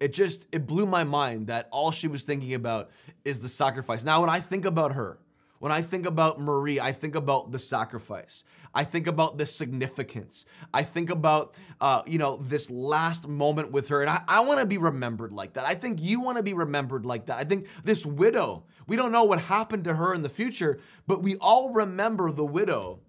it 0.00 0.12
just 0.12 0.46
it 0.52 0.66
blew 0.66 0.86
my 0.86 1.04
mind 1.04 1.46
that 1.48 1.68
all 1.70 1.90
she 1.90 2.08
was 2.08 2.24
thinking 2.24 2.54
about 2.54 2.90
is 3.24 3.40
the 3.40 3.48
sacrifice. 3.48 4.04
Now 4.04 4.20
when 4.20 4.30
I 4.30 4.40
think 4.40 4.64
about 4.64 4.92
her, 4.92 5.18
when 5.58 5.72
I 5.72 5.82
think 5.82 6.06
about 6.06 6.40
Marie, 6.40 6.80
I 6.80 6.92
think 6.92 7.14
about 7.14 7.50
the 7.50 7.58
sacrifice. 7.58 8.44
I 8.74 8.84
think 8.84 9.06
about 9.06 9.38
the 9.38 9.46
significance. 9.46 10.44
I 10.72 10.82
think 10.82 11.08
about, 11.08 11.54
uh, 11.80 12.02
you 12.06 12.18
know, 12.18 12.36
this 12.36 12.68
last 12.70 13.26
moment 13.26 13.72
with 13.72 13.88
her. 13.88 14.02
And 14.02 14.10
I, 14.10 14.22
I 14.28 14.40
want 14.40 14.60
to 14.60 14.66
be 14.66 14.76
remembered 14.76 15.32
like 15.32 15.54
that. 15.54 15.64
I 15.64 15.74
think 15.74 16.02
you 16.02 16.20
want 16.20 16.36
to 16.36 16.42
be 16.42 16.52
remembered 16.52 17.06
like 17.06 17.26
that. 17.26 17.38
I 17.38 17.44
think 17.44 17.68
this 17.84 18.04
widow, 18.04 18.64
we 18.86 18.96
don't 18.96 19.12
know 19.12 19.24
what 19.24 19.40
happened 19.40 19.84
to 19.84 19.94
her 19.94 20.12
in 20.12 20.20
the 20.20 20.28
future, 20.28 20.78
but 21.06 21.22
we 21.22 21.36
all 21.36 21.70
remember 21.70 22.30
the 22.30 22.44
widow 22.44 23.00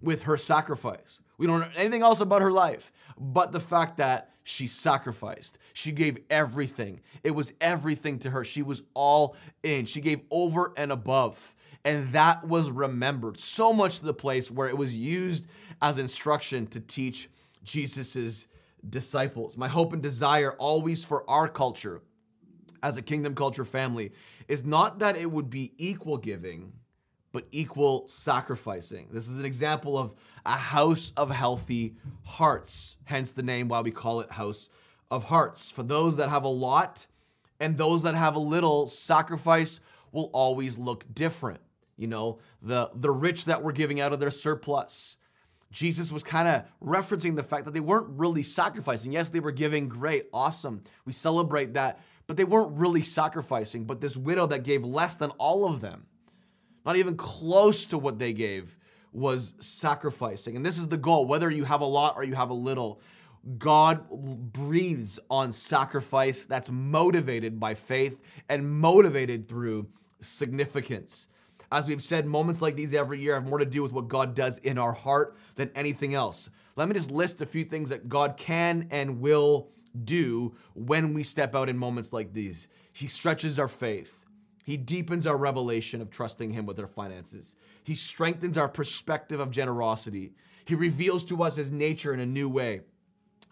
with 0.00 0.22
her 0.22 0.38
sacrifice. 0.38 1.20
We 1.36 1.46
don't 1.46 1.60
know 1.60 1.68
anything 1.76 2.02
else 2.02 2.20
about 2.22 2.40
her 2.40 2.50
life 2.50 2.90
but 3.20 3.52
the 3.52 3.60
fact 3.60 3.98
that 3.98 4.30
she 4.42 4.66
sacrificed. 4.66 5.58
She 5.74 5.92
gave 5.92 6.18
everything. 6.30 7.00
It 7.22 7.32
was 7.32 7.52
everything 7.60 8.18
to 8.20 8.30
her. 8.30 8.42
She 8.42 8.62
was 8.62 8.82
all 8.94 9.36
in. 9.62 9.84
She 9.84 10.00
gave 10.00 10.22
over 10.30 10.72
and 10.76 10.90
above. 10.90 11.54
And 11.84 12.12
that 12.12 12.46
was 12.46 12.70
remembered 12.70 13.38
so 13.38 13.72
much 13.72 13.98
to 14.00 14.06
the 14.06 14.14
place 14.14 14.50
where 14.50 14.68
it 14.68 14.76
was 14.76 14.96
used 14.96 15.46
as 15.80 15.98
instruction 15.98 16.66
to 16.68 16.80
teach 16.80 17.30
Jesus's 17.62 18.48
disciples. 18.88 19.56
My 19.56 19.68
hope 19.68 19.92
and 19.92 20.02
desire 20.02 20.52
always 20.52 21.04
for 21.04 21.28
our 21.28 21.48
culture 21.48 22.02
as 22.82 22.96
a 22.96 23.02
kingdom 23.02 23.34
culture 23.34 23.64
family 23.64 24.12
is 24.48 24.64
not 24.64 24.98
that 24.98 25.16
it 25.16 25.30
would 25.30 25.50
be 25.50 25.72
equal 25.76 26.16
giving, 26.16 26.72
but 27.32 27.46
equal 27.52 28.08
sacrificing. 28.08 29.08
This 29.12 29.28
is 29.28 29.38
an 29.38 29.44
example 29.44 29.96
of 29.96 30.14
a 30.44 30.56
house 30.56 31.12
of 31.16 31.30
healthy 31.30 31.94
hearts, 32.24 32.96
hence 33.04 33.32
the 33.32 33.42
name 33.42 33.68
why 33.68 33.80
we 33.80 33.90
call 33.90 34.20
it 34.20 34.30
House 34.30 34.68
of 35.10 35.24
Hearts. 35.24 35.70
For 35.70 35.82
those 35.82 36.16
that 36.16 36.28
have 36.28 36.44
a 36.44 36.48
lot 36.48 37.06
and 37.58 37.76
those 37.76 38.04
that 38.04 38.14
have 38.14 38.36
a 38.36 38.40
little, 38.40 38.88
sacrifice 38.88 39.80
will 40.12 40.30
always 40.32 40.78
look 40.78 41.04
different. 41.14 41.60
You 41.96 42.06
know, 42.06 42.38
the, 42.62 42.90
the 42.94 43.10
rich 43.10 43.44
that 43.44 43.62
were 43.62 43.72
giving 43.72 44.00
out 44.00 44.12
of 44.12 44.20
their 44.20 44.30
surplus. 44.30 45.18
Jesus 45.70 46.10
was 46.10 46.22
kind 46.22 46.48
of 46.48 46.64
referencing 46.82 47.36
the 47.36 47.42
fact 47.42 47.64
that 47.66 47.74
they 47.74 47.80
weren't 47.80 48.08
really 48.18 48.42
sacrificing. 48.42 49.12
Yes, 49.12 49.28
they 49.28 49.40
were 49.40 49.52
giving, 49.52 49.88
great, 49.88 50.28
awesome. 50.32 50.82
We 51.04 51.12
celebrate 51.12 51.74
that, 51.74 52.00
but 52.26 52.36
they 52.36 52.44
weren't 52.44 52.76
really 52.78 53.02
sacrificing. 53.02 53.84
But 53.84 54.00
this 54.00 54.16
widow 54.16 54.46
that 54.48 54.64
gave 54.64 54.82
less 54.82 55.16
than 55.16 55.30
all 55.32 55.66
of 55.66 55.80
them, 55.80 56.06
not 56.84 56.96
even 56.96 57.16
close 57.16 57.86
to 57.86 57.98
what 57.98 58.18
they 58.18 58.32
gave, 58.32 58.76
was 59.12 59.54
sacrificing. 59.60 60.56
And 60.56 60.64
this 60.64 60.78
is 60.78 60.88
the 60.88 60.96
goal, 60.96 61.26
whether 61.26 61.50
you 61.50 61.64
have 61.64 61.80
a 61.80 61.86
lot 61.86 62.14
or 62.16 62.24
you 62.24 62.34
have 62.34 62.50
a 62.50 62.54
little. 62.54 63.00
God 63.58 64.08
breathes 64.52 65.18
on 65.30 65.52
sacrifice 65.52 66.44
that's 66.44 66.70
motivated 66.70 67.58
by 67.58 67.74
faith 67.74 68.20
and 68.48 68.70
motivated 68.70 69.48
through 69.48 69.86
significance. 70.20 71.28
As 71.72 71.88
we've 71.88 72.02
said, 72.02 72.26
moments 72.26 72.60
like 72.60 72.76
these 72.76 72.92
every 72.92 73.20
year 73.20 73.34
have 73.34 73.46
more 73.46 73.58
to 73.58 73.64
do 73.64 73.82
with 73.82 73.92
what 73.92 74.08
God 74.08 74.34
does 74.34 74.58
in 74.58 74.76
our 74.76 74.92
heart 74.92 75.36
than 75.54 75.70
anything 75.74 76.14
else. 76.14 76.50
Let 76.76 76.88
me 76.88 76.94
just 76.94 77.10
list 77.10 77.40
a 77.40 77.46
few 77.46 77.64
things 77.64 77.88
that 77.88 78.08
God 78.08 78.36
can 78.36 78.88
and 78.90 79.20
will 79.20 79.68
do 80.04 80.54
when 80.74 81.14
we 81.14 81.22
step 81.22 81.54
out 81.54 81.68
in 81.68 81.76
moments 81.76 82.12
like 82.12 82.32
these? 82.32 82.68
He 82.92 83.06
stretches 83.06 83.58
our 83.58 83.68
faith. 83.68 84.19
He 84.70 84.76
deepens 84.76 85.26
our 85.26 85.36
revelation 85.36 86.00
of 86.00 86.10
trusting 86.10 86.52
Him 86.52 86.64
with 86.64 86.78
our 86.78 86.86
finances. 86.86 87.56
He 87.82 87.96
strengthens 87.96 88.56
our 88.56 88.68
perspective 88.68 89.40
of 89.40 89.50
generosity. 89.50 90.32
He 90.64 90.76
reveals 90.76 91.24
to 91.24 91.42
us 91.42 91.56
His 91.56 91.72
nature 91.72 92.14
in 92.14 92.20
a 92.20 92.26
new 92.26 92.48
way 92.48 92.82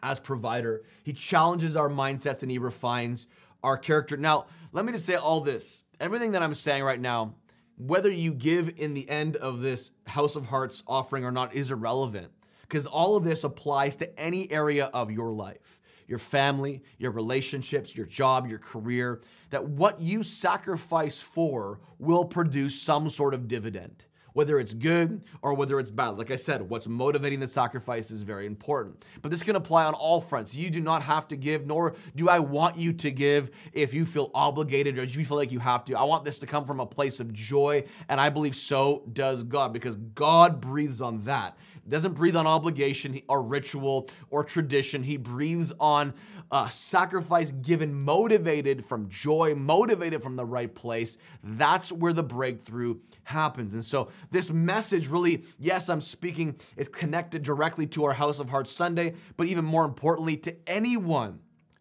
as 0.01 0.21
provider. 0.21 0.85
He 1.03 1.13
challenges 1.13 1.75
our 1.75 1.89
mindsets 1.89 2.43
and 2.43 2.51
He 2.53 2.59
refines 2.59 3.27
our 3.65 3.77
character. 3.77 4.17
Now, 4.17 4.47
let 4.71 4.85
me 4.85 4.93
just 4.93 5.07
say 5.07 5.17
all 5.17 5.41
this. 5.41 5.83
Everything 5.99 6.31
that 6.31 6.43
I'm 6.45 6.55
saying 6.55 6.85
right 6.85 7.01
now, 7.01 7.35
whether 7.79 8.11
you 8.11 8.33
give 8.33 8.75
in 8.77 8.95
the 8.95 9.11
end 9.11 9.35
of 9.35 9.61
this 9.61 9.91
House 10.07 10.37
of 10.37 10.47
Hearts 10.47 10.85
offering 10.87 11.25
or 11.25 11.33
not, 11.33 11.53
is 11.53 11.73
irrelevant 11.73 12.31
because 12.61 12.87
all 12.87 13.17
of 13.17 13.25
this 13.25 13.43
applies 13.43 13.97
to 13.97 14.21
any 14.21 14.49
area 14.53 14.85
of 14.95 15.11
your 15.11 15.33
life 15.33 15.81
your 16.09 16.19
family, 16.19 16.83
your 16.99 17.13
relationships, 17.13 17.95
your 17.95 18.07
job, 18.07 18.49
your 18.49 18.59
career, 18.59 19.21
that 19.51 19.65
what 19.65 20.01
you 20.01 20.23
sacrifice 20.23 21.21
for 21.21 21.81
will 21.99 22.25
produce 22.25 22.81
some 22.81 23.09
sort 23.09 23.35
of 23.35 23.47
dividend 23.47 24.05
whether 24.39 24.61
it's 24.61 24.73
good 24.73 25.21
or 25.43 25.53
whether 25.53 25.81
it's 25.81 25.91
bad. 25.91 26.11
Like 26.11 26.31
I 26.31 26.37
said, 26.37 26.63
what's 26.63 26.87
motivating 26.87 27.41
the 27.41 27.49
sacrifice 27.49 28.13
is 28.13 28.23
very 28.23 28.47
important. 28.47 29.05
But 29.21 29.33
this 29.33 29.43
can 29.43 29.57
apply 29.57 29.85
on 29.85 29.95
all 29.95 30.21
fronts. 30.21 30.55
You 30.55 30.71
do 30.71 30.81
not 30.81 31.03
have 31.03 31.27
to 31.29 31.37
give, 31.37 31.67
nor 31.67 31.97
do 32.15 32.29
I 32.29 32.39
want 32.39 32.77
you 32.77 32.93
to 32.93 33.11
give 33.11 33.51
if 33.73 33.93
you 33.93 34.07
feel 34.07 34.31
obligated 34.35 34.97
or 34.97 35.03
if 35.03 35.17
you 35.17 35.25
feel 35.25 35.37
like 35.37 35.51
you 35.51 35.59
have 35.59 35.85
to. 35.87 35.95
I 35.95 36.05
want 36.05 36.25
this 36.25 36.39
to 36.39 36.47
come 36.47 36.65
from 36.65 36.79
a 36.79 36.87
place 36.87 37.19
of 37.19 37.33
joy, 37.33 37.83
and 38.09 38.21
I 38.21 38.29
believe 38.29 38.55
so 38.55 39.03
does 39.13 39.43
God 39.43 39.73
because 39.73 39.97
God 40.15 40.61
breathes 40.61 41.01
on 41.01 41.25
that 41.25 41.59
doesn't 41.91 42.15
breathe 42.15 42.37
on 42.37 42.47
obligation 42.47 43.21
or 43.29 43.43
ritual 43.43 44.09
or 44.31 44.45
tradition. 44.45 45.03
He 45.03 45.17
breathes 45.17 45.73
on 45.81 46.15
uh, 46.51 46.69
sacrifice 46.69 47.51
given 47.51 47.93
motivated 47.93 48.85
from 48.85 49.09
joy, 49.09 49.55
motivated 49.55 50.23
from 50.23 50.37
the 50.37 50.45
right 50.45 50.75
place. 50.75 51.19
That's 51.43 51.93
where 51.93 52.13
the 52.13 52.23
breakthrough 52.23 52.97
happens. 53.25 53.75
And 53.75 53.85
so, 53.85 54.11
this 54.31 54.51
message 54.51 55.09
really, 55.09 55.45
yes, 55.59 55.89
I'm 55.89 56.01
speaking, 56.01 56.57
it's 56.77 56.89
connected 56.89 57.43
directly 57.43 57.87
to 57.89 58.05
our 58.05 58.13
House 58.13 58.39
of 58.39 58.49
Hearts 58.49 58.73
Sunday, 58.73 59.15
but 59.37 59.47
even 59.47 59.65
more 59.65 59.85
importantly, 59.85 60.37
to 60.39 60.57
anyone 60.67 61.41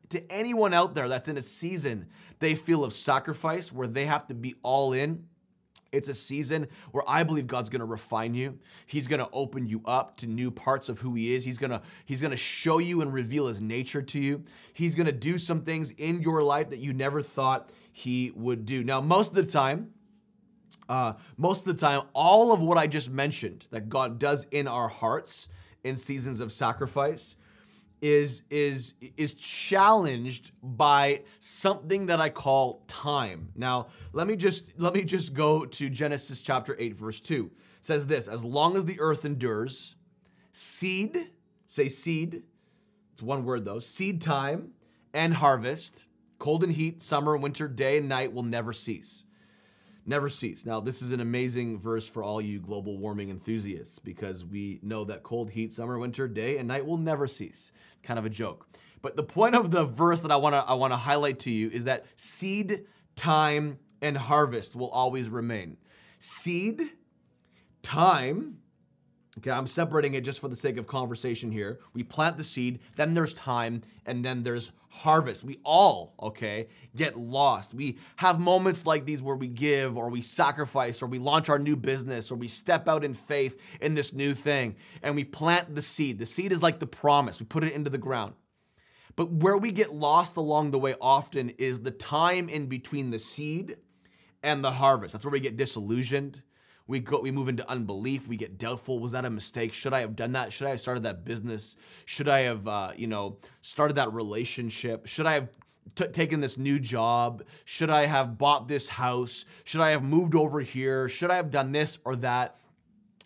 to 0.10 0.32
anyone 0.32 0.74
out 0.74 0.96
there 0.96 1.10
that's 1.10 1.28
in 1.28 1.38
a 1.38 1.42
season 1.42 2.08
they 2.40 2.56
feel 2.56 2.84
of 2.84 2.94
sacrifice 2.94 3.74
where 3.74 3.88
they 3.88 4.06
have 4.06 4.28
to 4.28 4.34
be 4.34 4.56
all 4.64 4.94
in 4.94 5.26
it's 5.92 6.10
a 6.10 6.14
season 6.14 6.68
where 6.92 7.04
I 7.08 7.24
believe 7.24 7.48
God's 7.48 7.70
going 7.70 7.80
to 7.80 7.86
refine 7.86 8.34
you. 8.34 8.58
He's 8.86 9.08
going 9.08 9.20
to 9.20 9.30
open 9.32 9.66
you 9.66 9.82
up 9.86 10.18
to 10.18 10.28
new 10.28 10.52
parts 10.52 10.90
of 10.90 11.00
who 11.00 11.16
he 11.16 11.34
is. 11.34 11.44
He's 11.44 11.58
going 11.58 11.72
to 11.72 11.82
he's 12.06 12.22
going 12.22 12.32
to 12.32 12.38
show 12.38 12.80
you 12.80 13.02
and 13.02 13.14
reveal 13.14 13.48
his 13.48 13.62
nature 13.62 14.02
to 14.02 14.20
you. 14.20 14.44
He's 14.74 14.96
going 14.96 15.08
to 15.08 15.12
do 15.12 15.38
some 15.38 15.62
things 15.62 15.92
in 15.92 16.22
your 16.22 16.44
life 16.44 16.70
that 16.70 16.80
you 16.80 16.94
never 16.94 17.22
thought 17.22 17.72
he 17.92 18.32
would 18.36 18.66
do. 18.66 18.84
Now, 18.84 19.02
most 19.02 19.30
of 19.30 19.36
the 19.36 19.46
time, 19.46 19.92
uh, 20.90 21.14
most 21.38 21.68
of 21.68 21.76
the 21.76 21.80
time, 21.80 22.04
all 22.14 22.52
of 22.52 22.62
what 22.62 22.78
I 22.78 22.88
just 22.88 23.10
mentioned 23.10 23.66
that 23.72 23.90
God 23.90 24.20
does 24.20 24.46
in 24.52 24.68
our 24.68 24.88
hearts 24.88 25.50
in 25.84 25.96
seasons 25.96 26.40
of 26.40 26.52
sacrifice 26.52 27.36
is 28.02 28.44
is 28.50 28.94
is 29.16 29.34
challenged 29.34 30.52
by 30.62 31.24
something 31.40 32.06
that 32.08 32.20
I 32.20 32.30
call 32.30 32.84
time. 32.88 33.50
Now, 33.56 33.88
let 34.14 34.28
me 34.28 34.36
just 34.36 34.80
let 34.80 34.94
me 34.94 35.04
just 35.04 35.34
go 35.34 35.66
to 35.66 35.90
Genesis 35.90 36.42
chapter 36.42 36.76
8 36.78 36.96
verse 36.96 37.20
2. 37.20 37.46
It 37.46 37.86
says 37.86 38.06
this, 38.06 38.28
as 38.28 38.44
long 38.44 38.76
as 38.76 38.86
the 38.86 39.00
earth 39.00 39.26
endures, 39.26 39.96
seed, 40.52 41.32
say 41.66 41.90
seed. 41.90 42.44
It's 43.14 43.22
one 43.22 43.46
word 43.46 43.66
though. 43.66 43.80
Seed 43.80 44.22
time 44.22 44.72
and 45.14 45.34
harvest, 45.34 46.06
cold 46.38 46.64
and 46.64 46.72
heat, 46.72 47.02
summer, 47.02 47.34
and 47.34 47.44
winter, 47.44 47.68
day 47.68 47.98
and 47.98 48.08
night 48.08 48.32
will 48.32 48.44
never 48.44 48.74
cease 48.74 49.24
never 50.08 50.30
cease. 50.30 50.66
Now, 50.66 50.80
this 50.80 51.02
is 51.02 51.12
an 51.12 51.20
amazing 51.20 51.80
verse 51.80 52.08
for 52.08 52.24
all 52.24 52.42
you 52.42 52.60
global 52.60 52.98
warming 52.98 53.30
enthusiasts 53.30 54.00
because 54.00 54.46
we 54.46 54.80
know 54.82 55.04
that 55.06 55.24
cold, 55.24 55.50
heat, 55.50 55.74
summer, 55.74 56.00
winter, 56.00 56.28
day, 56.28 56.58
and 56.58 56.68
night 56.68 56.86
will 56.86 56.98
never 56.98 57.28
cease. 57.28 57.72
Kind 58.04 58.18
of 58.18 58.26
a 58.26 58.30
joke. 58.30 58.68
But 59.02 59.16
the 59.16 59.24
point 59.24 59.56
of 59.56 59.72
the 59.72 59.86
verse 59.86 60.22
that 60.22 60.32
I 60.32 60.38
want 60.38 60.54
to 60.54 60.60
I 60.60 60.74
want 60.74 60.92
to 60.92 60.98
highlight 60.98 61.40
to 61.40 61.52
you 61.52 61.70
is 61.70 61.84
that 61.86 62.06
seed 62.16 62.86
time 63.16 63.78
and 64.02 64.18
harvest 64.18 64.76
will 64.76 64.90
always 64.90 65.30
remain. 65.30 65.78
Seed 66.20 66.82
time 67.82 68.58
Okay, 69.38 69.52
I'm 69.52 69.68
separating 69.68 70.16
it 70.16 70.22
just 70.22 70.40
for 70.40 70.48
the 70.48 70.56
sake 70.56 70.78
of 70.78 70.88
conversation 70.88 71.52
here. 71.52 71.80
We 71.94 72.02
plant 72.02 72.38
the 72.38 72.44
seed, 72.44 72.80
then 72.96 73.14
there's 73.14 73.36
time, 73.36 73.84
and 74.08 74.26
then 74.26 74.42
there's 74.42 74.72
harvest. 74.90 75.44
We 75.44 75.60
all, 75.64 76.16
okay, 76.20 76.70
get 76.96 77.18
lost. 77.18 77.74
We 77.74 78.00
have 78.16 78.40
moments 78.40 78.88
like 78.88 79.06
these 79.06 79.22
where 79.22 79.36
we 79.36 79.48
give 79.48 79.96
or 79.96 80.10
we 80.10 80.24
sacrifice 80.24 81.04
or 81.04 81.08
we 81.08 81.20
launch 81.20 81.50
our 81.50 81.60
new 81.60 81.76
business 81.76 82.32
or 82.32 82.36
we 82.36 82.48
step 82.48 82.88
out 82.88 83.04
in 83.04 83.14
faith 83.14 83.62
in 83.80 83.94
this 83.94 84.12
new 84.12 84.34
thing 84.34 84.76
and 85.04 85.16
we 85.16 85.24
plant 85.24 85.76
the 85.76 85.84
seed. 85.84 86.18
The 86.18 86.26
seed 86.26 86.52
is 86.52 86.64
like 86.64 86.80
the 86.80 86.88
promise, 86.88 87.40
we 87.40 87.46
put 87.46 87.64
it 87.64 87.74
into 87.74 87.92
the 87.92 88.00
ground. 88.00 88.34
But 89.16 89.32
where 89.32 89.58
we 89.58 89.72
get 89.72 89.94
lost 89.94 90.38
along 90.38 90.72
the 90.72 90.80
way 90.80 90.96
often 91.00 91.50
is 91.52 91.80
the 91.80 91.92
time 91.92 92.50
in 92.50 92.66
between 92.66 93.12
the 93.12 93.20
seed 93.20 93.78
and 94.42 94.64
the 94.64 94.72
harvest. 94.72 95.14
That's 95.14 95.26
where 95.26 95.32
we 95.32 95.40
get 95.40 95.58
disillusioned 95.58 96.42
we 96.88 97.02
go 97.02 97.20
we 97.20 97.32
move 97.32 97.50
into 97.50 97.70
unbelief. 97.70 98.28
We 98.28 98.38
get 98.38 98.58
doubtful. 98.58 99.00
Was 99.00 99.12
that 99.12 99.26
a 99.26 99.30
mistake? 99.30 99.74
Should 99.74 99.94
i 99.94 100.00
have 100.00 100.16
done 100.16 100.32
that? 100.34 100.52
Should 100.52 100.68
i 100.68 100.72
have 100.72 100.82
started 100.82 101.04
that 101.04 101.26
business? 101.26 101.76
Should 102.06 102.30
i 102.30 102.40
have 102.42 102.68
uh, 102.68 102.92
you 102.96 103.08
know 103.08 103.38
started 103.62 103.96
that 103.96 104.14
relationship? 104.14 105.08
Should 105.08 105.26
i 105.26 105.34
have 105.34 105.50
t- 105.96 106.08
taken 106.08 106.40
this 106.40 106.58
new 106.58 106.80
job? 106.80 107.44
Should 107.66 107.90
i 107.90 108.06
have 108.06 108.38
bought 108.38 108.68
this 108.68 108.88
house? 108.88 109.46
Should 109.66 109.82
i 109.82 109.92
have 109.92 110.04
moved 110.04 110.36
over 110.36 110.62
here? 110.62 111.10
Should 111.10 111.32
i 111.32 111.36
have 111.36 111.52
done 111.52 111.72
this 111.72 112.00
or 112.06 112.16
that? 112.18 112.58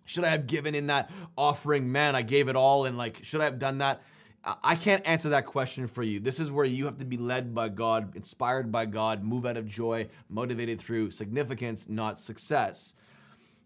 Should 0.05 0.23
i 0.23 0.29
have 0.29 0.47
given 0.47 0.73
in 0.73 0.87
that 0.87 1.11
offering? 1.37 1.91
Man 1.91 2.15
i 2.15 2.23
gave 2.23 2.47
it 2.49 2.55
all 2.55 2.85
and 2.85 2.97
like 2.97 3.23
should 3.23 3.41
i 3.41 3.45
have 3.45 3.59
done 3.59 3.77
that? 3.77 4.01
I 4.43 4.75
can't 4.75 5.05
answer 5.05 5.29
that 5.29 5.45
question 5.45 5.85
for 5.85 6.01
you. 6.01 6.19
This 6.19 6.39
is 6.39 6.51
where 6.51 6.65
you 6.65 6.85
have 6.85 6.97
to 6.97 7.05
be 7.05 7.15
led 7.17 7.53
by 7.53 7.69
God, 7.69 8.15
inspired 8.15 8.71
by 8.71 8.87
God, 8.87 9.23
move 9.23 9.45
out 9.45 9.55
of 9.55 9.67
joy, 9.67 10.09
motivated 10.29 10.81
through 10.81 11.11
significance, 11.11 11.87
not 11.87 12.19
success. 12.19 12.95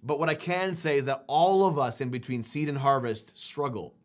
But 0.06 0.20
what 0.20 0.30
I 0.30 0.36
can 0.36 0.76
say 0.76 1.00
is 1.00 1.06
that 1.06 1.24
all 1.28 1.66
of 1.66 1.80
us 1.80 2.00
in 2.00 2.10
between 2.10 2.44
seed 2.44 2.70
and 2.70 2.78
harvest 2.78 3.38
struggle. 3.38 3.96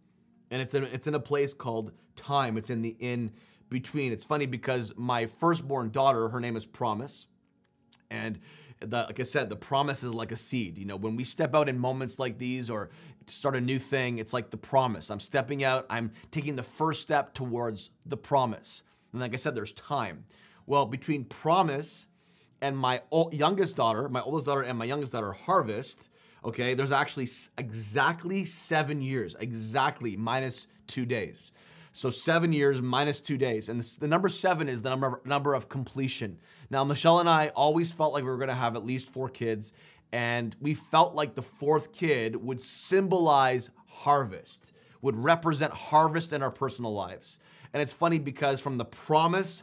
And 0.51 0.63
it's 0.63 0.75
in, 0.75 0.85
it's 0.85 1.07
in 1.07 1.15
a 1.15 1.21
place 1.21 1.53
called 1.53 1.93
time. 2.17 2.57
It's 2.57 2.71
in 2.71 2.81
the 2.81 2.97
in 2.99 3.31
between. 3.69 4.11
It's 4.11 4.25
funny 4.25 4.47
because 4.47 4.95
my 4.97 5.27
firstborn 5.27 5.91
daughter, 5.91 6.29
her 6.31 6.41
name 6.41 6.57
is 6.57 6.65
Promise. 6.65 7.27
And 8.11 8.41
the, 8.81 9.03
like 9.03 9.21
I 9.21 9.25
said, 9.25 9.51
the 9.51 9.57
promise 9.57 10.03
is 10.03 10.15
like 10.15 10.33
a 10.33 10.37
seed. 10.37 10.79
You 10.79 10.87
know, 10.87 10.97
when 10.97 11.17
we 11.17 11.25
step 11.25 11.55
out 11.55 11.69
in 11.69 11.79
moments 11.79 12.19
like 12.19 12.39
these 12.39 12.71
or 12.71 12.89
start 13.27 13.55
a 13.55 13.61
new 13.61 13.79
thing, 13.79 14.19
it's 14.19 14.33
like 14.33 14.51
the 14.51 14.57
promise. 14.57 15.11
I'm 15.11 15.21
stepping 15.21 15.63
out, 15.65 15.85
I'm 15.91 16.11
taking 16.31 16.57
the 16.57 16.63
first 16.63 17.03
step 17.03 17.35
towards 17.35 17.91
the 18.07 18.17
promise. 18.17 18.83
And 19.13 19.21
like 19.21 19.35
I 19.35 19.37
said, 19.37 19.55
there's 19.55 19.73
time. 19.73 20.25
Well, 20.67 20.87
between 20.87 21.25
promise 21.25 22.07
and 22.63 22.77
my 22.77 23.03
youngest 23.33 23.77
daughter, 23.77 24.09
my 24.09 24.21
oldest 24.21 24.47
daughter, 24.47 24.63
and 24.63 24.79
my 24.79 24.85
youngest 24.85 25.13
daughter, 25.13 25.33
Harvest, 25.33 26.11
okay, 26.45 26.75
there's 26.75 26.93
actually 26.93 27.29
exactly 27.59 28.45
seven 28.45 29.01
years, 29.01 29.37
exactly 29.41 30.17
minus 30.17 30.67
two 30.87 31.07
days. 31.07 31.53
So 31.93 32.11
seven 32.11 32.53
years 32.53 32.81
minus 32.81 33.21
two 33.21 33.37
days. 33.37 33.69
And 33.69 33.81
the 33.81 34.07
number 34.07 34.29
seven 34.29 34.69
is 34.69 34.83
the 34.83 34.91
number, 34.91 35.21
number 35.25 35.55
of 35.55 35.69
completion. 35.69 36.39
Now, 36.71 36.85
Michelle 36.85 37.19
and 37.19 37.29
I 37.29 37.49
always 37.49 37.91
felt 37.91 38.13
like 38.13 38.23
we 38.23 38.31
were 38.31 38.47
to 38.47 38.55
have 38.55 38.77
at 38.77 38.85
least 38.85 39.11
four 39.11 39.29
kids. 39.29 39.73
And 40.13 40.55
we 40.61 40.75
felt 40.75 41.15
like 41.15 41.35
the 41.35 41.43
fourth 41.43 41.93
kid 41.93 42.37
would 42.37 42.61
symbolize 42.61 43.71
harvest, 43.87 44.73
would 45.03 45.17
represent 45.17 45.73
harvest 45.73 46.33
in 46.33 46.43
our 46.43 46.51
personal 46.51 46.93
lives. 46.93 47.39
And 47.73 47.83
it's 47.83 47.93
funny 47.93 48.19
because 48.19 48.61
from 48.61 48.79
the 48.79 48.85
promise 48.85 49.63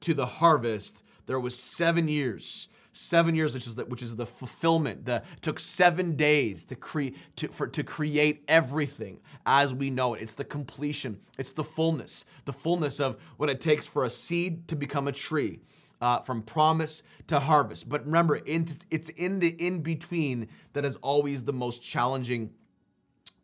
to 0.00 0.14
the 0.14 0.26
harvest, 0.26 1.02
there 1.28 1.38
was 1.38 1.56
seven 1.56 2.08
years 2.08 2.68
seven 2.92 3.36
years 3.36 3.54
which 3.54 3.66
is 3.66 3.76
the, 3.76 3.84
which 3.84 4.02
is 4.02 4.16
the 4.16 4.26
fulfillment 4.26 5.04
the 5.04 5.22
took 5.40 5.60
seven 5.60 6.16
days 6.16 6.64
to 6.64 6.74
create 6.74 7.16
to, 7.36 7.46
for, 7.48 7.68
to 7.68 7.84
create 7.84 8.42
everything 8.48 9.20
as 9.46 9.72
we 9.72 9.88
know 9.88 10.14
it. 10.14 10.22
It's 10.22 10.34
the 10.34 10.44
completion. 10.44 11.20
It's 11.38 11.52
the 11.52 11.62
fullness. 11.62 12.24
The 12.44 12.52
fullness 12.52 12.98
of 12.98 13.18
what 13.36 13.48
it 13.50 13.60
takes 13.60 13.86
for 13.86 14.04
a 14.04 14.10
seed 14.10 14.66
to 14.68 14.76
become 14.76 15.06
a 15.06 15.12
tree 15.12 15.60
uh, 16.00 16.20
from 16.20 16.42
promise 16.42 17.02
to 17.28 17.38
harvest. 17.38 17.88
But 17.88 18.04
remember 18.04 18.36
in, 18.36 18.68
it's 18.90 19.08
in 19.10 19.38
the 19.38 19.48
in 19.48 19.80
between 19.80 20.48
that 20.72 20.84
is 20.84 20.96
always 20.96 21.44
the 21.44 21.52
most 21.52 21.82
challenging 21.82 22.50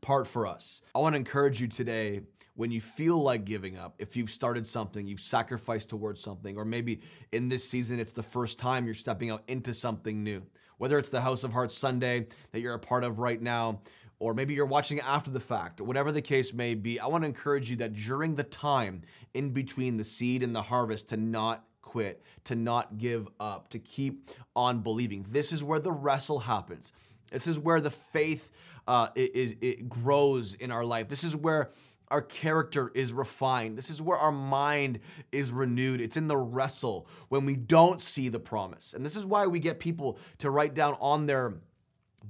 part 0.00 0.26
for 0.26 0.46
us. 0.46 0.82
I 0.94 0.98
want 0.98 1.14
to 1.14 1.18
encourage 1.18 1.60
you 1.60 1.68
today 1.68 2.20
when 2.56 2.70
you 2.70 2.80
feel 2.80 3.20
like 3.20 3.44
giving 3.44 3.76
up, 3.76 3.94
if 3.98 4.16
you've 4.16 4.30
started 4.30 4.66
something, 4.66 5.06
you've 5.06 5.20
sacrificed 5.20 5.88
towards 5.88 6.22
something, 6.22 6.56
or 6.56 6.64
maybe 6.64 7.00
in 7.32 7.48
this 7.48 7.68
season 7.68 7.98
it's 7.98 8.12
the 8.12 8.22
first 8.22 8.58
time 8.58 8.86
you're 8.86 8.94
stepping 8.94 9.30
out 9.30 9.42
into 9.48 9.74
something 9.74 10.22
new, 10.22 10.42
whether 10.78 10.98
it's 10.98 11.08
the 11.08 11.20
House 11.20 11.44
of 11.44 11.52
Hearts 11.52 11.76
Sunday 11.76 12.26
that 12.52 12.60
you're 12.60 12.74
a 12.74 12.78
part 12.78 13.04
of 13.04 13.18
right 13.18 13.42
now, 13.42 13.80
or 14.20 14.34
maybe 14.34 14.54
you're 14.54 14.66
watching 14.66 15.00
after 15.00 15.30
the 15.30 15.40
fact, 15.40 15.80
whatever 15.80 16.12
the 16.12 16.22
case 16.22 16.54
may 16.54 16.74
be, 16.74 17.00
I 17.00 17.06
want 17.06 17.24
to 17.24 17.26
encourage 17.26 17.68
you 17.70 17.76
that 17.78 17.92
during 17.94 18.36
the 18.36 18.44
time 18.44 19.02
in 19.34 19.50
between 19.50 19.96
the 19.96 20.04
seed 20.04 20.42
and 20.42 20.54
the 20.54 20.62
harvest 20.62 21.08
to 21.08 21.16
not 21.16 21.64
quit, 21.82 22.22
to 22.44 22.54
not 22.54 22.98
give 22.98 23.28
up, 23.40 23.68
to 23.70 23.78
keep 23.80 24.30
on 24.54 24.80
believing. 24.80 25.26
This 25.28 25.52
is 25.52 25.64
where 25.64 25.80
the 25.80 25.92
wrestle 25.92 26.38
happens. 26.38 26.92
This 27.30 27.46
is 27.48 27.58
where 27.58 27.80
the 27.80 27.90
faith 27.90 28.52
uh, 28.86 29.08
is, 29.14 29.56
it 29.60 29.88
grows 29.88 30.54
in 30.54 30.70
our 30.70 30.84
life. 30.84 31.08
This 31.08 31.24
is 31.24 31.34
where 31.34 31.70
our 32.14 32.22
character 32.22 32.92
is 32.94 33.12
refined. 33.12 33.76
This 33.76 33.90
is 33.90 34.00
where 34.00 34.16
our 34.16 34.30
mind 34.30 35.00
is 35.32 35.50
renewed. 35.50 36.00
It's 36.00 36.16
in 36.16 36.28
the 36.28 36.36
wrestle 36.36 37.08
when 37.28 37.44
we 37.44 37.56
don't 37.56 38.00
see 38.00 38.28
the 38.28 38.38
promise. 38.38 38.94
And 38.94 39.04
this 39.04 39.16
is 39.16 39.26
why 39.26 39.48
we 39.48 39.58
get 39.58 39.80
people 39.80 40.20
to 40.38 40.48
write 40.48 40.74
down 40.74 40.96
on 41.00 41.26
their 41.26 41.54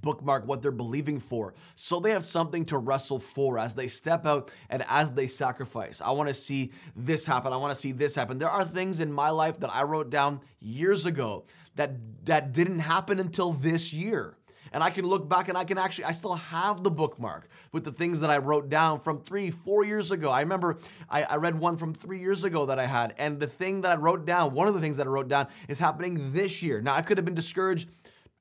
bookmark 0.01 0.47
what 0.47 0.63
they're 0.63 0.73
believing 0.73 1.21
for 1.21 1.53
so 1.75 2.01
they 2.01 2.13
have 2.13 2.25
something 2.25 2.65
to 2.65 2.79
wrestle 2.79 3.19
for 3.19 3.59
as 3.59 3.75
they 3.75 3.87
step 3.87 4.25
out 4.25 4.51
and 4.71 4.83
as 4.89 5.13
they 5.13 5.27
sacrifice. 5.27 6.01
I 6.03 6.13
want 6.13 6.29
to 6.29 6.35
see 6.35 6.73
this 6.97 7.27
happen. 7.27 7.53
I 7.53 7.59
want 7.59 7.75
to 7.75 7.79
see 7.79 7.93
this 7.93 8.15
happen. 8.15 8.39
There 8.39 8.49
are 8.49 8.65
things 8.65 9.01
in 9.01 9.13
my 9.13 9.29
life 9.29 9.61
that 9.61 9.71
I 9.71 9.83
wrote 9.83 10.09
down 10.09 10.41
years 10.61 11.05
ago 11.05 11.45
that 11.77 11.93
that 12.25 12.55
didn't 12.55 12.79
happen 12.79 13.21
until 13.21 13.53
this 13.53 13.93
year 13.93 14.39
and 14.73 14.83
I 14.83 14.91
can 14.91 15.05
look 15.05 15.29
back 15.29 15.49
and 15.49 15.57
I 15.57 15.65
can 15.65 15.79
actually, 15.79 16.07
I 16.07 16.13
still 16.13 16.35
have 16.35 16.83
the 16.83 16.91
bookmark 16.91 17.49
with 17.73 17.85
the 17.85 17.93
things 17.93 18.21
that 18.21 18.31
I 18.31 18.39
wrote 18.39 18.69
down 18.69 19.01
from 19.01 19.21
three, 19.21 19.51
four 19.51 19.85
years 19.85 20.11
ago. 20.11 20.31
I 20.31 20.41
remember 20.41 20.79
I, 21.09 21.23
I 21.23 21.37
read 21.37 21.59
one 21.59 21.77
from 21.77 21.95
three 21.95 22.21
years 22.21 22.45
ago 22.45 22.67
that 22.67 22.79
I 22.79 22.87
had, 22.87 23.15
and 23.19 23.39
the 23.39 23.47
thing 23.47 23.83
that 23.83 23.93
I 23.93 24.01
wrote 24.01 24.25
down, 24.25 24.55
one 24.55 24.69
of 24.69 24.75
the 24.75 24.81
things 24.81 24.97
that 24.97 25.07
I 25.07 25.11
wrote 25.11 25.29
down 25.29 25.49
is 25.69 25.79
happening 25.79 26.33
this 26.33 26.63
year. 26.63 26.81
Now, 26.81 26.95
I 26.95 27.03
could 27.03 27.19
have 27.19 27.25
been 27.25 27.35
discouraged 27.35 27.89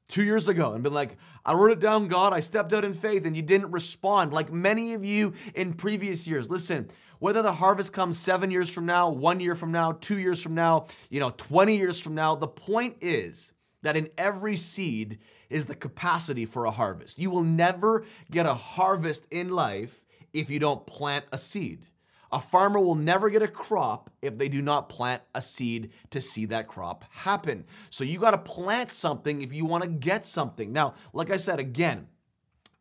two 0.08 0.24
years 0.24 0.48
ago 0.48 0.74
and 0.74 0.84
been 0.84 0.94
like, 0.94 1.18
I 1.46 1.54
wrote 1.54 1.72
it 1.72 1.80
down, 1.80 2.08
God, 2.08 2.34
I 2.34 2.40
stepped 2.40 2.74
out 2.74 2.86
in 2.86 2.94
faith, 2.94 3.26
and 3.26 3.36
you 3.36 3.42
didn't 3.42 3.72
respond, 3.72 4.34
like 4.34 4.52
many 4.52 4.94
of 4.94 5.04
you 5.04 5.34
in 5.56 5.74
previous 5.74 6.28
years. 6.28 6.50
Listen, 6.50 6.90
whether 7.20 7.42
the 7.42 7.54
harvest 7.54 7.94
comes 7.94 8.18
seven 8.18 8.52
years 8.52 8.70
from 8.70 8.86
now, 8.86 9.10
one 9.10 9.40
year 9.40 9.56
from 9.56 9.72
now, 9.72 9.94
two 9.94 10.20
years 10.20 10.42
from 10.42 10.56
now, 10.56 10.88
you 11.10 11.20
know, 11.20 11.32
20 11.32 11.78
years 11.78 12.00
from 12.00 12.16
now, 12.16 12.36
the 12.36 12.48
point 12.48 12.98
is 13.02 13.54
that 13.82 13.96
in 13.96 14.10
every 14.18 14.56
seed 14.56 15.20
is 15.54 15.66
the 15.66 15.76
capacity 15.76 16.46
for 16.46 16.66
a 16.66 16.72
harvest. 16.72 17.20
You 17.20 17.30
will 17.30 17.44
never 17.44 18.06
get 18.32 18.46
a 18.46 18.54
harvest 18.54 19.28
in 19.32 19.50
life 19.50 20.04
if 20.34 20.50
you 20.50 20.60
don't 20.60 20.86
plant 20.88 21.26
a 21.32 21.38
seed. 21.38 21.86
A 22.32 22.40
farmer 22.40 22.80
will 22.80 22.96
never 22.96 23.30
get 23.30 23.44
a 23.44 23.48
crop 23.48 24.10
if 24.24 24.40
they 24.40 24.50
do 24.50 24.64
not 24.64 24.90
plant 24.90 25.22
a 25.36 25.42
seed 25.42 25.92
to 26.10 26.20
see 26.20 26.46
that 26.46 26.68
crop 26.68 27.06
happen. 27.12 27.64
So 27.92 28.04
you 28.04 28.18
got 28.18 28.32
to 28.32 28.40
plant 28.40 28.92
something 28.92 29.44
if 29.44 29.54
you 29.54 29.66
want 29.66 29.84
to 29.84 29.90
get 29.90 30.26
something. 30.26 30.74
Now, 30.74 30.96
like 31.14 31.30
I 31.30 31.38
said 31.38 31.60
again, 31.60 32.08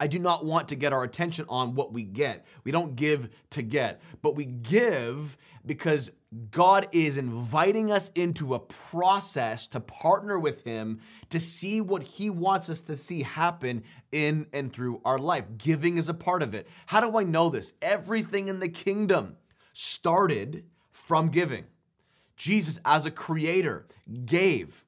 I 0.02 0.08
do 0.08 0.18
not 0.18 0.44
want 0.44 0.66
to 0.70 0.74
get 0.74 0.92
our 0.92 1.04
attention 1.04 1.46
on 1.48 1.76
what 1.76 1.92
we 1.92 2.02
get. 2.02 2.44
We 2.64 2.72
don't 2.72 2.96
give 2.96 3.28
to 3.50 3.62
get, 3.62 4.02
but 4.20 4.34
we 4.34 4.46
give 4.46 5.36
because 5.64 6.10
God 6.50 6.88
is 6.90 7.16
inviting 7.16 7.92
us 7.92 8.10
into 8.16 8.54
a 8.54 8.58
process 8.58 9.68
to 9.68 9.78
partner 9.78 10.40
with 10.40 10.64
Him 10.64 10.98
to 11.30 11.38
see 11.38 11.80
what 11.80 12.02
He 12.02 12.30
wants 12.30 12.68
us 12.68 12.80
to 12.80 12.96
see 12.96 13.22
happen 13.22 13.84
in 14.10 14.48
and 14.52 14.72
through 14.72 15.00
our 15.04 15.20
life. 15.20 15.44
Giving 15.56 15.98
is 15.98 16.08
a 16.08 16.14
part 16.14 16.42
of 16.42 16.52
it. 16.52 16.66
How 16.86 17.00
do 17.00 17.16
I 17.16 17.22
know 17.22 17.48
this? 17.48 17.72
Everything 17.80 18.48
in 18.48 18.58
the 18.58 18.68
kingdom 18.68 19.36
started 19.72 20.64
from 20.90 21.28
giving. 21.28 21.62
Jesus, 22.34 22.80
as 22.84 23.04
a 23.04 23.10
creator, 23.12 23.86
gave, 24.24 24.84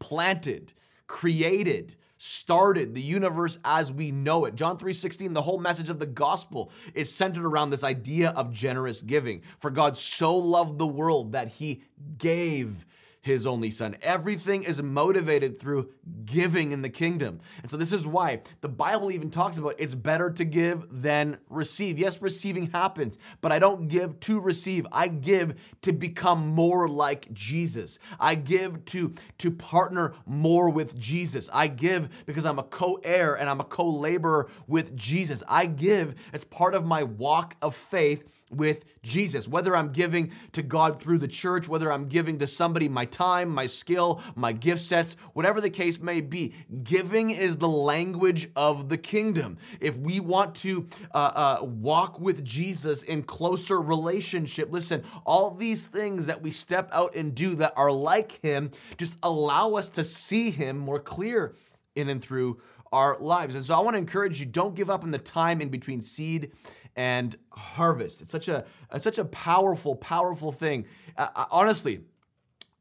planted, 0.00 0.72
created, 1.06 1.94
started 2.24 2.94
the 2.94 3.02
universe 3.02 3.58
as 3.64 3.92
we 3.92 4.10
know 4.10 4.46
it. 4.46 4.54
John 4.54 4.78
3:16, 4.78 5.34
the 5.34 5.42
whole 5.42 5.58
message 5.58 5.90
of 5.90 5.98
the 5.98 6.06
gospel 6.06 6.70
is 6.94 7.14
centered 7.14 7.44
around 7.44 7.68
this 7.68 7.84
idea 7.84 8.30
of 8.30 8.50
generous 8.50 9.02
giving. 9.02 9.42
For 9.58 9.70
God 9.70 9.98
so 9.98 10.34
loved 10.34 10.78
the 10.78 10.86
world 10.86 11.32
that 11.32 11.48
he 11.48 11.82
gave 12.16 12.86
his 13.24 13.46
only 13.46 13.70
son. 13.70 13.96
Everything 14.02 14.62
is 14.62 14.82
motivated 14.82 15.58
through 15.58 15.88
giving 16.26 16.72
in 16.72 16.82
the 16.82 16.90
kingdom. 16.90 17.40
And 17.62 17.70
so 17.70 17.78
this 17.78 17.90
is 17.90 18.06
why 18.06 18.42
the 18.60 18.68
Bible 18.68 19.10
even 19.10 19.30
talks 19.30 19.56
about 19.56 19.76
it's 19.78 19.94
better 19.94 20.30
to 20.30 20.44
give 20.44 20.84
than 20.90 21.38
receive. 21.48 21.98
Yes, 21.98 22.20
receiving 22.20 22.70
happens, 22.70 23.16
but 23.40 23.50
I 23.50 23.58
don't 23.58 23.88
give 23.88 24.20
to 24.20 24.40
receive. 24.40 24.86
I 24.92 25.08
give 25.08 25.54
to 25.82 25.92
become 25.94 26.48
more 26.48 26.86
like 26.86 27.32
Jesus. 27.32 27.98
I 28.20 28.34
give 28.34 28.84
to 28.86 29.14
to 29.38 29.50
partner 29.50 30.12
more 30.26 30.68
with 30.68 30.98
Jesus. 30.98 31.48
I 31.50 31.68
give 31.68 32.10
because 32.26 32.44
I'm 32.44 32.58
a 32.58 32.64
co-heir 32.64 33.36
and 33.36 33.48
I'm 33.48 33.60
a 33.60 33.64
co-laborer 33.64 34.50
with 34.66 34.94
Jesus. 34.94 35.42
I 35.48 35.64
give 35.64 36.14
as 36.34 36.44
part 36.44 36.74
of 36.74 36.84
my 36.84 37.02
walk 37.02 37.56
of 37.62 37.74
faith 37.74 38.28
with 38.56 38.84
Jesus. 39.02 39.46
Whether 39.46 39.76
I'm 39.76 39.92
giving 39.92 40.32
to 40.52 40.62
God 40.62 41.00
through 41.00 41.18
the 41.18 41.28
church, 41.28 41.68
whether 41.68 41.92
I'm 41.92 42.08
giving 42.08 42.38
to 42.38 42.46
somebody 42.46 42.88
my 42.88 43.04
time, 43.04 43.48
my 43.48 43.66
skill, 43.66 44.22
my 44.34 44.52
gift 44.52 44.80
sets, 44.80 45.16
whatever 45.32 45.60
the 45.60 45.70
case 45.70 46.00
may 46.00 46.20
be, 46.20 46.54
giving 46.82 47.30
is 47.30 47.56
the 47.56 47.68
language 47.68 48.50
of 48.56 48.88
the 48.88 48.98
kingdom. 48.98 49.58
If 49.80 49.96
we 49.96 50.20
want 50.20 50.54
to 50.56 50.88
uh, 51.12 51.58
uh, 51.60 51.64
walk 51.64 52.20
with 52.20 52.44
Jesus 52.44 53.02
in 53.02 53.22
closer 53.22 53.80
relationship, 53.80 54.72
listen, 54.72 55.04
all 55.26 55.50
these 55.50 55.86
things 55.86 56.26
that 56.26 56.42
we 56.42 56.50
step 56.50 56.88
out 56.92 57.14
and 57.14 57.34
do 57.34 57.56
that 57.56 57.72
are 57.76 57.92
like 57.92 58.40
Him 58.42 58.70
just 58.96 59.18
allow 59.22 59.74
us 59.74 59.88
to 59.90 60.04
see 60.04 60.50
Him 60.50 60.78
more 60.78 61.00
clear 61.00 61.54
in 61.94 62.08
and 62.08 62.22
through 62.22 62.60
our 62.94 63.18
lives. 63.18 63.56
And 63.56 63.64
so 63.64 63.74
I 63.74 63.80
want 63.80 63.94
to 63.94 63.98
encourage 63.98 64.38
you 64.38 64.46
don't 64.46 64.74
give 64.74 64.88
up 64.88 65.02
in 65.02 65.10
the 65.10 65.18
time 65.18 65.60
in 65.60 65.68
between 65.68 66.00
seed 66.00 66.52
and 66.96 67.36
harvest. 67.50 68.22
It's 68.22 68.32
such 68.32 68.48
a 68.48 68.64
it's 68.92 69.04
such 69.04 69.18
a 69.18 69.24
powerful, 69.26 69.96
powerful 69.96 70.52
thing. 70.52 70.86
Uh, 71.16 71.46
honestly, 71.50 72.00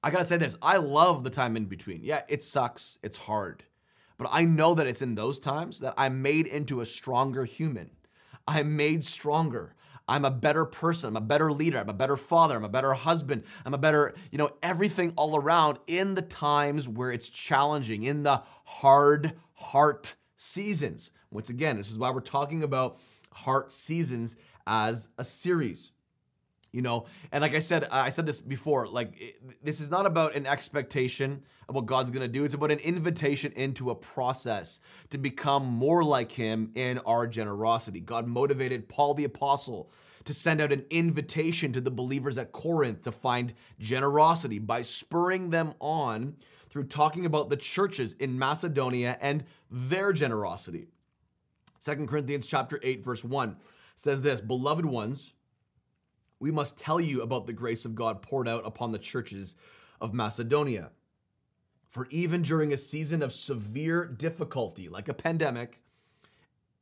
I 0.04 0.12
gotta 0.12 0.26
say 0.26 0.38
this: 0.38 0.58
I 0.62 0.78
love 0.78 1.24
the 1.24 1.30
time 1.30 1.58
in 1.58 1.66
between. 1.66 2.04
Yeah, 2.04 2.22
it 2.28 2.44
sucks, 2.44 3.00
it's 3.04 3.18
hard, 3.18 3.64
but 4.18 4.28
I 4.32 4.46
know 4.46 4.76
that 4.76 4.88
it's 4.88 5.02
in 5.02 5.16
those 5.16 5.40
times 5.40 5.80
that 5.80 5.94
I'm 5.98 6.22
made 6.22 6.48
into 6.48 6.82
a 6.82 6.86
stronger 6.86 7.46
human. 7.46 7.90
I'm 8.48 8.76
made 8.76 9.06
stronger. 9.06 9.76
I'm 10.08 10.26
a 10.26 10.32
better 10.32 10.66
person. 10.66 11.08
I'm 11.10 11.16
a 11.16 11.22
better 11.22 11.54
leader. 11.54 11.78
I'm 11.78 11.90
a 11.90 11.94
better 11.94 12.18
father. 12.18 12.58
I'm 12.58 12.66
a 12.66 12.70
better 12.70 12.94
husband. 12.94 13.44
I'm 13.66 13.74
a 13.74 13.78
better, 13.78 14.14
you 14.32 14.38
know, 14.38 14.52
everything 14.62 15.14
all 15.16 15.38
around 15.38 15.80
in 15.88 16.14
the 16.14 16.22
times 16.22 16.90
where 16.90 17.12
it's 17.12 17.30
challenging, 17.30 18.04
in 18.04 18.24
the 18.24 18.44
hard 18.66 19.34
heart 19.54 20.16
seasons. 20.36 21.12
Once 21.32 21.50
again, 21.50 21.78
this 21.78 21.90
is 21.90 21.98
why 21.98 22.12
we're 22.12 22.20
talking 22.20 22.64
about 22.64 23.00
heart 23.34 23.72
seasons 23.72 24.36
as 24.66 25.10
a 25.18 25.24
series 25.24 25.92
you 26.74 26.82
know? 26.82 27.06
And 27.32 27.42
like 27.42 27.54
i 27.54 27.60
said 27.60 27.86
uh, 27.86 27.88
i 27.92 28.10
said 28.10 28.26
this 28.26 28.42
before 28.42 28.88
like 28.88 29.40
this 29.64 29.80
is 29.80 29.90
not 29.90 30.06
about 30.06 30.36
an 30.36 30.46
expectation 30.46 31.44
of 31.70 31.76
what 31.76 31.86
god's 31.86 32.10
to 32.12 32.28
do. 32.28 32.44
It's 32.44 32.56
about 32.56 32.72
an 32.72 32.80
invitation 32.80 33.54
into 33.56 33.92
a 33.92 33.96
process 33.96 34.82
to 35.12 35.18
become 35.18 35.66
more 35.66 36.04
like 36.04 36.32
him 36.32 36.72
in 36.76 36.98
our 37.00 37.26
generosity. 37.28 38.02
God 38.02 38.28
motivated 38.28 38.90
paul 38.90 39.14
the 39.14 39.24
apostle 39.24 39.90
to 40.26 40.34
send 40.34 40.62
out 40.62 40.72
an 40.72 40.86
invitation 40.90 41.72
to 41.74 41.82
the 41.82 41.92
believers 41.92 42.38
at 42.38 42.52
corinth 42.52 43.04
to 43.04 43.12
find 43.12 43.54
generosity 43.80 44.60
by 44.60 44.82
spurring 44.82 45.50
them 45.50 45.74
on 45.80 46.36
through 46.70 46.86
talking 46.86 47.28
about 47.28 47.50
the 47.50 47.58
churches 47.58 48.14
in 48.14 48.38
macedonia 48.38 49.18
and 49.22 49.44
their 49.70 50.12
generosity 50.12 50.88
Second 51.84 52.08
Corinthians 52.08 52.48
chapter 52.48 52.80
8 52.82 53.04
verse 53.04 53.26
1 53.26 53.58
says 53.98 54.22
this, 54.22 54.40
"Beloved 54.40 54.86
ones, 54.86 55.34
we 56.40 56.50
must 56.50 56.78
tell 56.78 56.98
you 56.98 57.22
about 57.22 57.46
the 57.46 57.52
grace 57.52 57.84
of 57.84 57.94
God 57.94 58.22
poured 58.22 58.48
out 58.48 58.66
upon 58.66 58.94
the 58.94 58.98
churches 58.98 59.54
of 60.00 60.14
Macedonia. 60.14 60.94
For 61.90 62.08
even 62.10 62.42
during 62.42 62.72
a 62.72 62.78
season 62.78 63.22
of 63.22 63.34
severe 63.34 64.06
difficulty, 64.06 64.88
like 64.88 65.10
a 65.10 65.14
pandemic, 65.14 65.82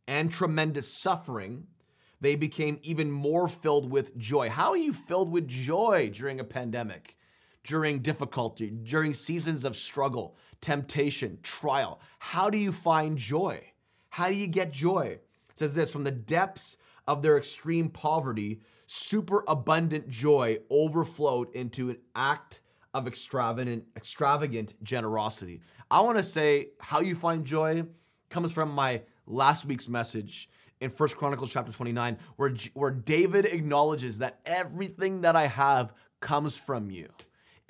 and 0.06 0.32
tremendous 0.32 0.88
suffering, 0.94 1.66
they 2.20 2.36
became 2.36 2.80
even 2.84 3.10
more 3.12 3.48
filled 3.48 3.90
with 3.90 4.16
joy. 4.20 4.50
How 4.50 4.70
are 4.70 4.78
you 4.78 4.94
filled 4.94 5.32
with 5.32 5.48
joy 5.48 6.12
during 6.14 6.40
a 6.40 6.44
pandemic, 6.44 7.18
during 7.64 8.04
difficulty, 8.04 8.70
during 8.70 9.16
seasons 9.16 9.66
of 9.66 9.76
struggle, 9.76 10.38
temptation, 10.62 11.40
trial? 11.42 12.00
How 12.20 12.52
do 12.52 12.60
you 12.60 12.72
find 12.72 13.18
joy? 13.18 13.71
How 14.12 14.28
do 14.28 14.36
you 14.36 14.48
get 14.48 14.74
joy? 14.74 15.18
It 15.50 15.58
says 15.58 15.74
this 15.74 15.90
from 15.90 16.04
the 16.04 16.12
depths 16.12 16.76
of 17.08 17.22
their 17.22 17.38
extreme 17.38 17.90
poverty, 17.90 18.60
super 18.86 19.46
abundant 19.48 20.10
joy 20.10 20.58
overflowed 20.70 21.50
into 21.56 21.90
an 21.90 21.98
act 22.14 22.60
of 22.94 23.08
extravagant, 23.08 23.86
extravagant 23.96 24.74
generosity. 24.84 25.62
I 25.90 26.02
want 26.02 26.18
to 26.18 26.24
say 26.26 26.72
how 26.82 27.00
you 27.00 27.16
find 27.16 27.46
joy 27.46 27.84
comes 28.30 28.52
from 28.52 28.72
my 28.72 29.02
last 29.28 29.64
week's 29.64 29.88
message 29.88 30.50
in 30.82 30.90
First 30.90 31.16
Chronicles 31.16 31.50
chapter 31.50 31.72
29, 31.72 32.18
where, 32.36 32.54
where 32.74 32.92
David 32.92 33.46
acknowledges 33.46 34.18
that 34.18 34.42
everything 34.46 35.22
that 35.22 35.38
I 35.38 35.48
have 35.48 35.94
comes 36.20 36.58
from 36.58 36.92
you. 36.92 37.08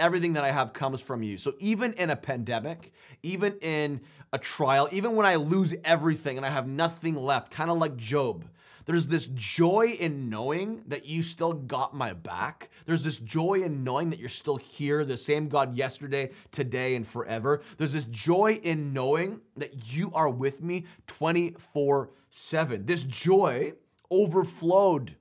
Everything 0.02 0.34
that 0.34 0.44
I 0.44 0.52
have 0.52 0.74
comes 0.74 1.00
from 1.00 1.24
you. 1.24 1.38
So 1.38 1.54
even 1.60 1.94
in 1.94 2.10
a 2.10 2.16
pandemic, 2.16 2.92
even 3.24 3.58
in 3.62 4.02
a 4.34 4.38
trial, 4.38 4.90
even 4.92 5.16
when 5.16 5.26
I 5.26 5.36
lose 5.36 5.74
everything 5.86 6.38
and 6.38 6.46
I 6.46 6.50
have 6.50 6.68
nothing 6.68 7.16
left, 7.16 7.52
kind 7.52 7.70
of 7.70 7.78
like 7.78 7.96
Job, 7.96 8.46
there's 8.86 9.08
this 9.08 9.28
joy 9.28 9.96
in 10.00 10.30
knowing 10.30 10.84
that 10.88 11.06
you 11.06 11.22
still 11.22 11.54
got 11.54 11.96
my 11.96 12.14
back. 12.14 12.70
There's 12.86 13.04
this 13.04 13.20
joy 13.20 13.62
in 13.64 13.84
knowing 13.84 14.10
that 14.10 14.20
you're 14.20 14.28
still 14.28 14.58
here, 14.58 15.06
the 15.06 15.18
same 15.18 15.48
God 15.48 15.76
yesterday, 15.76 16.32
today, 16.52 16.96
and 16.96 17.08
forever. 17.08 17.62
There's 17.78 17.94
this 17.94 18.06
joy 18.06 18.60
in 18.64 18.92
knowing 18.92 19.40
that 19.58 19.94
you 19.94 20.12
are 20.14 20.30
with 20.30 20.62
me 20.62 20.86
24 21.08 22.10
7. 22.32 22.86
This 22.86 23.04
joy 23.04 23.74
overflowed 24.10 25.16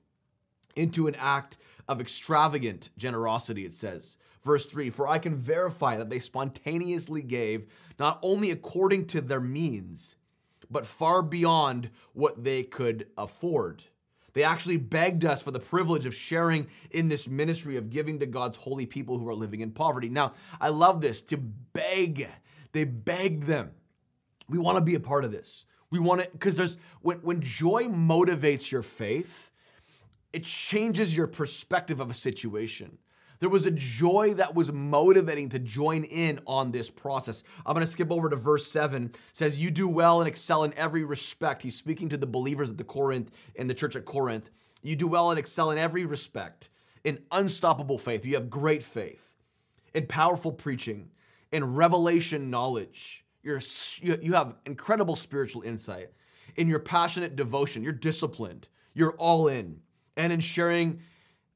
into 0.75 1.07
an 1.07 1.15
act 1.15 1.57
of 1.87 2.01
extravagant 2.01 2.89
generosity, 2.97 3.65
it 3.65 3.73
says. 3.73 4.17
Verse 4.43 4.65
3 4.65 4.89
For 4.89 5.07
I 5.07 5.19
can 5.19 5.35
verify 5.35 5.97
that 5.97 6.09
they 6.09 6.19
spontaneously 6.19 7.21
gave, 7.21 7.67
not 7.99 8.19
only 8.21 8.51
according 8.51 9.07
to 9.07 9.21
their 9.21 9.39
means, 9.39 10.15
but 10.69 10.85
far 10.85 11.21
beyond 11.21 11.89
what 12.13 12.43
they 12.43 12.63
could 12.63 13.07
afford. 13.17 13.83
They 14.33 14.43
actually 14.43 14.77
begged 14.77 15.25
us 15.25 15.41
for 15.41 15.51
the 15.51 15.59
privilege 15.59 16.05
of 16.05 16.15
sharing 16.15 16.67
in 16.91 17.09
this 17.09 17.27
ministry 17.27 17.75
of 17.75 17.89
giving 17.89 18.19
to 18.19 18.25
God's 18.25 18.57
holy 18.57 18.85
people 18.85 19.17
who 19.17 19.27
are 19.27 19.35
living 19.35 19.59
in 19.59 19.71
poverty. 19.71 20.07
Now, 20.07 20.33
I 20.59 20.69
love 20.69 21.01
this 21.01 21.21
to 21.23 21.37
beg. 21.37 22.29
They 22.71 22.85
begged 22.85 23.43
them. 23.43 23.71
We 24.47 24.57
want 24.57 24.77
to 24.77 24.83
be 24.83 24.95
a 24.95 25.01
part 25.01 25.25
of 25.25 25.31
this. 25.31 25.65
We 25.89 25.99
want 25.99 26.21
to, 26.21 26.29
because 26.31 26.55
there's, 26.55 26.77
when, 27.01 27.17
when 27.17 27.41
joy 27.41 27.83
motivates 27.83 28.71
your 28.71 28.83
faith, 28.83 29.51
it 30.31 30.45
changes 30.45 31.15
your 31.15 31.27
perspective 31.27 31.99
of 31.99 32.09
a 32.09 32.13
situation. 32.13 32.97
There 33.41 33.49
was 33.49 33.65
a 33.65 33.71
joy 33.71 34.35
that 34.35 34.53
was 34.53 34.71
motivating 34.71 35.49
to 35.49 35.57
join 35.57 36.03
in 36.03 36.39
on 36.45 36.71
this 36.71 36.91
process. 36.91 37.43
I'm 37.65 37.73
going 37.73 37.83
to 37.83 37.91
skip 37.91 38.11
over 38.11 38.29
to 38.29 38.35
verse 38.35 38.67
7. 38.67 39.05
It 39.05 39.17
says, 39.33 39.61
"You 39.61 39.71
do 39.71 39.87
well 39.87 40.21
and 40.21 40.27
excel 40.27 40.63
in 40.63 40.73
every 40.75 41.03
respect." 41.03 41.63
He's 41.63 41.75
speaking 41.75 42.07
to 42.09 42.17
the 42.17 42.27
believers 42.27 42.69
at 42.69 42.77
the 42.77 42.83
Corinth 42.83 43.31
in 43.55 43.65
the 43.65 43.73
church 43.73 43.95
at 43.95 44.05
Corinth. 44.05 44.51
You 44.83 44.95
do 44.95 45.07
well 45.07 45.31
and 45.31 45.39
excel 45.39 45.71
in 45.71 45.79
every 45.79 46.05
respect. 46.05 46.69
In 47.03 47.17
unstoppable 47.31 47.97
faith, 47.97 48.27
you 48.27 48.35
have 48.35 48.47
great 48.47 48.83
faith. 48.83 49.33
In 49.95 50.05
powerful 50.05 50.51
preaching, 50.51 51.09
in 51.51 51.73
revelation 51.73 52.51
knowledge, 52.51 53.25
you're, 53.41 53.59
you 54.01 54.33
have 54.33 54.53
incredible 54.67 55.15
spiritual 55.15 55.63
insight. 55.63 56.09
In 56.57 56.67
your 56.67 56.79
passionate 56.79 57.35
devotion, 57.35 57.81
you're 57.81 57.91
disciplined, 57.91 58.67
you're 58.93 59.13
all 59.13 59.47
in, 59.47 59.81
and 60.15 60.31
in 60.31 60.39
sharing 60.39 60.99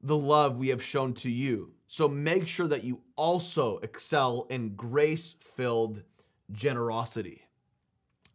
the 0.06 0.16
love 0.16 0.56
we 0.56 0.68
have 0.68 0.82
shown 0.82 1.12
to 1.14 1.30
you. 1.30 1.72
So 1.88 2.08
make 2.08 2.46
sure 2.46 2.68
that 2.68 2.84
you 2.84 3.00
also 3.16 3.78
excel 3.78 4.46
in 4.50 4.74
grace 4.74 5.34
filled 5.40 6.02
generosity. 6.52 7.42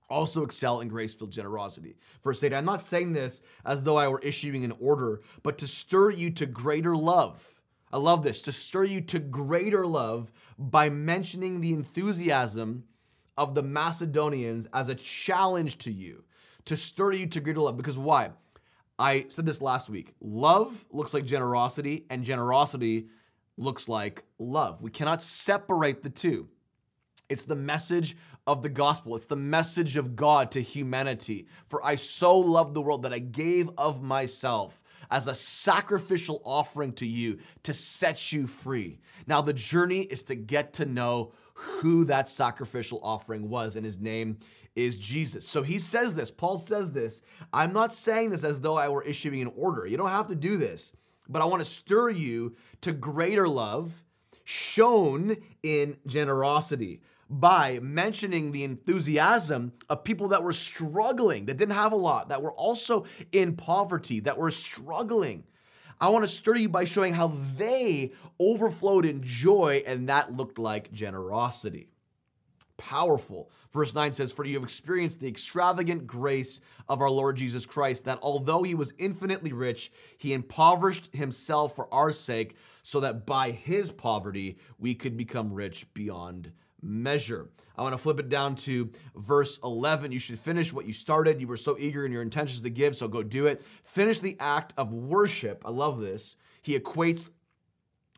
Also 0.10 0.44
excel 0.44 0.82
in 0.82 0.90
grace 0.90 1.14
filled 1.14 1.32
generosity. 1.32 1.96
Verse 2.24 2.44
8 2.44 2.54
I'm 2.54 2.66
not 2.66 2.84
saying 2.84 3.14
this 3.14 3.42
as 3.66 3.84
though 3.84 3.98
I 3.98 4.08
were 4.08 4.20
issuing 4.20 4.64
an 4.64 4.74
order, 4.80 5.22
but 5.44 5.58
to 5.60 5.68
stir 5.68 6.12
you 6.12 6.30
to 6.32 6.46
greater 6.46 6.96
love. 6.96 7.62
I 7.94 7.98
love 7.98 8.24
this 8.24 8.42
to 8.44 8.52
stir 8.52 8.86
you 8.86 9.02
to 9.02 9.20
greater 9.20 9.86
love 9.86 10.32
by 10.58 10.90
mentioning 10.90 11.60
the 11.60 11.74
enthusiasm 11.74 12.84
of 13.38 13.56
the 13.56 13.64
Macedonians 13.64 14.68
as 14.74 14.90
a 14.90 14.96
challenge 14.96 15.78
to 15.80 15.92
you, 15.92 16.24
to 16.66 16.78
stir 16.78 17.14
you 17.14 17.28
to 17.28 17.40
greater 17.40 17.62
love. 17.62 17.78
Because 17.78 17.98
why? 17.98 18.32
I 19.00 19.26
said 19.30 19.46
this 19.46 19.62
last 19.62 19.90
week. 19.90 20.14
Love 20.22 20.86
looks 20.92 21.14
like 21.14 21.26
generosity, 21.26 22.06
and 22.10 22.24
generosity 22.24 23.08
looks 23.58 23.88
like 23.88 24.24
love. 24.40 24.82
We 24.82 24.92
cannot 24.92 25.22
separate 25.22 26.04
the 26.04 26.10
two. 26.10 26.48
It's 27.30 27.46
the 27.46 27.56
message 27.56 28.18
of 28.46 28.62
the 28.62 28.70
gospel. 28.70 29.16
It's 29.16 29.26
the 29.26 29.36
message 29.36 29.98
of 29.98 30.16
God 30.16 30.52
to 30.52 30.62
humanity. 30.62 31.48
For 31.68 31.84
I 31.86 31.96
so 31.96 32.38
loved 32.38 32.74
the 32.74 32.82
world 32.82 33.04
that 33.04 33.14
I 33.14 33.20
gave 33.20 33.70
of 33.78 34.02
myself 34.02 34.84
as 35.10 35.28
a 35.28 35.36
sacrificial 35.36 36.42
offering 36.44 36.94
to 36.94 37.06
you 37.06 37.40
to 37.64 37.74
set 37.74 38.32
you 38.32 38.48
free. 38.48 39.00
Now, 39.28 39.42
the 39.42 39.54
journey 39.54 40.02
is 40.02 40.24
to 40.24 40.36
get 40.36 40.74
to 40.74 40.86
know 40.86 41.34
who 41.54 42.06
that 42.06 42.28
sacrificial 42.28 43.00
offering 43.04 43.48
was, 43.48 43.76
and 43.76 43.86
his 43.86 44.00
name 44.00 44.38
is 44.76 44.98
Jesus. 44.98 45.48
So 45.48 45.64
he 45.64 45.80
says 45.80 46.14
this, 46.14 46.32
Paul 46.32 46.58
says 46.58 46.92
this. 46.92 47.22
I'm 47.52 47.74
not 47.74 47.94
saying 47.94 48.30
this 48.30 48.44
as 48.44 48.62
though 48.62 48.78
I 48.78 48.90
were 48.90 49.04
issuing 49.04 49.42
an 49.42 49.52
order. 49.56 49.86
You 49.86 49.98
don't 49.98 50.10
have 50.10 50.28
to 50.28 50.36
do 50.36 50.58
this 50.58 50.94
but 51.32 51.42
I 51.42 51.46
want 51.46 51.62
to 51.62 51.66
stir 51.66 52.10
you 52.10 52.56
to 52.82 52.92
greater 52.92 53.48
love 53.48 54.04
shown 54.44 55.38
in 55.64 55.98
generosity 56.06 57.02
by 57.30 57.80
mentioning 57.82 58.52
the 58.52 58.66
enthusiasm 58.66 59.72
of 59.90 60.04
people 60.04 60.28
that 60.30 60.44
were 60.44 60.52
struggling, 60.52 61.46
that 61.46 61.58
didn't 61.58 61.76
have 61.76 61.94
a 61.94 61.98
lot, 61.98 62.30
that 62.30 62.42
were 62.42 62.52
also 62.52 63.06
in 63.32 63.56
poverty, 63.56 64.20
that 64.22 64.38
were 64.38 64.52
struggling. 64.52 65.44
I 66.02 66.10
want 66.10 66.26
to 66.26 66.28
stir 66.28 66.56
you 66.56 66.70
by 66.70 66.84
showing 66.84 67.14
how 67.14 67.32
they 67.56 68.12
overflowed 68.40 69.06
in 69.06 69.22
joy, 69.24 69.84
and 69.86 70.10
that 70.10 70.34
looked 70.34 70.60
like 70.60 70.92
generosity 70.92 71.91
powerful. 72.82 73.52
Verse 73.72 73.94
9 73.94 74.12
says, 74.12 74.32
For 74.32 74.44
you 74.44 74.56
have 74.56 74.64
experienced 74.64 75.20
the 75.20 75.28
extravagant 75.28 76.08
grace 76.08 76.62
of 76.90 77.00
our 77.00 77.12
Lord 77.12 77.38
Jesus 77.38 77.64
Christ, 77.64 78.06
that 78.06 78.18
although 78.24 78.64
he 78.64 78.74
was 78.74 78.94
infinitely 78.98 79.54
rich, 79.54 79.92
he 80.18 80.34
impoverished 80.34 81.16
himself 81.16 81.76
for 81.76 81.88
our 81.94 82.12
sake, 82.12 82.56
so 82.82 83.00
that 83.00 83.28
by 83.28 83.52
his 83.52 83.92
poverty 83.92 84.58
we 84.80 84.96
could 84.96 85.16
become 85.16 85.54
rich 85.54 85.86
beyond 85.94 86.52
measure. 86.82 87.50
I 87.78 87.84
want 87.84 87.94
to 87.94 88.00
flip 88.00 88.20
it 88.20 88.30
down 88.30 88.56
to 88.56 88.90
verse 89.16 89.60
11. 89.64 90.12
You 90.12 90.18
should 90.18 90.40
finish 90.40 90.74
what 90.74 90.88
you 90.88 90.94
started. 90.94 91.40
You 91.40 91.48
were 91.48 91.58
so 91.58 91.78
eager 91.80 92.08
in 92.08 92.12
your 92.12 92.24
intentions 92.24 92.62
to 92.62 92.70
give, 92.72 92.98
so 92.98 93.08
go 93.08 93.22
do 93.22 93.46
it. 93.46 93.62
Finish 93.84 94.20
the 94.20 94.36
act 94.40 94.74
of 94.78 94.92
worship. 94.92 95.62
I 95.66 95.70
love 95.70 96.02
this. 96.02 96.36
He 96.64 96.78
equates 96.78 97.30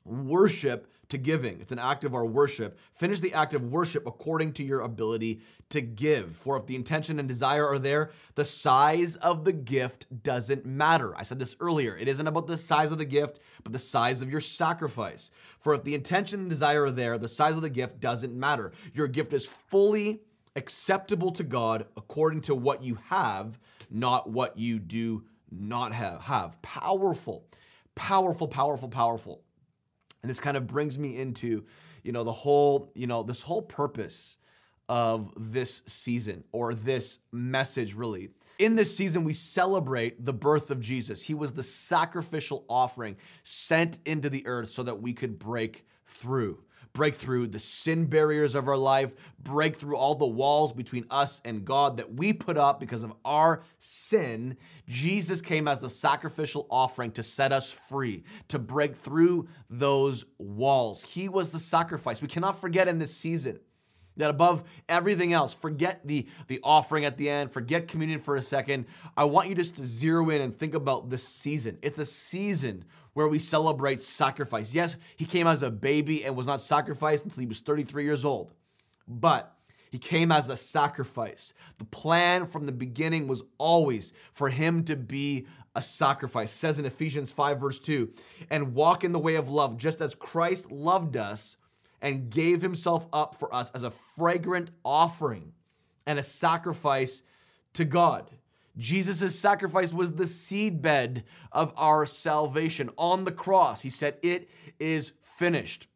worship 0.05 0.87
to 1.13 1.17
giving. 1.17 1.61
It's 1.61 1.71
an 1.71 1.79
act 1.79 2.03
of 2.03 2.13
our 2.13 2.25
worship. 2.25 2.77
Finish 2.95 3.19
the 3.19 3.33
act 3.33 3.53
of 3.53 3.71
worship 3.71 4.05
according 4.05 4.53
to 4.53 4.63
your 4.63 4.81
ability 4.81 5.41
to 5.69 5.79
give. 5.79 6.35
For 6.35 6.57
if 6.57 6.65
the 6.65 6.75
intention 6.75 7.19
and 7.19 7.27
desire 7.27 7.67
are 7.67 7.79
there, 7.79 8.11
the 8.35 8.43
size 8.43 9.15
of 9.17 9.45
the 9.45 9.53
gift 9.53 10.07
doesn't 10.23 10.65
matter. 10.65 11.15
I 11.15 11.23
said 11.23 11.39
this 11.39 11.55
earlier. 11.59 11.95
It 11.95 12.07
isn't 12.07 12.27
about 12.27 12.47
the 12.47 12.57
size 12.57 12.91
of 12.91 12.97
the 12.97 13.05
gift, 13.05 13.39
but 13.63 13.73
the 13.73 13.79
size 13.79 14.21
of 14.21 14.31
your 14.31 14.41
sacrifice. 14.41 15.31
For 15.59 15.73
if 15.73 15.83
the 15.83 15.95
intention 15.95 16.41
and 16.41 16.49
desire 16.49 16.85
are 16.85 16.91
there, 16.91 17.17
the 17.17 17.27
size 17.27 17.55
of 17.55 17.61
the 17.61 17.69
gift 17.69 17.99
doesn't 17.99 18.33
matter. 18.33 18.71
Your 18.93 19.07
gift 19.07 19.33
is 19.33 19.45
fully 19.45 20.21
acceptable 20.55 21.31
to 21.31 21.43
God 21.43 21.85
according 21.95 22.41
to 22.41 22.55
what 22.55 22.83
you 22.83 22.97
have, 23.09 23.59
not 23.89 24.29
what 24.29 24.57
you 24.57 24.79
do 24.79 25.23
not 25.51 25.93
have. 25.93 26.21
Have 26.21 26.59
powerful, 26.63 27.45
powerful, 27.93 28.47
powerful, 28.47 28.89
powerful. 28.89 29.42
And 30.23 30.29
this 30.29 30.39
kind 30.39 30.55
of 30.55 30.67
brings 30.67 30.97
me 30.97 31.17
into, 31.17 31.65
you 32.01 32.13
know, 32.13 32.23
the 32.23 32.31
whole, 32.31 32.91
you 32.95 33.07
know, 33.07 33.23
this 33.23 33.41
whole 33.41 33.61
purpose 33.61 34.37
of 34.87 35.33
this 35.35 35.81
season 35.85 36.45
or 36.53 36.73
this 36.73 37.19
message 37.31 37.93
really. 37.93 38.29
In 38.57 38.75
this 38.75 38.95
season, 38.95 39.25
we 39.25 39.33
celebrate 39.33 40.23
the 40.23 40.31
birth 40.31 40.71
of 40.71 40.79
Jesus. 40.79 41.21
He 41.21 41.33
was 41.33 41.51
the 41.51 41.63
sacrificial 41.63 42.63
offering 42.69 43.17
sent 43.43 43.99
into 44.05 44.29
the 44.29 44.47
earth 44.47 44.69
so 44.71 44.83
that 44.83 45.01
we 45.01 45.11
could 45.11 45.37
break 45.37 45.85
through 46.05 46.63
break 46.93 47.15
through 47.15 47.47
the 47.47 47.59
sin 47.59 48.05
barriers 48.05 48.53
of 48.53 48.67
our 48.67 48.77
life, 48.77 49.13
break 49.39 49.75
through 49.75 49.97
all 49.97 50.13
the 50.13 50.25
walls 50.25 50.71
between 50.71 51.05
us 51.09 51.41
and 51.43 51.65
God 51.65 51.97
that 51.97 52.13
we 52.13 52.31
put 52.31 52.55
up 52.55 52.79
because 52.79 53.03
of 53.03 53.13
our 53.25 53.63
sin. 53.79 54.55
Jesus 54.87 55.41
came 55.41 55.67
as 55.67 55.79
the 55.79 55.89
sacrificial 55.89 56.67
offering 56.69 57.11
to 57.13 57.23
set 57.23 57.51
us 57.51 57.71
free, 57.71 58.23
to 58.47 58.59
break 58.59 58.95
through 58.95 59.47
those 59.69 60.25
walls. 60.37 61.03
He 61.03 61.29
was 61.29 61.51
the 61.51 61.59
sacrifice. 61.59 62.21
We 62.21 62.27
cannot 62.27 62.61
forget 62.61 62.87
in 62.87 62.99
this 62.99 63.15
season 63.15 63.59
that 64.17 64.29
above 64.29 64.63
everything 64.87 65.33
else, 65.33 65.55
forget 65.55 66.05
the, 66.05 66.27
the 66.47 66.59
offering 66.63 67.05
at 67.05 67.17
the 67.17 67.27
end, 67.27 67.51
forget 67.51 67.87
communion 67.87 68.19
for 68.19 68.35
a 68.35 68.41
second. 68.41 68.85
I 69.17 69.23
want 69.23 69.49
you 69.49 69.55
just 69.55 69.75
to 69.77 69.85
zero 69.85 70.29
in 70.29 70.41
and 70.41 70.55
think 70.55 70.75
about 70.75 71.09
this 71.09 71.27
season. 71.27 71.79
It's 71.81 71.97
a 71.97 72.05
season 72.05 72.85
where 73.13 73.27
we 73.27 73.39
celebrate 73.39 74.01
sacrifice. 74.01 74.73
Yes, 74.73 74.95
he 75.15 75.25
came 75.25 75.47
as 75.47 75.61
a 75.61 75.69
baby 75.69 76.25
and 76.25 76.35
was 76.35 76.47
not 76.47 76.61
sacrificed 76.61 77.25
until 77.25 77.41
he 77.41 77.47
was 77.47 77.59
33 77.59 78.03
years 78.03 78.25
old, 78.25 78.53
but 79.07 79.55
he 79.91 79.99
came 79.99 80.31
as 80.31 80.49
a 80.49 80.55
sacrifice. 80.55 81.53
The 81.77 81.85
plan 81.85 82.47
from 82.47 82.65
the 82.65 82.71
beginning 82.71 83.27
was 83.27 83.43
always 83.59 84.13
for 84.33 84.49
him 84.49 84.83
to 84.85 84.95
be 84.95 85.45
a 85.75 85.81
sacrifice. 85.81 86.51
It 86.51 86.57
says 86.57 86.79
in 86.79 86.85
Ephesians 86.85 87.31
5, 87.31 87.59
verse 87.59 87.79
2, 87.79 88.11
and 88.49 88.73
walk 88.73 89.03
in 89.03 89.11
the 89.11 89.19
way 89.19 89.35
of 89.35 89.49
love, 89.49 89.77
just 89.77 90.01
as 90.01 90.15
Christ 90.15 90.71
loved 90.71 91.15
us 91.15 91.57
and 92.01 92.29
gave 92.29 92.61
himself 92.61 93.07
up 93.13 93.35
for 93.39 93.53
us 93.53 93.69
as 93.71 93.83
a 93.83 93.93
fragrant 94.17 94.71
offering 94.83 95.53
and 96.05 96.19
a 96.19 96.23
sacrifice 96.23 97.23
to 97.73 97.85
God. 97.85 98.29
Jesus' 98.77 99.37
sacrifice 99.37 99.93
was 99.93 100.13
the 100.13 100.23
seedbed 100.23 101.23
of 101.51 101.73
our 101.77 102.05
salvation. 102.05 102.89
On 102.97 103.23
the 103.23 103.31
cross, 103.31 103.81
he 103.81 103.89
said, 103.89 104.17
It 104.21 104.49
is 104.79 105.11
finished. 105.21 105.87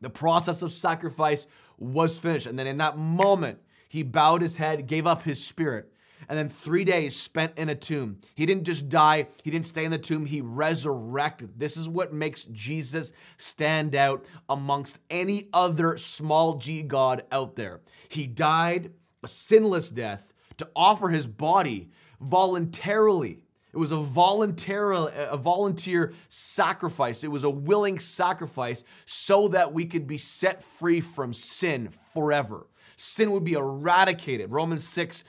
The 0.00 0.10
process 0.10 0.62
of 0.62 0.72
sacrifice 0.72 1.46
was 1.76 2.18
finished. 2.18 2.46
And 2.46 2.58
then 2.58 2.66
in 2.66 2.78
that 2.78 2.96
moment, 2.96 3.58
he 3.88 4.02
bowed 4.02 4.42
his 4.42 4.56
head, 4.56 4.86
gave 4.86 5.06
up 5.06 5.22
his 5.22 5.44
spirit, 5.44 5.92
and 6.28 6.38
then 6.38 6.48
three 6.48 6.84
days 6.84 7.16
spent 7.16 7.56
in 7.56 7.68
a 7.68 7.74
tomb. 7.74 8.18
He 8.34 8.44
didn't 8.44 8.64
just 8.64 8.88
die, 8.88 9.28
he 9.42 9.50
didn't 9.50 9.66
stay 9.66 9.84
in 9.84 9.90
the 9.90 9.98
tomb, 9.98 10.26
he 10.26 10.40
resurrected. 10.40 11.50
This 11.56 11.76
is 11.76 11.88
what 11.88 12.12
makes 12.12 12.44
Jesus 12.44 13.12
stand 13.36 13.94
out 13.94 14.26
amongst 14.48 14.98
any 15.10 15.48
other 15.52 15.96
small 15.96 16.56
g 16.56 16.82
God 16.82 17.22
out 17.32 17.56
there. 17.56 17.80
He 18.08 18.26
died 18.26 18.92
a 19.22 19.28
sinless 19.28 19.90
death 19.90 20.27
to 20.58 20.68
offer 20.76 21.08
his 21.08 21.26
body 21.26 21.90
voluntarily. 22.20 23.44
It 23.72 23.76
was 23.76 23.92
a 23.92 23.96
voluntary, 23.96 24.96
a 24.96 25.36
volunteer 25.36 26.14
sacrifice. 26.28 27.22
It 27.22 27.30
was 27.30 27.44
a 27.44 27.50
willing 27.50 27.98
sacrifice 27.98 28.84
so 29.06 29.48
that 29.48 29.72
we 29.72 29.84
could 29.84 30.06
be 30.06 30.18
set 30.18 30.62
free 30.62 31.00
from 31.00 31.32
sin 31.32 31.90
forever. 32.14 32.66
Sin 32.96 33.30
would 33.30 33.44
be 33.44 33.52
eradicated. 33.52 34.50
Romans 34.50 34.86
6 34.88 35.22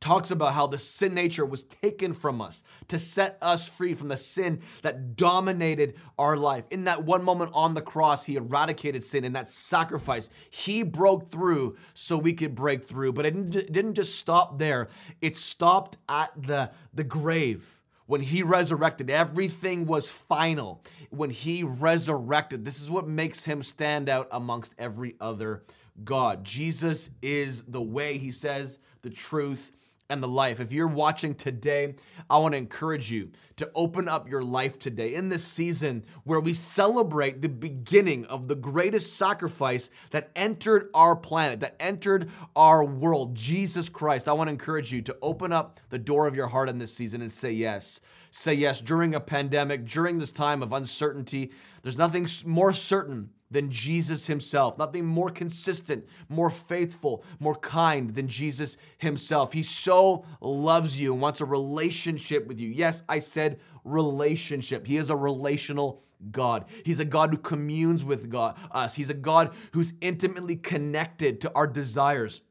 talks 0.00 0.30
about 0.30 0.54
how 0.54 0.66
the 0.66 0.78
sin 0.78 1.14
nature 1.14 1.44
was 1.44 1.64
taken 1.64 2.14
from 2.14 2.40
us 2.40 2.64
to 2.88 2.98
set 2.98 3.36
us 3.42 3.68
free 3.68 3.94
from 3.94 4.08
the 4.08 4.16
sin 4.16 4.60
that 4.82 5.14
dominated 5.14 5.94
our 6.18 6.36
life. 6.36 6.64
In 6.70 6.84
that 6.84 7.04
one 7.04 7.22
moment 7.22 7.50
on 7.54 7.74
the 7.74 7.82
cross, 7.82 8.24
he 8.24 8.36
eradicated 8.36 9.04
sin 9.04 9.24
in 9.24 9.34
that 9.34 9.48
sacrifice. 9.48 10.30
He 10.48 10.82
broke 10.82 11.30
through 11.30 11.76
so 11.92 12.16
we 12.16 12.32
could 12.32 12.54
break 12.54 12.84
through. 12.84 13.12
But 13.12 13.26
it 13.26 13.50
didn't 13.50 13.94
just 13.94 14.18
stop 14.18 14.58
there, 14.58 14.88
it 15.20 15.36
stopped 15.36 15.98
at 16.08 16.30
the, 16.36 16.70
the 16.94 17.04
grave. 17.04 17.76
When 18.06 18.22
he 18.22 18.42
resurrected, 18.42 19.08
everything 19.08 19.86
was 19.86 20.08
final. 20.08 20.82
When 21.10 21.30
he 21.30 21.62
resurrected, 21.62 22.64
this 22.64 22.82
is 22.82 22.90
what 22.90 23.06
makes 23.06 23.44
him 23.44 23.62
stand 23.62 24.08
out 24.08 24.26
amongst 24.32 24.74
every 24.78 25.14
other 25.20 25.62
God. 26.02 26.42
Jesus 26.42 27.10
is 27.22 27.62
the 27.62 27.80
way, 27.80 28.18
he 28.18 28.32
says, 28.32 28.80
the 29.02 29.10
truth, 29.10 29.72
and 30.10 30.22
the 30.22 30.28
life. 30.28 30.60
If 30.60 30.72
you're 30.72 30.86
watching 30.88 31.34
today, 31.34 31.94
I 32.28 32.38
want 32.38 32.52
to 32.52 32.58
encourage 32.58 33.10
you 33.10 33.30
to 33.56 33.70
open 33.74 34.08
up 34.08 34.28
your 34.28 34.42
life 34.42 34.78
today 34.78 35.14
in 35.14 35.28
this 35.28 35.44
season 35.44 36.04
where 36.24 36.40
we 36.40 36.52
celebrate 36.52 37.40
the 37.40 37.48
beginning 37.48 38.26
of 38.26 38.48
the 38.48 38.56
greatest 38.56 39.16
sacrifice 39.16 39.90
that 40.10 40.30
entered 40.36 40.90
our 40.94 41.16
planet, 41.16 41.60
that 41.60 41.76
entered 41.80 42.30
our 42.56 42.84
world, 42.84 43.34
Jesus 43.34 43.88
Christ. 43.88 44.28
I 44.28 44.32
want 44.32 44.48
to 44.48 44.52
encourage 44.52 44.92
you 44.92 45.00
to 45.02 45.16
open 45.22 45.52
up 45.52 45.80
the 45.88 45.98
door 45.98 46.26
of 46.26 46.34
your 46.34 46.48
heart 46.48 46.68
in 46.68 46.78
this 46.78 46.92
season 46.92 47.22
and 47.22 47.30
say 47.30 47.52
yes. 47.52 48.00
Say 48.32 48.54
yes 48.54 48.80
during 48.80 49.14
a 49.14 49.20
pandemic, 49.20 49.86
during 49.86 50.18
this 50.18 50.32
time 50.32 50.62
of 50.62 50.72
uncertainty. 50.72 51.50
There's 51.82 51.98
nothing 51.98 52.26
more 52.44 52.72
certain 52.72 53.30
than 53.50 53.70
Jesus 53.70 54.26
himself. 54.26 54.78
Nothing 54.78 55.04
more 55.04 55.30
consistent, 55.30 56.06
more 56.28 56.50
faithful, 56.50 57.24
more 57.38 57.56
kind 57.56 58.14
than 58.14 58.28
Jesus 58.28 58.76
himself. 58.98 59.52
He 59.52 59.62
so 59.62 60.24
loves 60.40 60.98
you 61.00 61.12
and 61.12 61.20
wants 61.20 61.40
a 61.40 61.44
relationship 61.44 62.46
with 62.46 62.60
you. 62.60 62.68
Yes, 62.68 63.02
I 63.08 63.18
said 63.18 63.58
relationship. 63.84 64.86
He 64.86 64.96
is 64.96 65.10
a 65.10 65.16
relational 65.16 66.02
God. 66.30 66.66
He's 66.84 67.00
a 67.00 67.04
God 67.04 67.30
who 67.30 67.38
communes 67.38 68.04
with 68.04 68.30
God, 68.30 68.56
us. 68.70 68.94
He's 68.94 69.10
a 69.10 69.14
God 69.14 69.54
who's 69.72 69.94
intimately 70.00 70.56
connected 70.56 71.40
to 71.40 71.52
our 71.54 71.66
desires. 71.66 72.42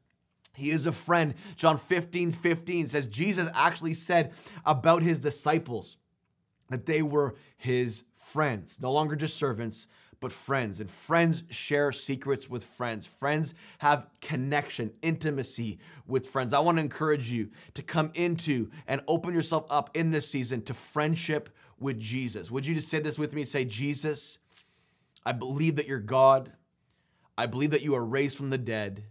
He 0.56 0.72
is 0.72 0.86
a 0.86 0.92
friend. 0.92 1.36
John 1.56 1.78
15, 1.78 2.32
15 2.32 2.88
says 2.88 3.06
Jesus 3.06 3.50
actually 3.54 3.94
said 3.94 4.34
about 4.66 5.04
his 5.04 5.20
disciples 5.20 5.98
that 6.70 6.86
they 6.86 7.02
were 7.02 7.36
his 7.58 8.04
friends, 8.16 8.78
no 8.82 8.92
longer 8.92 9.16
just 9.16 9.38
servants, 9.38 9.88
but 10.20 10.32
friends. 10.32 10.80
And 10.80 10.90
friends 10.90 11.44
share 11.50 11.92
secrets 11.92 12.50
with 12.50 12.64
friends. 12.64 13.06
Friends 13.06 13.54
have 13.80 14.08
connection, 14.22 14.92
intimacy 15.02 15.80
with 16.08 16.28
friends. 16.28 16.54
I 16.54 16.60
want 16.60 16.78
to 16.78 16.84
encourage 16.84 17.32
you 17.32 17.50
to 17.76 17.84
come 17.84 18.12
into 18.14 18.70
and 18.88 19.02
open 19.08 19.34
yourself 19.34 19.66
up 19.70 19.96
in 19.96 20.12
this 20.12 20.30
season 20.30 20.62
to 20.64 20.74
friendship 20.74 21.50
with 21.80 22.00
Jesus. 22.00 22.52
Would 22.52 22.66
you 22.66 22.76
just 22.76 22.90
say 22.90 23.00
this 23.00 23.18
with 23.18 23.34
me? 23.34 23.44
Say, 23.44 23.66
Jesus, 23.66 24.40
I 25.26 25.32
believe 25.32 25.78
that 25.78 25.88
you're 25.88 26.00
God. 26.00 26.52
I 27.38 27.46
believe 27.46 27.72
that 27.72 27.84
you 27.84 27.96
are 27.96 28.04
raised 28.04 28.36
from 28.36 28.50
the 28.50 28.58
dead. 28.58 29.04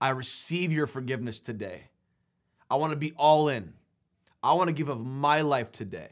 I 0.00 0.10
receive 0.10 0.72
your 0.72 0.86
forgiveness 0.86 1.40
today. 1.40 1.84
I 2.70 2.76
want 2.76 2.92
to 2.92 2.98
be 2.98 3.12
all 3.16 3.48
in. 3.48 3.72
I 4.42 4.52
want 4.52 4.68
to 4.68 4.74
give 4.74 4.88
of 4.88 5.04
my 5.04 5.40
life 5.40 5.72
today. 5.72 6.10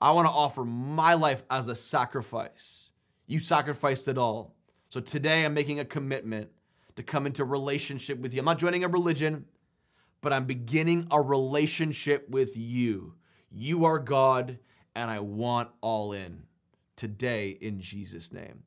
I 0.00 0.12
want 0.12 0.26
to 0.26 0.32
offer 0.32 0.64
my 0.64 1.14
life 1.14 1.42
as 1.50 1.68
a 1.68 1.74
sacrifice. 1.74 2.90
You 3.26 3.40
sacrificed 3.40 4.08
it 4.08 4.18
all. 4.18 4.54
So 4.90 5.00
today 5.00 5.44
I'm 5.44 5.54
making 5.54 5.80
a 5.80 5.84
commitment 5.84 6.50
to 6.96 7.02
come 7.02 7.26
into 7.26 7.44
relationship 7.44 8.18
with 8.18 8.34
you. 8.34 8.40
I'm 8.40 8.44
not 8.44 8.58
joining 8.58 8.84
a 8.84 8.88
religion, 8.88 9.46
but 10.20 10.32
I'm 10.32 10.44
beginning 10.44 11.08
a 11.10 11.20
relationship 11.20 12.28
with 12.28 12.56
you. 12.56 13.14
You 13.50 13.84
are 13.84 13.98
God, 13.98 14.58
and 14.94 15.10
I 15.10 15.20
want 15.20 15.70
all 15.80 16.12
in 16.12 16.42
today 16.96 17.58
in 17.60 17.80
Jesus' 17.80 18.32
name. 18.32 18.62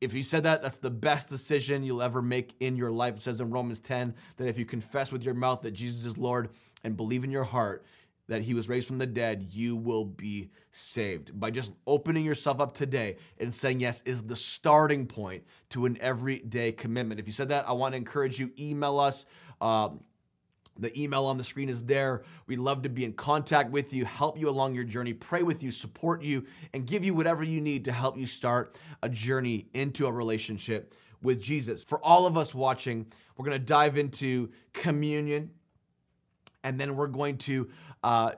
If 0.00 0.14
you 0.14 0.22
said 0.24 0.42
that, 0.44 0.62
that's 0.62 0.78
the 0.78 0.90
best 0.90 1.28
decision 1.28 1.84
you'll 1.84 2.02
ever 2.02 2.20
make 2.20 2.56
in 2.58 2.76
your 2.76 2.90
life. 2.90 3.16
It 3.16 3.22
says 3.22 3.40
in 3.40 3.50
Romans 3.50 3.78
10 3.78 4.14
that 4.36 4.48
if 4.48 4.58
you 4.58 4.64
confess 4.64 5.12
with 5.12 5.22
your 5.22 5.34
mouth 5.34 5.62
that 5.62 5.72
Jesus 5.72 6.04
is 6.04 6.18
Lord 6.18 6.50
and 6.82 6.96
believe 6.96 7.22
in 7.22 7.30
your 7.30 7.44
heart 7.44 7.84
that 8.32 8.40
he 8.40 8.54
was 8.54 8.66
raised 8.66 8.86
from 8.86 8.96
the 8.96 9.06
dead, 9.06 9.46
you 9.50 9.76
will 9.76 10.06
be 10.06 10.50
saved. 10.72 11.38
By 11.38 11.50
just 11.50 11.74
opening 11.86 12.24
yourself 12.24 12.60
up 12.60 12.72
today 12.72 13.16
and 13.38 13.52
saying 13.52 13.80
yes 13.80 14.02
is 14.06 14.22
the 14.22 14.34
starting 14.34 15.06
point 15.06 15.44
to 15.70 15.84
an 15.84 15.98
everyday 16.00 16.72
commitment. 16.72 17.20
If 17.20 17.26
you 17.26 17.32
said 17.34 17.50
that, 17.50 17.68
I 17.68 17.72
want 17.72 17.92
to 17.92 17.98
encourage 17.98 18.40
you, 18.40 18.50
email 18.58 18.98
us. 18.98 19.26
Um, 19.60 20.00
the 20.78 20.98
email 20.98 21.26
on 21.26 21.36
the 21.36 21.44
screen 21.44 21.68
is 21.68 21.84
there. 21.84 22.22
We'd 22.46 22.58
love 22.58 22.80
to 22.82 22.88
be 22.88 23.04
in 23.04 23.12
contact 23.12 23.70
with 23.70 23.92
you, 23.92 24.06
help 24.06 24.38
you 24.38 24.48
along 24.48 24.74
your 24.74 24.84
journey, 24.84 25.12
pray 25.12 25.42
with 25.42 25.62
you, 25.62 25.70
support 25.70 26.22
you, 26.22 26.46
and 26.72 26.86
give 26.86 27.04
you 27.04 27.12
whatever 27.12 27.44
you 27.44 27.60
need 27.60 27.84
to 27.84 27.92
help 27.92 28.16
you 28.16 28.26
start 28.26 28.78
a 29.02 29.10
journey 29.10 29.66
into 29.74 30.06
a 30.06 30.12
relationship 30.12 30.94
with 31.22 31.42
Jesus. 31.42 31.84
For 31.84 32.02
all 32.02 32.24
of 32.24 32.38
us 32.38 32.54
watching, 32.54 33.04
we're 33.36 33.44
going 33.44 33.60
to 33.60 33.64
dive 33.64 33.98
into 33.98 34.48
communion 34.72 35.50
and 36.64 36.78
then 36.78 36.96
we're 36.96 37.06
going 37.06 37.36
to 37.38 37.68
uh, 38.02 38.32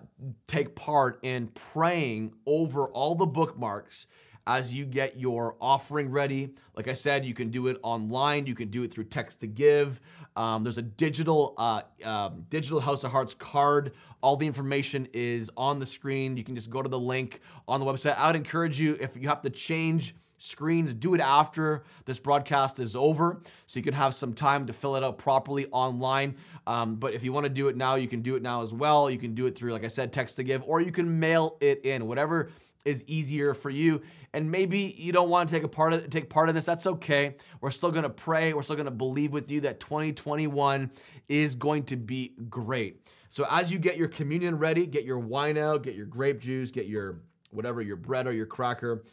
take 0.47 0.75
part 0.75 1.19
in 1.23 1.49
praying 1.49 2.33
over 2.47 2.87
all 2.89 3.15
the 3.15 3.27
bookmarks 3.27 4.07
as 4.47 4.75
you 4.75 4.85
get 4.85 5.19
your 5.19 5.57
offering 5.61 6.11
ready. 6.11 6.55
Like 6.77 6.89
I 6.89 6.93
said, 6.93 7.25
you 7.25 7.35
can 7.35 7.51
do 7.51 7.69
it 7.69 7.79
online. 7.83 8.47
You 8.47 8.55
can 8.55 8.69
do 8.69 8.83
it 8.83 8.93
through 8.93 9.05
text 9.05 9.41
to 9.41 9.47
give. 9.47 10.01
Um, 10.37 10.65
there's 10.65 10.79
a 10.79 10.83
digital 10.83 11.55
uh, 11.57 11.83
uh, 12.05 12.31
digital 12.51 12.81
House 12.81 13.05
of 13.05 13.13
Hearts 13.13 13.35
card. 13.35 13.93
All 14.21 14.37
the 14.37 14.47
information 14.47 15.09
is 15.13 15.51
on 15.57 15.79
the 15.79 15.87
screen. 15.87 16.37
You 16.37 16.45
can 16.45 16.55
just 16.55 16.71
go 16.71 16.83
to 16.83 16.89
the 16.89 16.99
link 16.99 17.41
on 17.69 17.81
the 17.81 17.87
website. 17.87 18.17
I 18.19 18.27
would 18.27 18.37
encourage 18.37 18.79
you 18.81 18.97
if 19.01 19.17
you 19.17 19.29
have 19.29 19.43
to 19.43 19.51
change 19.51 20.15
screens. 20.45 20.95
Do 20.95 21.15
it 21.15 21.21
after 21.21 21.85
this 22.05 22.19
broadcast 22.19 22.81
is 22.81 22.95
over 22.95 23.41
so 23.67 23.79
you 23.79 23.83
can 23.83 23.95
have 23.95 24.15
some 24.15 24.33
time 24.35 24.67
to 24.67 24.73
fill 24.73 24.97
it 24.97 25.03
out 25.03 25.19
properly 25.19 25.67
online. 25.73 26.37
Um, 26.67 26.97
but 26.97 27.15
if 27.15 27.25
you 27.25 27.33
want 27.33 27.45
to 27.45 27.51
do 27.51 27.69
it 27.69 27.77
now, 27.77 27.97
you 27.97 28.09
can 28.09 28.23
do 28.23 28.37
it 28.37 28.43
now 28.43 28.63
as 28.63 28.73
well. 28.73 29.11
You 29.11 29.19
can 29.19 29.35
do 29.35 29.47
it 29.47 29.57
through, 29.57 29.73
like 29.73 29.85
I 29.85 29.89
said, 29.89 30.13
text 30.13 30.37
to 30.37 30.43
give, 30.43 30.63
or 30.65 30.81
you 30.81 30.93
can 30.93 31.19
mail 31.19 31.57
it 31.61 31.85
in, 31.85 32.07
whatever 32.07 32.51
is 32.85 33.05
easier 33.07 33.55
for 33.55 33.71
you. 33.71 34.03
And 34.33 34.51
maybe 34.51 34.95
you 34.99 35.13
don't 35.13 35.29
want 35.29 35.49
to 35.49 35.55
take 35.55 35.63
a 35.63 35.69
part 35.69 35.93
of 35.93 36.11
take 36.11 36.29
part 36.29 36.49
in 36.49 36.55
this. 36.55 36.65
That's 36.65 36.87
okay. 36.87 37.37
We're 37.61 37.71
still 37.71 37.91
going 37.91 38.03
to 38.03 38.11
pray. 38.11 38.53
We're 38.53 38.63
still 38.63 38.77
going 38.77 38.87
to 38.87 38.91
believe 38.91 39.33
with 39.33 39.51
you 39.51 39.63
that 39.63 39.81
2021 39.81 40.91
is 41.29 41.55
going 41.55 41.85
to 41.85 41.97
be 41.97 42.35
great. 42.51 43.09
So 43.31 43.47
as 43.51 43.73
you 43.73 43.79
get 43.79 43.97
your 43.97 44.09
communion 44.09 44.59
ready, 44.59 44.87
get 44.87 45.05
your 45.05 45.19
wine 45.19 45.57
out, 45.57 45.83
get 45.83 45.95
your 45.95 46.07
grape 46.07 46.41
juice, 46.41 46.71
get 46.71 46.87
your 46.87 47.21
whatever 47.51 47.81
your 47.81 47.97
bread 47.97 48.27
or 48.27 48.33
your 48.33 48.47
cracker. 48.47 49.05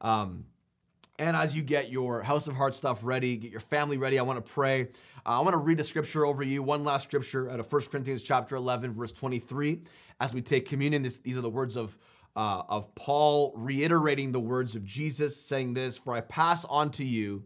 Um, 0.00 0.44
and 1.18 1.36
as 1.36 1.54
you 1.54 1.62
get 1.62 1.90
your 1.90 2.22
House 2.22 2.48
of 2.48 2.56
Heart 2.56 2.74
stuff 2.74 3.00
ready, 3.02 3.36
get 3.36 3.52
your 3.52 3.60
family 3.60 3.98
ready, 3.98 4.18
I 4.18 4.22
want 4.22 4.44
to 4.44 4.52
pray. 4.52 4.88
Uh, 5.24 5.38
I 5.38 5.40
want 5.40 5.54
to 5.54 5.58
read 5.58 5.78
a 5.78 5.84
scripture 5.84 6.26
over 6.26 6.42
you, 6.42 6.62
one 6.62 6.82
last 6.82 7.04
scripture 7.04 7.48
out 7.48 7.60
of 7.60 7.72
1 7.72 7.82
Corinthians 7.82 8.22
chapter 8.22 8.56
11, 8.56 8.92
verse 8.92 9.12
23. 9.12 9.80
As 10.20 10.34
we 10.34 10.42
take 10.42 10.68
communion, 10.68 11.02
this, 11.02 11.18
these 11.18 11.38
are 11.38 11.42
the 11.42 11.50
words 11.50 11.76
of, 11.76 11.96
uh, 12.34 12.62
of 12.68 12.92
Paul 12.96 13.52
reiterating 13.56 14.32
the 14.32 14.40
words 14.40 14.74
of 14.74 14.84
Jesus, 14.84 15.40
saying 15.40 15.74
this, 15.74 15.96
For 15.96 16.14
I 16.14 16.20
pass 16.20 16.64
on 16.64 16.90
to 16.92 17.04
you 17.04 17.44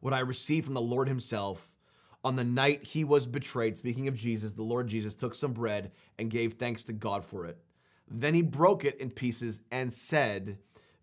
what 0.00 0.12
I 0.12 0.20
received 0.20 0.66
from 0.66 0.74
the 0.74 0.80
Lord 0.80 1.08
himself. 1.08 1.74
On 2.24 2.36
the 2.36 2.44
night 2.44 2.84
he 2.84 3.04
was 3.04 3.26
betrayed, 3.26 3.78
speaking 3.78 4.06
of 4.06 4.14
Jesus, 4.14 4.52
the 4.52 4.62
Lord 4.62 4.86
Jesus 4.86 5.14
took 5.14 5.34
some 5.34 5.52
bread 5.52 5.92
and 6.18 6.30
gave 6.30 6.54
thanks 6.54 6.84
to 6.84 6.92
God 6.92 7.24
for 7.24 7.46
it. 7.46 7.58
Then 8.10 8.34
he 8.34 8.42
broke 8.42 8.84
it 8.84 9.00
in 9.00 9.10
pieces 9.10 9.60
and 9.70 9.92
said, 9.92 10.58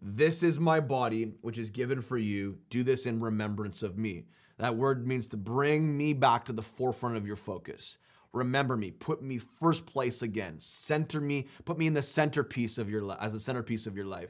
this 0.07 0.43
is 0.43 0.59
my 0.59 0.81
body, 0.81 1.31
which 1.41 1.57
is 1.57 1.71
given 1.71 1.99
for 1.99 2.15
you. 2.15 2.59
Do 2.69 2.83
this 2.83 3.07
in 3.07 3.19
remembrance 3.19 3.81
of 3.81 3.97
me. 3.97 4.25
That 4.59 4.75
word 4.75 5.07
means 5.07 5.25
to 5.29 5.37
bring 5.37 5.97
me 5.97 6.13
back 6.13 6.45
to 6.45 6.53
the 6.53 6.61
forefront 6.61 7.17
of 7.17 7.25
your 7.25 7.35
focus. 7.35 7.97
Remember 8.31 8.77
me, 8.77 8.91
put 8.91 9.23
me 9.23 9.39
first 9.39 9.87
place 9.87 10.21
again, 10.21 10.57
center 10.59 11.19
me, 11.19 11.47
put 11.63 11.79
me 11.79 11.87
in 11.87 11.95
the 11.95 12.03
centerpiece 12.03 12.77
of 12.77 12.87
your 12.87 13.01
life, 13.01 13.17
as 13.19 13.33
the 13.33 13.39
centerpiece 13.39 13.87
of 13.87 13.95
your 13.95 14.05
life. 14.05 14.29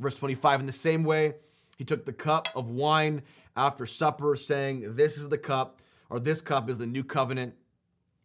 Verse 0.00 0.16
25, 0.16 0.60
in 0.60 0.66
the 0.66 0.72
same 0.72 1.02
way, 1.02 1.36
He 1.78 1.84
took 1.84 2.04
the 2.04 2.12
cup 2.12 2.48
of 2.54 2.68
wine 2.68 3.22
after 3.56 3.86
supper, 3.86 4.36
saying, 4.36 4.96
This 4.96 5.16
is 5.16 5.30
the 5.30 5.38
cup, 5.38 5.80
or 6.10 6.20
this 6.20 6.42
cup 6.42 6.68
is 6.68 6.76
the 6.76 6.86
new 6.86 7.02
covenant 7.02 7.54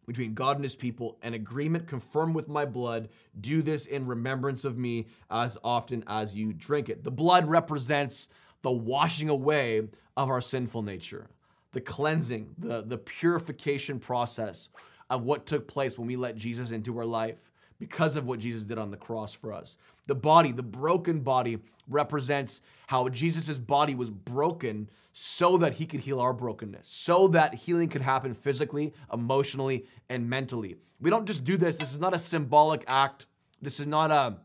between 0.06 0.34
God 0.34 0.56
and 0.56 0.64
his 0.64 0.76
people, 0.76 1.16
an 1.22 1.34
agreement 1.34 1.86
confirmed 1.86 2.34
with 2.34 2.48
my 2.48 2.64
blood. 2.64 3.08
Do 3.40 3.62
this 3.62 3.86
in 3.86 4.06
remembrance 4.06 4.64
of 4.64 4.76
me 4.76 5.06
as 5.30 5.56
often 5.62 6.02
as 6.06 6.34
you 6.34 6.52
drink 6.52 6.88
it. 6.88 7.04
The 7.04 7.10
blood 7.10 7.48
represents 7.48 8.28
the 8.62 8.70
washing 8.70 9.28
away 9.28 9.82
of 10.16 10.30
our 10.30 10.40
sinful 10.40 10.82
nature, 10.82 11.28
the 11.72 11.80
cleansing, 11.80 12.54
the, 12.58 12.82
the 12.82 12.98
purification 12.98 13.98
process 13.98 14.68
of 15.10 15.24
what 15.24 15.46
took 15.46 15.68
place 15.68 15.98
when 15.98 16.06
we 16.06 16.16
let 16.16 16.36
Jesus 16.36 16.70
into 16.70 16.96
our 16.98 17.04
life 17.06 17.52
because 17.78 18.16
of 18.16 18.26
what 18.26 18.38
Jesus 18.38 18.64
did 18.64 18.78
on 18.78 18.90
the 18.90 18.96
cross 18.96 19.34
for 19.34 19.52
us. 19.52 19.76
The 20.06 20.14
body, 20.14 20.52
the 20.52 20.62
broken 20.62 21.20
body, 21.20 21.58
represents 21.88 22.62
how 22.86 23.08
Jesus' 23.08 23.58
body 23.58 23.94
was 23.94 24.10
broken 24.10 24.88
so 25.12 25.56
that 25.58 25.74
he 25.74 25.86
could 25.86 26.00
heal 26.00 26.20
our 26.20 26.32
brokenness, 26.32 26.88
so 26.88 27.28
that 27.28 27.54
healing 27.54 27.88
could 27.88 28.02
happen 28.02 28.34
physically, 28.34 28.92
emotionally, 29.12 29.86
and 30.08 30.28
mentally. 30.28 30.76
We 31.00 31.10
don't 31.10 31.26
just 31.26 31.44
do 31.44 31.56
this. 31.56 31.76
This 31.76 31.92
is 31.92 32.00
not 32.00 32.14
a 32.14 32.18
symbolic 32.18 32.84
act. 32.86 33.26
This 33.60 33.80
is 33.80 33.86
not 33.86 34.10
a 34.10 34.38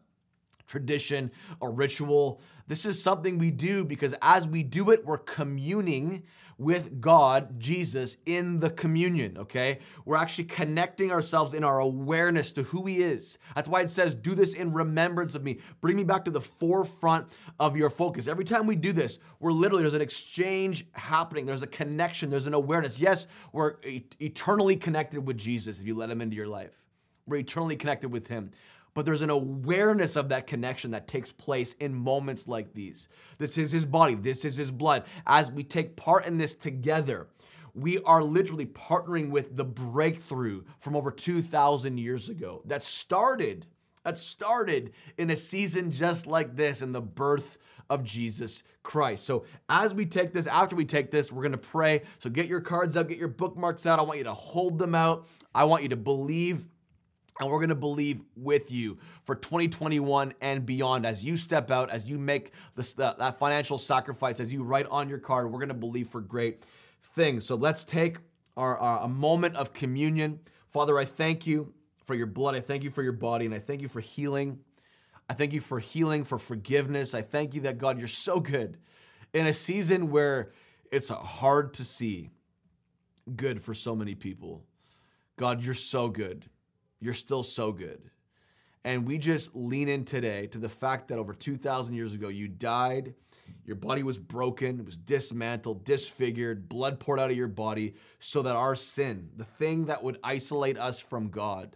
tradition, 0.68 1.32
a 1.62 1.70
ritual. 1.70 2.42
This 2.68 2.86
is 2.86 3.02
something 3.02 3.38
we 3.38 3.52
do 3.52 3.86
because 3.86 4.14
as 4.22 4.48
we 4.48 4.64
do 4.64 4.92
it, 4.92 5.06
we're 5.06 5.18
communing 5.18 6.24
with 6.58 7.00
God, 7.00 7.60
Jesus, 7.60 8.18
in 8.26 8.60
the 8.60 8.70
communion, 8.70 9.38
okay? 9.38 9.80
We're 10.06 10.18
actually 10.18 10.46
connecting 10.46 11.12
ourselves 11.12 11.54
in 11.54 11.64
our 11.64 11.80
awareness 11.80 12.52
to 12.54 12.64
who 12.64 12.86
He 12.86 13.04
is. 13.04 13.38
That's 13.56 13.70
why 13.70 13.82
it 13.82 13.90
says, 13.90 14.16
Do 14.16 14.34
this 14.34 14.56
in 14.56 14.74
remembrance 14.74 15.36
of 15.36 15.44
me. 15.44 15.60
Bring 15.82 15.96
me 15.96 16.04
back 16.04 16.26
to 16.26 16.32
the 16.32 16.42
forefront 16.42 17.28
of 17.60 17.78
your 17.78 17.90
focus. 17.90 18.28
Every 18.28 18.46
time 18.46 18.66
we 18.66 18.76
do 18.76 18.92
this, 18.92 19.20
we're 19.40 19.52
literally, 19.52 19.84
there's 19.84 19.94
an 19.94 20.02
exchange 20.02 20.88
happening, 20.94 21.46
there's 21.46 21.64
a 21.64 21.68
connection, 21.68 22.30
there's 22.30 22.48
an 22.48 22.56
awareness. 22.56 23.00
Yes, 23.00 23.28
we're 23.52 23.76
eternally 24.20 24.76
connected 24.76 25.26
with 25.26 25.38
Jesus 25.38 25.80
if 25.80 25.86
you 25.86 25.96
let 25.96 26.10
Him 26.10 26.22
into 26.22 26.36
your 26.36 26.48
life. 26.48 26.84
We're 27.28 27.38
eternally 27.38 27.76
connected 27.76 28.10
with 28.10 28.28
Him 28.28 28.52
but 28.98 29.06
there's 29.06 29.22
an 29.22 29.30
awareness 29.30 30.16
of 30.16 30.28
that 30.30 30.48
connection 30.48 30.90
that 30.90 31.08
takes 31.08 31.32
place 31.32 31.74
in 31.74 31.94
moments 31.94 32.48
like 32.48 32.74
these. 32.74 33.10
This 33.38 33.60
is 33.60 33.72
his 33.72 33.86
body, 33.86 34.16
this 34.16 34.44
is 34.44 34.58
his 34.58 34.72
blood. 34.72 35.04
As 35.28 35.52
we 35.52 35.64
take 35.64 35.96
part 35.96 36.26
in 36.26 36.40
this 36.40 36.56
together, 36.56 37.28
we 37.76 38.00
are 38.00 38.24
literally 38.24 38.66
partnering 38.66 39.30
with 39.30 39.56
the 39.56 39.64
breakthrough 39.64 40.64
from 40.80 40.96
over 40.96 41.12
2,000 41.12 42.00
years 42.00 42.30
ago 42.30 42.64
that 42.66 42.82
started, 42.82 43.68
that 44.02 44.18
started 44.18 44.94
in 45.20 45.30
a 45.30 45.36
season 45.36 45.92
just 45.92 46.26
like 46.26 46.56
this 46.56 46.82
in 46.82 46.92
the 46.92 47.00
birth 47.00 47.60
of 47.92 48.04
Jesus 48.04 48.64
Christ. 48.82 49.26
So 49.26 49.46
as 49.70 49.94
we 49.94 50.08
take 50.08 50.34
this, 50.34 50.48
after 50.48 50.76
we 50.76 50.86
take 50.86 51.12
this, 51.12 51.32
we're 51.32 51.44
gonna 51.44 51.56
pray. 51.56 52.02
So 52.18 52.32
get 52.32 52.48
your 52.48 52.62
cards 52.62 52.98
out, 52.98 53.10
get 53.10 53.20
your 53.20 53.28
bookmarks 53.28 53.86
out. 53.86 54.00
I 54.00 54.02
want 54.02 54.18
you 54.18 54.24
to 54.24 54.34
hold 54.34 54.80
them 54.80 54.96
out. 54.96 55.28
I 55.54 55.66
want 55.66 55.84
you 55.84 55.90
to 55.90 55.96
believe 55.96 56.66
and 57.40 57.50
we're 57.50 57.60
to 57.70 57.76
believe 57.76 58.22
with 58.36 58.72
you 58.72 58.98
for 59.24 59.36
2021 59.36 60.34
and 60.42 60.66
beyond 60.66 61.06
as 61.06 61.24
you 61.24 61.38
step 61.38 61.70
out, 61.70 61.90
as 61.90 62.06
you 62.06 62.18
make 62.18 62.52
that, 62.76 63.18
that 63.20 63.38
financial 63.38 63.78
sacrifice, 63.78 64.40
as 64.40 64.52
you 64.52 64.64
write 64.64 64.88
on 64.88 65.08
your 65.08 65.20
card. 65.20 65.52
We're 65.52 65.60
to 65.70 65.76
believe 65.76 66.10
for 66.10 66.22
great 66.22 66.64
things. 67.16 67.46
So 67.46 67.56
let's 67.56 67.84
take 67.84 68.18
our, 68.56 68.78
our, 68.78 69.04
a 69.04 69.08
moment 69.08 69.56
of 69.56 69.74
communion. 69.74 70.40
Father, 70.72 70.98
I 70.98 71.06
thank 71.06 71.46
you 71.46 71.74
for 72.06 72.16
your 72.16 72.28
blood. 72.28 72.56
I 72.56 72.60
thank 72.60 72.84
you 72.84 72.90
for 72.90 73.04
your 73.04 73.14
body, 73.14 73.46
and 73.46 73.54
I 73.54 73.60
thank 73.60 73.82
you 73.82 73.88
for 73.88 74.00
healing. 74.00 74.60
I 75.30 75.34
thank 75.34 75.54
you 75.54 75.62
for 75.62 75.80
healing, 75.80 76.24
for 76.24 76.40
forgiveness. 76.40 77.14
I 77.14 77.22
thank 77.22 77.54
you 77.54 77.62
that 77.62 77.78
God, 77.78 78.00
you're 78.00 78.08
so 78.08 78.40
good 78.40 78.78
in 79.34 79.48
a 79.48 79.54
season 79.54 80.10
where 80.10 80.54
it's 80.92 81.10
hard 81.10 81.74
to 81.76 81.84
see 81.84 82.32
good 83.36 83.62
for 83.62 83.74
so 83.74 83.96
many 83.96 84.16
people. 84.16 84.64
God, 85.36 85.62
you're 85.62 85.74
so 85.74 86.08
good. 86.08 86.46
You're 87.00 87.14
still 87.14 87.44
so 87.44 87.72
good. 87.72 88.02
And 88.84 89.06
we 89.06 89.18
just 89.18 89.56
lean 89.56 89.90
in 89.90 90.06
today 90.06 90.48
to 90.48 90.58
the 90.58 90.70
fact 90.70 91.10
that 91.10 91.18
over 91.18 91.34
2,000 91.34 91.94
years 91.94 92.14
ago, 92.14 92.30
you 92.30 92.48
died, 92.48 93.14
your 93.66 93.76
body 93.76 94.02
was 94.02 94.18
broken, 94.18 94.80
it 94.80 94.86
was 94.86 94.98
dismantled, 94.98 95.84
disfigured, 95.84 96.70
blood 96.70 97.00
poured 97.00 97.20
out 97.20 97.30
of 97.30 97.36
your 97.36 97.50
body, 97.50 97.96
so 98.20 98.42
that 98.42 98.56
our 98.56 98.76
sin, 98.76 99.30
the 99.36 99.44
thing 99.44 99.86
that 99.86 100.04
would 100.04 100.20
isolate 100.24 100.78
us 100.78 101.00
from 101.02 101.30
God, 101.30 101.76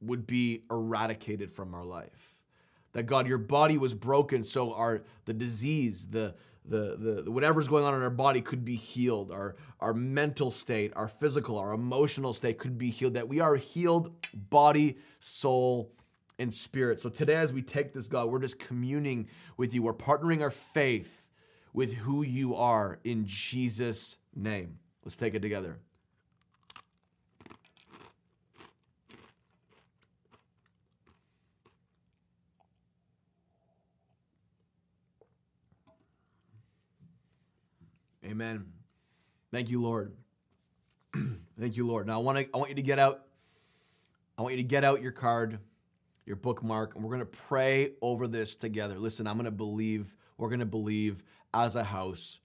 would 0.00 0.26
be 0.26 0.62
eradicated 0.70 1.52
from 1.52 1.74
our 1.74 1.84
life. 1.84 2.34
That 2.92 3.04
God, 3.04 3.26
your 3.26 3.38
body 3.38 3.76
was 3.76 3.92
broken, 3.92 4.42
so 4.42 4.72
our 4.72 5.02
the 5.26 5.34
disease, 5.34 6.06
the 6.06 6.34
the, 6.68 7.22
the 7.22 7.30
whatever's 7.30 7.68
going 7.68 7.84
on 7.84 7.94
in 7.94 8.02
our 8.02 8.10
body 8.10 8.40
could 8.40 8.64
be 8.64 8.76
healed. 8.76 9.32
Our 9.32 9.56
our 9.80 9.94
mental 9.94 10.50
state 10.50 10.92
our 10.96 11.08
physical 11.08 11.58
our 11.58 11.72
emotional 11.72 12.32
state 12.32 12.58
could 12.58 12.78
be 12.78 12.90
healed 12.90 13.14
that 13.14 13.28
we 13.28 13.40
are 13.40 13.56
healed 13.56 14.12
body 14.34 14.98
soul 15.20 15.92
and 16.38 16.52
spirit. 16.52 17.00
So 17.00 17.08
today 17.08 17.36
as 17.36 17.52
we 17.52 17.62
take 17.62 17.92
this 17.92 18.08
god 18.08 18.30
we're 18.30 18.40
just 18.40 18.58
communing 18.58 19.28
with 19.56 19.74
you. 19.74 19.82
We're 19.82 19.94
partnering 19.94 20.42
our 20.42 20.50
faith 20.50 21.28
with 21.72 21.92
who 21.92 22.22
you 22.22 22.54
are 22.54 22.98
in 23.04 23.26
jesus 23.26 24.18
name. 24.34 24.78
Let's 25.04 25.16
take 25.16 25.34
it 25.34 25.42
together 25.42 25.78
Amen. 38.26 38.66
Thank 39.52 39.70
you, 39.70 39.80
Lord. 39.80 40.12
Thank 41.60 41.76
you, 41.76 41.86
Lord. 41.86 42.06
Now 42.06 42.14
I 42.20 42.22
want 42.22 42.38
to 42.38 42.48
I 42.52 42.56
want 42.58 42.70
you 42.70 42.76
to 42.76 42.82
get 42.82 42.98
out 42.98 43.26
I 44.38 44.42
want 44.42 44.52
you 44.52 44.62
to 44.62 44.68
get 44.68 44.84
out 44.84 45.00
your 45.00 45.12
card, 45.12 45.58
your 46.26 46.36
bookmark, 46.36 46.94
and 46.94 47.02
we're 47.02 47.10
going 47.10 47.20
to 47.20 47.26
pray 47.26 47.92
over 48.02 48.28
this 48.28 48.54
together. 48.54 48.98
Listen, 48.98 49.26
I'm 49.26 49.36
going 49.36 49.46
to 49.46 49.50
believe, 49.50 50.14
we're 50.36 50.50
going 50.50 50.60
to 50.60 50.66
believe 50.66 51.22
as 51.54 51.74
a 51.74 51.82
house 51.84 52.38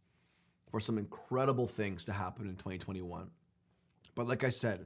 for 0.69 0.79
some 0.79 0.97
incredible 0.97 1.67
things 1.67 2.05
to 2.05 2.13
happen 2.13 2.47
in 2.47 2.55
2021. 2.55 3.29
But 4.15 4.27
like 4.27 4.45
I 4.45 4.49
said, 4.49 4.86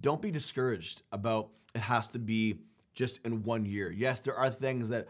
don't 0.00 0.20
be 0.20 0.30
discouraged 0.30 1.00
about 1.12 1.48
it 1.74 1.80
has 1.80 2.08
to 2.10 2.18
be 2.18 2.58
just 2.92 3.20
in 3.24 3.42
one 3.42 3.64
year. 3.64 3.90
Yes, 3.90 4.20
there 4.20 4.36
are 4.36 4.50
things 4.50 4.90
that 4.90 5.08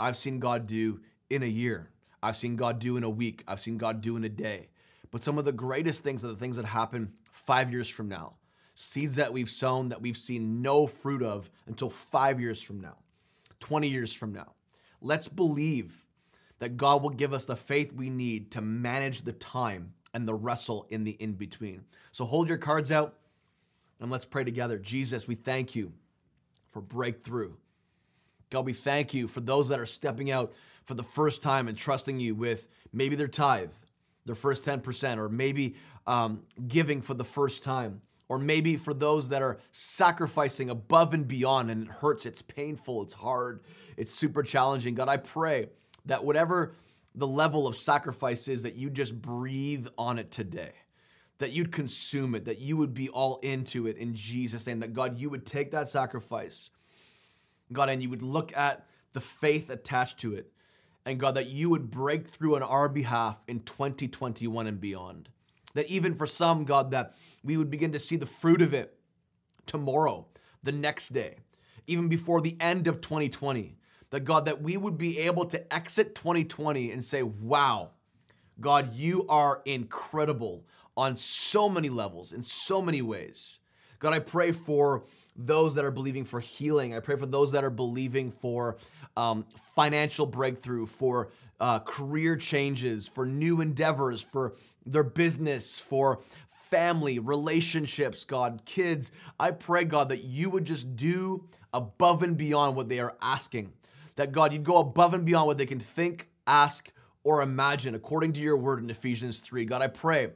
I've 0.00 0.16
seen 0.16 0.40
God 0.40 0.66
do 0.66 1.00
in 1.30 1.44
a 1.44 1.46
year. 1.46 1.90
I've 2.22 2.36
seen 2.36 2.56
God 2.56 2.78
do 2.78 2.96
in 2.96 3.04
a 3.04 3.10
week. 3.10 3.42
I've 3.48 3.60
seen 3.60 3.78
God 3.78 4.00
do 4.00 4.16
in 4.16 4.24
a 4.24 4.28
day. 4.28 4.68
But 5.10 5.22
some 5.22 5.38
of 5.38 5.44
the 5.44 5.52
greatest 5.52 6.02
things 6.02 6.24
are 6.24 6.28
the 6.28 6.36
things 6.36 6.56
that 6.56 6.64
happen 6.64 7.12
five 7.32 7.72
years 7.72 7.88
from 7.88 8.08
now. 8.08 8.34
Seeds 8.74 9.16
that 9.16 9.32
we've 9.32 9.50
sown 9.50 9.90
that 9.90 10.00
we've 10.00 10.16
seen 10.16 10.62
no 10.62 10.86
fruit 10.86 11.22
of 11.22 11.50
until 11.66 11.90
five 11.90 12.40
years 12.40 12.62
from 12.62 12.80
now, 12.80 12.96
20 13.60 13.88
years 13.88 14.12
from 14.12 14.32
now. 14.32 14.52
Let's 15.02 15.28
believe 15.28 16.06
that 16.58 16.76
God 16.76 17.02
will 17.02 17.10
give 17.10 17.34
us 17.34 17.44
the 17.44 17.56
faith 17.56 17.92
we 17.92 18.08
need 18.08 18.52
to 18.52 18.60
manage 18.62 19.22
the 19.22 19.32
time 19.32 19.92
and 20.14 20.26
the 20.26 20.34
wrestle 20.34 20.86
in 20.90 21.04
the 21.04 21.12
in 21.12 21.32
between. 21.32 21.84
So 22.12 22.24
hold 22.24 22.48
your 22.48 22.58
cards 22.58 22.90
out 22.90 23.16
and 24.00 24.10
let's 24.10 24.24
pray 24.24 24.44
together. 24.44 24.78
Jesus, 24.78 25.28
we 25.28 25.34
thank 25.34 25.74
you 25.74 25.92
for 26.70 26.80
breakthrough. 26.80 27.52
God, 28.50 28.64
we 28.64 28.72
thank 28.72 29.12
you 29.12 29.28
for 29.28 29.40
those 29.40 29.68
that 29.68 29.80
are 29.80 29.86
stepping 29.86 30.30
out 30.30 30.52
for 30.84 30.94
the 30.94 31.02
first 31.02 31.42
time 31.42 31.68
and 31.68 31.76
trusting 31.76 32.20
you 32.20 32.34
with 32.34 32.66
maybe 32.92 33.16
their 33.16 33.28
tithe, 33.28 33.72
their 34.26 34.34
first 34.34 34.64
10%, 34.64 35.18
or 35.18 35.28
maybe 35.28 35.76
um, 36.06 36.42
giving 36.68 37.00
for 37.00 37.14
the 37.14 37.24
first 37.24 37.62
time, 37.62 38.00
or 38.28 38.38
maybe 38.38 38.76
for 38.76 38.94
those 38.94 39.28
that 39.28 39.42
are 39.42 39.58
sacrificing 39.72 40.70
above 40.70 41.14
and 41.14 41.28
beyond 41.28 41.70
and 41.70 41.84
it 41.86 41.92
hurts, 41.92 42.26
it's 42.26 42.42
painful, 42.42 43.02
it's 43.02 43.12
hard, 43.12 43.60
it's 43.96 44.14
super 44.14 44.42
challenging. 44.42 44.94
God, 44.94 45.08
I 45.08 45.18
pray 45.18 45.68
that 46.06 46.24
whatever 46.24 46.74
the 47.14 47.26
level 47.26 47.66
of 47.66 47.76
sacrifice 47.76 48.48
is, 48.48 48.62
that 48.62 48.74
you 48.74 48.90
just 48.90 49.20
breathe 49.20 49.86
on 49.98 50.18
it 50.18 50.30
today 50.30 50.72
that 51.38 51.50
you'd 51.50 51.72
consume 51.72 52.36
it, 52.36 52.44
that 52.44 52.60
you 52.60 52.76
would 52.76 52.94
be 52.94 53.08
all 53.08 53.40
into 53.42 53.88
it 53.88 53.96
in 53.96 54.14
Jesus' 54.14 54.64
name, 54.64 54.78
that 54.78 54.92
God, 54.92 55.18
you 55.18 55.28
would 55.28 55.44
take 55.44 55.72
that 55.72 55.88
sacrifice 55.88 56.70
God, 57.72 57.88
and 57.88 58.02
you 58.02 58.10
would 58.10 58.22
look 58.22 58.56
at 58.56 58.86
the 59.12 59.20
faith 59.20 59.70
attached 59.70 60.18
to 60.20 60.34
it. 60.34 60.52
And 61.04 61.18
God, 61.18 61.34
that 61.34 61.48
you 61.48 61.70
would 61.70 61.90
break 61.90 62.28
through 62.28 62.56
on 62.56 62.62
our 62.62 62.88
behalf 62.88 63.42
in 63.48 63.60
2021 63.60 64.66
and 64.66 64.80
beyond. 64.80 65.28
That 65.74 65.86
even 65.86 66.14
for 66.14 66.26
some, 66.26 66.64
God, 66.64 66.90
that 66.92 67.14
we 67.42 67.56
would 67.56 67.70
begin 67.70 67.92
to 67.92 67.98
see 67.98 68.16
the 68.16 68.26
fruit 68.26 68.62
of 68.62 68.74
it 68.74 68.94
tomorrow, 69.66 70.26
the 70.62 70.72
next 70.72 71.08
day, 71.10 71.36
even 71.86 72.08
before 72.08 72.40
the 72.40 72.56
end 72.60 72.86
of 72.86 73.00
2020. 73.00 73.76
That 74.10 74.20
God, 74.20 74.44
that 74.44 74.62
we 74.62 74.76
would 74.76 74.98
be 74.98 75.18
able 75.20 75.46
to 75.46 75.74
exit 75.74 76.14
2020 76.14 76.92
and 76.92 77.02
say, 77.02 77.22
wow, 77.22 77.92
God, 78.60 78.92
you 78.92 79.26
are 79.28 79.62
incredible 79.64 80.66
on 80.96 81.16
so 81.16 81.68
many 81.68 81.88
levels, 81.88 82.32
in 82.32 82.42
so 82.42 82.82
many 82.82 83.00
ways. 83.00 83.58
God, 84.02 84.14
I 84.14 84.18
pray 84.18 84.50
for 84.50 85.04
those 85.36 85.76
that 85.76 85.84
are 85.84 85.92
believing 85.92 86.24
for 86.24 86.40
healing. 86.40 86.92
I 86.92 86.98
pray 86.98 87.14
for 87.14 87.24
those 87.24 87.52
that 87.52 87.62
are 87.62 87.70
believing 87.70 88.32
for 88.32 88.76
um, 89.16 89.46
financial 89.76 90.26
breakthrough, 90.26 90.86
for 90.86 91.30
uh, 91.60 91.78
career 91.78 92.34
changes, 92.34 93.06
for 93.06 93.24
new 93.24 93.60
endeavors, 93.60 94.20
for 94.20 94.54
their 94.84 95.04
business, 95.04 95.78
for 95.78 96.18
family, 96.50 97.20
relationships, 97.20 98.24
God, 98.24 98.60
kids. 98.64 99.12
I 99.38 99.52
pray, 99.52 99.84
God, 99.84 100.08
that 100.08 100.24
you 100.24 100.50
would 100.50 100.64
just 100.64 100.96
do 100.96 101.46
above 101.72 102.24
and 102.24 102.36
beyond 102.36 102.74
what 102.74 102.88
they 102.88 102.98
are 102.98 103.14
asking. 103.22 103.72
That, 104.16 104.32
God, 104.32 104.52
you'd 104.52 104.64
go 104.64 104.78
above 104.78 105.14
and 105.14 105.24
beyond 105.24 105.46
what 105.46 105.58
they 105.58 105.66
can 105.66 105.78
think, 105.78 106.28
ask, 106.48 106.90
or 107.22 107.40
imagine, 107.40 107.94
according 107.94 108.32
to 108.32 108.40
your 108.40 108.56
word 108.56 108.82
in 108.82 108.90
Ephesians 108.90 109.38
3. 109.38 109.64
God, 109.64 109.80
I 109.80 109.86
pray 109.86 110.30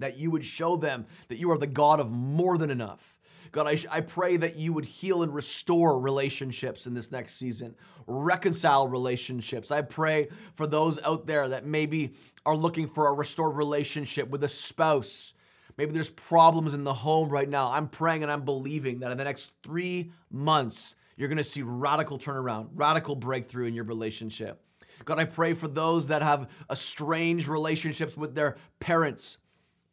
that 0.00 0.18
you 0.18 0.30
would 0.30 0.44
show 0.44 0.76
them 0.76 1.06
that 1.28 1.38
you 1.38 1.50
are 1.50 1.58
the 1.58 1.66
God 1.66 2.00
of 2.00 2.10
more 2.10 2.58
than 2.58 2.70
enough. 2.70 3.16
God, 3.52 3.66
I, 3.66 3.78
I 3.90 4.00
pray 4.00 4.36
that 4.36 4.56
you 4.56 4.72
would 4.72 4.84
heal 4.84 5.22
and 5.22 5.34
restore 5.34 5.98
relationships 5.98 6.86
in 6.86 6.94
this 6.94 7.10
next 7.10 7.34
season, 7.34 7.74
reconcile 8.06 8.86
relationships. 8.86 9.70
I 9.70 9.82
pray 9.82 10.28
for 10.54 10.66
those 10.66 11.00
out 11.02 11.26
there 11.26 11.48
that 11.48 11.66
maybe 11.66 12.14
are 12.46 12.56
looking 12.56 12.86
for 12.86 13.08
a 13.08 13.12
restored 13.12 13.56
relationship 13.56 14.28
with 14.28 14.44
a 14.44 14.48
spouse. 14.48 15.34
Maybe 15.76 15.92
there's 15.92 16.10
problems 16.10 16.74
in 16.74 16.84
the 16.84 16.94
home 16.94 17.28
right 17.28 17.48
now. 17.48 17.72
I'm 17.72 17.88
praying 17.88 18.22
and 18.22 18.30
I'm 18.30 18.44
believing 18.44 19.00
that 19.00 19.10
in 19.10 19.18
the 19.18 19.24
next 19.24 19.52
three 19.64 20.12
months, 20.30 20.94
you're 21.16 21.28
gonna 21.28 21.42
see 21.42 21.62
radical 21.62 22.18
turnaround, 22.18 22.68
radical 22.74 23.16
breakthrough 23.16 23.66
in 23.66 23.74
your 23.74 23.84
relationship. 23.84 24.62
God, 25.04 25.18
I 25.18 25.24
pray 25.24 25.54
for 25.54 25.68
those 25.68 26.08
that 26.08 26.22
have 26.22 26.48
estranged 26.70 27.48
relationships 27.48 28.16
with 28.16 28.34
their 28.34 28.56
parents, 28.78 29.38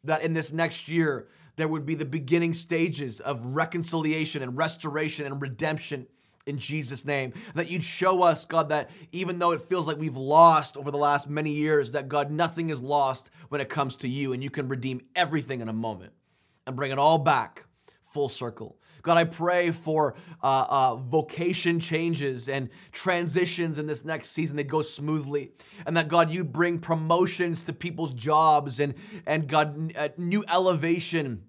that 0.04 0.22
in 0.22 0.34
this 0.34 0.52
next 0.52 0.88
year, 0.88 1.28
there 1.56 1.68
would 1.68 1.84
be 1.84 1.94
the 1.94 2.04
beginning 2.04 2.54
stages 2.54 3.20
of 3.20 3.44
reconciliation 3.44 4.42
and 4.42 4.56
restoration 4.56 5.26
and 5.26 5.42
redemption 5.42 6.06
in 6.46 6.56
Jesus' 6.56 7.04
name. 7.04 7.32
That 7.54 7.68
you'd 7.68 7.82
show 7.82 8.22
us, 8.22 8.44
God, 8.44 8.70
that 8.70 8.90
even 9.12 9.38
though 9.38 9.52
it 9.52 9.68
feels 9.68 9.86
like 9.86 9.98
we've 9.98 10.16
lost 10.16 10.76
over 10.76 10.90
the 10.90 10.98
last 10.98 11.28
many 11.28 11.50
years, 11.50 11.92
that 11.92 12.08
God, 12.08 12.30
nothing 12.30 12.70
is 12.70 12.80
lost 12.80 13.30
when 13.48 13.60
it 13.60 13.68
comes 13.68 13.96
to 13.96 14.08
you, 14.08 14.32
and 14.32 14.42
you 14.42 14.50
can 14.50 14.68
redeem 14.68 15.02
everything 15.14 15.60
in 15.60 15.68
a 15.68 15.72
moment 15.72 16.12
and 16.66 16.76
bring 16.76 16.90
it 16.90 16.98
all 16.98 17.18
back 17.18 17.64
full 18.12 18.28
circle. 18.28 18.76
God, 19.02 19.16
I 19.16 19.24
pray 19.24 19.70
for 19.70 20.14
uh, 20.42 20.66
uh, 20.68 20.96
vocation 20.96 21.80
changes 21.80 22.48
and 22.48 22.68
transitions 22.92 23.78
in 23.78 23.86
this 23.86 24.04
next 24.04 24.30
season 24.30 24.56
that 24.56 24.68
go 24.68 24.82
smoothly. 24.82 25.52
And 25.86 25.96
that, 25.96 26.08
God, 26.08 26.30
you 26.30 26.44
bring 26.44 26.78
promotions 26.78 27.62
to 27.62 27.72
people's 27.72 28.12
jobs 28.12 28.80
and, 28.80 28.94
and 29.26 29.46
God, 29.48 29.92
uh, 29.96 30.08
new 30.16 30.44
elevation 30.48 31.42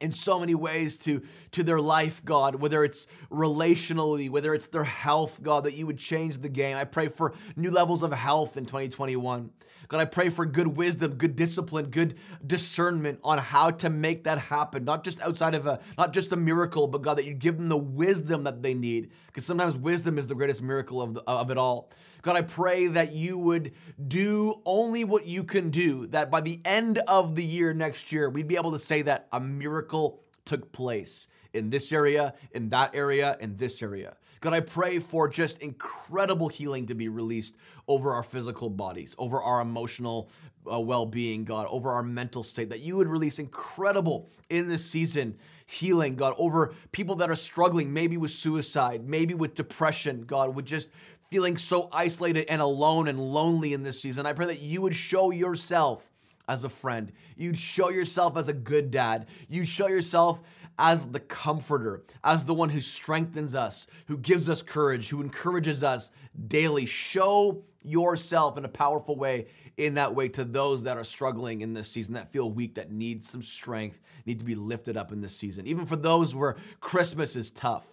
in 0.00 0.10
so 0.10 0.40
many 0.40 0.54
ways 0.54 0.96
to, 0.98 1.22
to 1.52 1.62
their 1.62 1.80
life, 1.80 2.24
God, 2.24 2.56
whether 2.56 2.84
it's 2.84 3.06
relationally, 3.30 4.28
whether 4.28 4.54
it's 4.54 4.66
their 4.66 4.84
health, 4.84 5.42
God, 5.42 5.64
that 5.64 5.74
you 5.74 5.86
would 5.86 5.98
change 5.98 6.38
the 6.38 6.48
game. 6.48 6.76
I 6.76 6.84
pray 6.84 7.08
for 7.08 7.34
new 7.56 7.70
levels 7.70 8.02
of 8.02 8.12
health 8.12 8.56
in 8.56 8.66
2021. 8.66 9.50
God, 9.88 10.00
I 10.00 10.04
pray 10.06 10.30
for 10.30 10.46
good 10.46 10.66
wisdom, 10.66 11.14
good 11.14 11.36
discipline, 11.36 11.90
good 11.90 12.16
discernment 12.46 13.20
on 13.22 13.38
how 13.38 13.70
to 13.70 13.90
make 13.90 14.24
that 14.24 14.38
happen. 14.38 14.84
Not 14.84 15.04
just 15.04 15.20
outside 15.20 15.54
of 15.54 15.66
a, 15.66 15.80
not 15.98 16.12
just 16.12 16.32
a 16.32 16.36
miracle, 16.36 16.86
but 16.86 17.02
God, 17.02 17.18
that 17.18 17.26
you 17.26 17.34
give 17.34 17.56
them 17.56 17.68
the 17.68 17.76
wisdom 17.76 18.44
that 18.44 18.62
they 18.62 18.74
need. 18.74 19.10
Because 19.26 19.44
sometimes 19.44 19.76
wisdom 19.76 20.18
is 20.18 20.26
the 20.26 20.34
greatest 20.34 20.62
miracle 20.62 21.02
of, 21.02 21.14
the, 21.14 21.22
of 21.26 21.50
it 21.50 21.58
all. 21.58 21.90
God, 22.24 22.36
I 22.36 22.42
pray 22.42 22.86
that 22.86 23.12
you 23.12 23.36
would 23.36 23.72
do 24.08 24.62
only 24.64 25.04
what 25.04 25.26
you 25.26 25.44
can 25.44 25.68
do, 25.68 26.06
that 26.06 26.30
by 26.30 26.40
the 26.40 26.58
end 26.64 26.96
of 27.00 27.34
the 27.34 27.44
year 27.44 27.74
next 27.74 28.10
year, 28.12 28.30
we'd 28.30 28.48
be 28.48 28.56
able 28.56 28.72
to 28.72 28.78
say 28.78 29.02
that 29.02 29.28
a 29.30 29.38
miracle 29.38 30.22
took 30.46 30.72
place 30.72 31.28
in 31.52 31.68
this 31.68 31.92
area, 31.92 32.32
in 32.52 32.70
that 32.70 32.94
area, 32.94 33.36
in 33.40 33.58
this 33.58 33.82
area. 33.82 34.16
God, 34.40 34.54
I 34.54 34.60
pray 34.60 35.00
for 35.00 35.28
just 35.28 35.60
incredible 35.60 36.48
healing 36.48 36.86
to 36.86 36.94
be 36.94 37.08
released 37.08 37.56
over 37.88 38.14
our 38.14 38.22
physical 38.22 38.70
bodies, 38.70 39.14
over 39.18 39.42
our 39.42 39.60
emotional 39.60 40.30
uh, 40.70 40.80
well 40.80 41.04
being, 41.04 41.44
God, 41.44 41.66
over 41.68 41.90
our 41.90 42.02
mental 42.02 42.42
state, 42.42 42.70
that 42.70 42.80
you 42.80 42.96
would 42.96 43.08
release 43.08 43.38
incredible 43.38 44.30
in 44.48 44.66
this 44.66 44.84
season 44.84 45.36
healing, 45.66 46.14
God, 46.16 46.34
over 46.36 46.74
people 46.92 47.16
that 47.16 47.30
are 47.30 47.36
struggling, 47.36 47.92
maybe 47.92 48.16
with 48.16 48.30
suicide, 48.30 49.06
maybe 49.06 49.34
with 49.34 49.54
depression, 49.54 50.24
God, 50.26 50.54
would 50.54 50.66
just 50.66 50.90
feeling 51.34 51.56
so 51.56 51.88
isolated 51.90 52.44
and 52.48 52.62
alone 52.62 53.08
and 53.08 53.18
lonely 53.18 53.72
in 53.72 53.82
this 53.82 54.00
season. 54.00 54.24
I 54.24 54.32
pray 54.32 54.46
that 54.46 54.60
you 54.60 54.80
would 54.82 54.94
show 54.94 55.32
yourself 55.32 56.08
as 56.46 56.62
a 56.62 56.68
friend. 56.68 57.10
You'd 57.36 57.58
show 57.58 57.88
yourself 57.88 58.36
as 58.36 58.46
a 58.46 58.52
good 58.52 58.92
dad. 58.92 59.26
You'd 59.48 59.66
show 59.66 59.88
yourself 59.88 60.42
as 60.78 61.06
the 61.06 61.18
comforter, 61.18 62.04
as 62.22 62.46
the 62.46 62.54
one 62.54 62.68
who 62.68 62.80
strengthens 62.80 63.56
us, 63.56 63.88
who 64.06 64.16
gives 64.16 64.48
us 64.48 64.62
courage, 64.62 65.08
who 65.08 65.22
encourages 65.22 65.82
us 65.82 66.12
daily. 66.46 66.86
Show 66.86 67.64
yourself 67.82 68.56
in 68.56 68.64
a 68.64 68.68
powerful 68.68 69.16
way 69.16 69.48
in 69.76 69.94
that 69.94 70.14
way 70.14 70.28
to 70.28 70.44
those 70.44 70.84
that 70.84 70.96
are 70.96 71.02
struggling 71.02 71.62
in 71.62 71.74
this 71.74 71.90
season, 71.90 72.14
that 72.14 72.30
feel 72.30 72.48
weak, 72.48 72.76
that 72.76 72.92
need 72.92 73.24
some 73.24 73.42
strength, 73.42 74.00
need 74.24 74.38
to 74.38 74.44
be 74.44 74.54
lifted 74.54 74.96
up 74.96 75.10
in 75.10 75.20
this 75.20 75.34
season. 75.34 75.66
Even 75.66 75.84
for 75.84 75.96
those 75.96 76.32
where 76.32 76.54
Christmas 76.78 77.34
is 77.34 77.50
tough. 77.50 77.88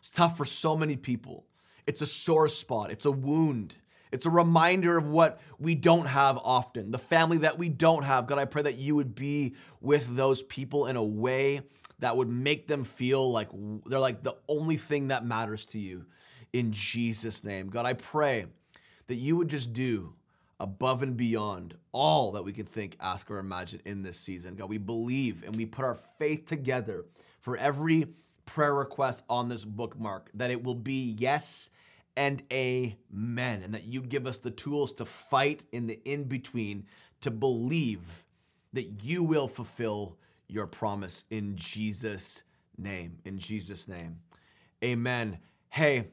It's 0.00 0.10
tough 0.10 0.36
for 0.36 0.44
so 0.44 0.76
many 0.76 0.96
people. 0.96 1.44
It's 1.88 2.02
a 2.02 2.06
sore 2.06 2.48
spot, 2.48 2.90
it's 2.90 3.06
a 3.06 3.10
wound. 3.10 3.74
It's 4.12 4.26
a 4.26 4.30
reminder 4.30 4.98
of 4.98 5.08
what 5.08 5.40
we 5.58 5.74
don't 5.74 6.04
have 6.04 6.36
often, 6.38 6.90
the 6.90 6.98
family 6.98 7.38
that 7.38 7.58
we 7.58 7.70
don't 7.70 8.02
have. 8.02 8.26
God, 8.26 8.38
I 8.38 8.44
pray 8.44 8.62
that 8.62 8.76
you 8.76 8.94
would 8.94 9.14
be 9.14 9.54
with 9.80 10.14
those 10.14 10.42
people 10.42 10.86
in 10.86 10.96
a 10.96 11.02
way 11.02 11.62
that 11.98 12.14
would 12.14 12.28
make 12.28 12.66
them 12.66 12.84
feel 12.84 13.32
like 13.32 13.48
they're 13.86 13.98
like 13.98 14.22
the 14.22 14.36
only 14.48 14.76
thing 14.76 15.08
that 15.08 15.24
matters 15.24 15.64
to 15.66 15.78
you 15.78 16.04
in 16.52 16.72
Jesus' 16.72 17.42
name. 17.42 17.68
God, 17.68 17.86
I 17.86 17.94
pray 17.94 18.44
that 19.06 19.16
you 19.16 19.36
would 19.36 19.48
just 19.48 19.72
do 19.72 20.12
above 20.60 21.02
and 21.02 21.16
beyond 21.16 21.74
all 21.92 22.32
that 22.32 22.44
we 22.44 22.52
can 22.52 22.66
think, 22.66 22.96
ask, 23.00 23.30
or 23.30 23.38
imagine 23.38 23.80
in 23.86 24.02
this 24.02 24.18
season. 24.18 24.56
God, 24.56 24.68
we 24.68 24.78
believe 24.78 25.42
and 25.44 25.56
we 25.56 25.64
put 25.64 25.86
our 25.86 25.98
faith 26.18 26.44
together 26.44 27.06
for 27.40 27.56
every 27.56 28.08
prayer 28.44 28.74
request 28.74 29.22
on 29.28 29.48
this 29.48 29.64
bookmark 29.64 30.30
that 30.34 30.50
it 30.50 30.62
will 30.62 30.74
be 30.74 31.14
yes 31.18 31.70
and 32.18 32.42
amen. 32.52 33.62
And 33.62 33.72
that 33.72 33.84
you'd 33.84 34.08
give 34.08 34.26
us 34.26 34.40
the 34.40 34.50
tools 34.50 34.92
to 34.94 35.04
fight 35.04 35.64
in 35.70 35.86
the 35.86 36.00
in 36.04 36.24
between, 36.24 36.84
to 37.20 37.30
believe 37.30 38.24
that 38.72 39.04
you 39.04 39.22
will 39.22 39.46
fulfill 39.46 40.18
your 40.48 40.66
promise 40.66 41.24
in 41.30 41.54
Jesus' 41.54 42.42
name. 42.76 43.18
In 43.24 43.38
Jesus' 43.38 43.86
name. 43.86 44.18
Amen. 44.82 45.38
Hey, 45.70 46.08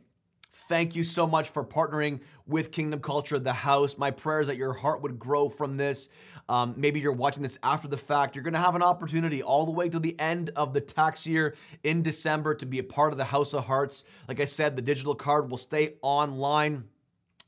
Thank 0.70 0.96
you 0.96 1.04
so 1.04 1.28
much 1.28 1.50
for 1.50 1.66
partnering 1.66 2.22
with 2.48 2.72
Kingdom 2.72 3.02
Culture, 3.02 3.38
the 3.38 3.52
house. 3.52 3.98
My 3.98 4.10
prayer 4.10 4.40
is 4.40 4.48
that 4.48 4.56
your 4.56 4.72
heart 4.72 5.02
would 5.02 5.20
grow 5.20 5.50
from 5.50 5.76
this. 5.76 6.08
Um, 6.48 6.74
maybe 6.78 7.00
you're 7.00 7.12
watching 7.12 7.44
this 7.44 7.58
after 7.64 7.88
the 7.88 7.98
fact. 7.98 8.36
You're 8.36 8.44
going 8.44 8.54
to 8.54 8.60
have 8.60 8.76
an 8.76 8.84
opportunity 8.84 9.42
all 9.42 9.66
the 9.66 9.72
way 9.72 9.90
to 9.90 10.00
the 10.00 10.20
end 10.20 10.52
of 10.56 10.74
the 10.74 10.82
tax 10.82 11.26
year 11.26 11.56
in 11.84 12.04
December 12.04 12.54
to 12.56 12.66
be 12.66 12.80
a 12.80 12.84
part 12.84 13.12
of 13.12 13.18
the 13.18 13.26
House 13.26 13.54
of 13.54 13.66
Hearts. 13.66 14.04
Like 14.28 14.40
I 14.40 14.46
said, 14.46 14.76
the 14.76 14.82
digital 14.82 15.16
card 15.16 15.50
will 15.50 15.58
stay 15.58 15.96
online. 16.02 16.84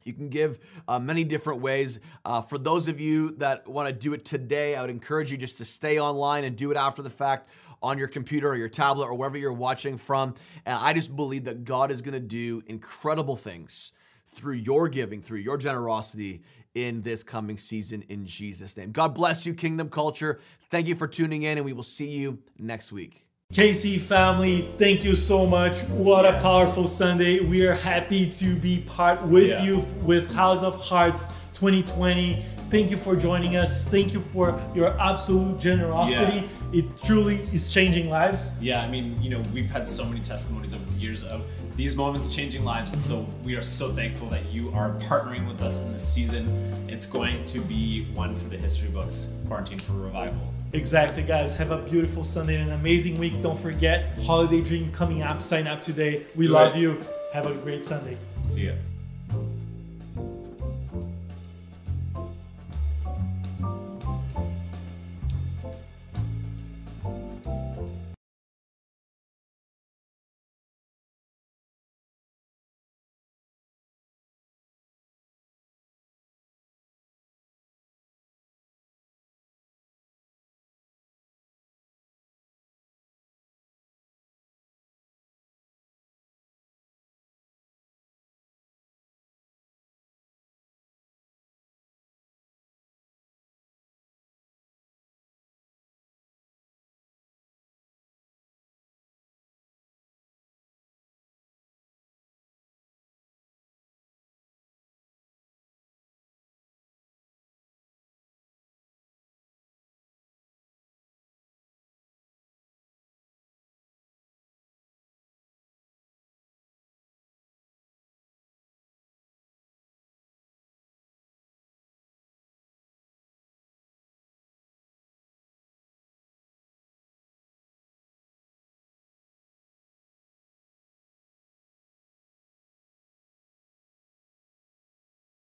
You 0.03 0.13
can 0.13 0.29
give 0.29 0.59
uh, 0.87 0.99
many 0.99 1.23
different 1.23 1.61
ways. 1.61 1.99
Uh, 2.23 2.41
for 2.41 2.57
those 2.57 2.87
of 2.87 2.99
you 2.99 3.31
that 3.37 3.67
want 3.67 3.87
to 3.87 3.93
do 3.93 4.13
it 4.13 4.23
today, 4.25 4.75
I 4.75 4.81
would 4.81 4.89
encourage 4.89 5.31
you 5.31 5.37
just 5.37 5.57
to 5.59 5.65
stay 5.65 5.99
online 5.99 6.45
and 6.45 6.55
do 6.55 6.71
it 6.71 6.77
after 6.77 7.01
the 7.01 7.09
fact 7.09 7.49
on 7.83 7.97
your 7.97 8.07
computer 8.07 8.49
or 8.49 8.55
your 8.55 8.69
tablet 8.69 9.05
or 9.05 9.13
wherever 9.13 9.37
you're 9.37 9.53
watching 9.53 9.97
from. 9.97 10.33
And 10.65 10.79
I 10.79 10.93
just 10.93 11.15
believe 11.15 11.43
that 11.43 11.65
God 11.65 11.91
is 11.91 12.01
going 12.01 12.13
to 12.13 12.19
do 12.19 12.63
incredible 12.67 13.35
things 13.35 13.91
through 14.27 14.55
your 14.55 14.87
giving, 14.87 15.21
through 15.21 15.39
your 15.39 15.57
generosity 15.57 16.41
in 16.75 17.01
this 17.01 17.23
coming 17.23 17.57
season 17.57 18.03
in 18.09 18.25
Jesus' 18.25 18.77
name. 18.77 18.91
God 18.91 19.15
bless 19.15 19.45
you, 19.45 19.53
Kingdom 19.53 19.89
Culture. 19.89 20.39
Thank 20.69 20.87
you 20.87 20.95
for 20.95 21.07
tuning 21.07 21.43
in, 21.43 21.57
and 21.57 21.65
we 21.65 21.73
will 21.73 21.83
see 21.83 22.09
you 22.09 22.37
next 22.59 22.91
week. 22.91 23.25
KC 23.53 24.01
family, 24.01 24.69
thank 24.77 25.05
you 25.05 25.15
so 25.15 25.45
much. 25.45 25.81
What 25.83 26.25
yes. 26.25 26.35
a 26.35 26.41
powerful 26.41 26.87
Sunday. 26.87 27.39
We 27.39 27.65
are 27.65 27.73
happy 27.73 28.29
to 28.31 28.55
be 28.55 28.83
part 28.85 29.21
with 29.25 29.47
yeah. 29.47 29.63
you 29.63 29.77
with 30.03 30.33
House 30.33 30.63
of 30.63 30.75
Hearts 30.81 31.27
2020. 31.53 32.45
Thank 32.69 32.91
you 32.91 32.97
for 32.97 33.15
joining 33.15 33.55
us. 33.55 33.85
Thank 33.87 34.13
you 34.13 34.19
for 34.19 34.59
your 34.75 34.99
absolute 34.99 35.57
generosity. 35.59 36.37
Yeah. 36.73 36.79
It 36.79 36.97
truly 36.97 37.35
is 37.37 37.69
changing 37.69 38.09
lives. 38.09 38.53
Yeah, 38.59 38.81
I 38.81 38.89
mean, 38.89 39.21
you 39.21 39.29
know, 39.29 39.41
we've 39.53 39.71
had 39.71 39.87
so 39.87 40.03
many 40.03 40.19
testimonies 40.19 40.73
over 40.73 40.83
the 40.83 40.97
years 40.97 41.23
of 41.23 41.45
these 41.77 41.95
moments 41.95 42.33
changing 42.33 42.65
lives. 42.65 42.91
And 42.91 43.01
so 43.01 43.25
we 43.43 43.55
are 43.55 43.61
so 43.61 43.91
thankful 43.91 44.27
that 44.29 44.45
you 44.47 44.69
are 44.73 44.91
partnering 44.99 45.47
with 45.47 45.61
us 45.61 45.81
in 45.83 45.93
this 45.93 46.05
season. 46.05 46.49
It's 46.89 47.05
going 47.05 47.45
to 47.45 47.59
be 47.61 48.05
one 48.13 48.35
for 48.35 48.49
the 48.49 48.57
history 48.57 48.89
books, 48.89 49.31
Quarantine 49.47 49.79
for 49.79 49.93
Revival. 49.93 50.53
Exactly, 50.73 51.23
guys. 51.23 51.55
Have 51.55 51.71
a 51.71 51.77
beautiful 51.77 52.25
Sunday 52.25 52.55
and 52.59 52.69
an 52.69 52.75
amazing 52.77 53.17
week. 53.17 53.41
Don't 53.41 53.57
forget, 53.57 54.19
Holiday 54.25 54.59
Dream 54.61 54.91
coming 54.91 55.23
up. 55.23 55.41
Sign 55.41 55.67
up 55.67 55.81
today. 55.81 56.25
We 56.35 56.47
Do 56.47 56.53
love 56.53 56.75
it. 56.75 56.79
you. 56.79 57.01
Have 57.31 57.45
a 57.45 57.53
great 57.53 57.85
Sunday. 57.85 58.17
See 58.47 58.65
ya. 58.65 58.73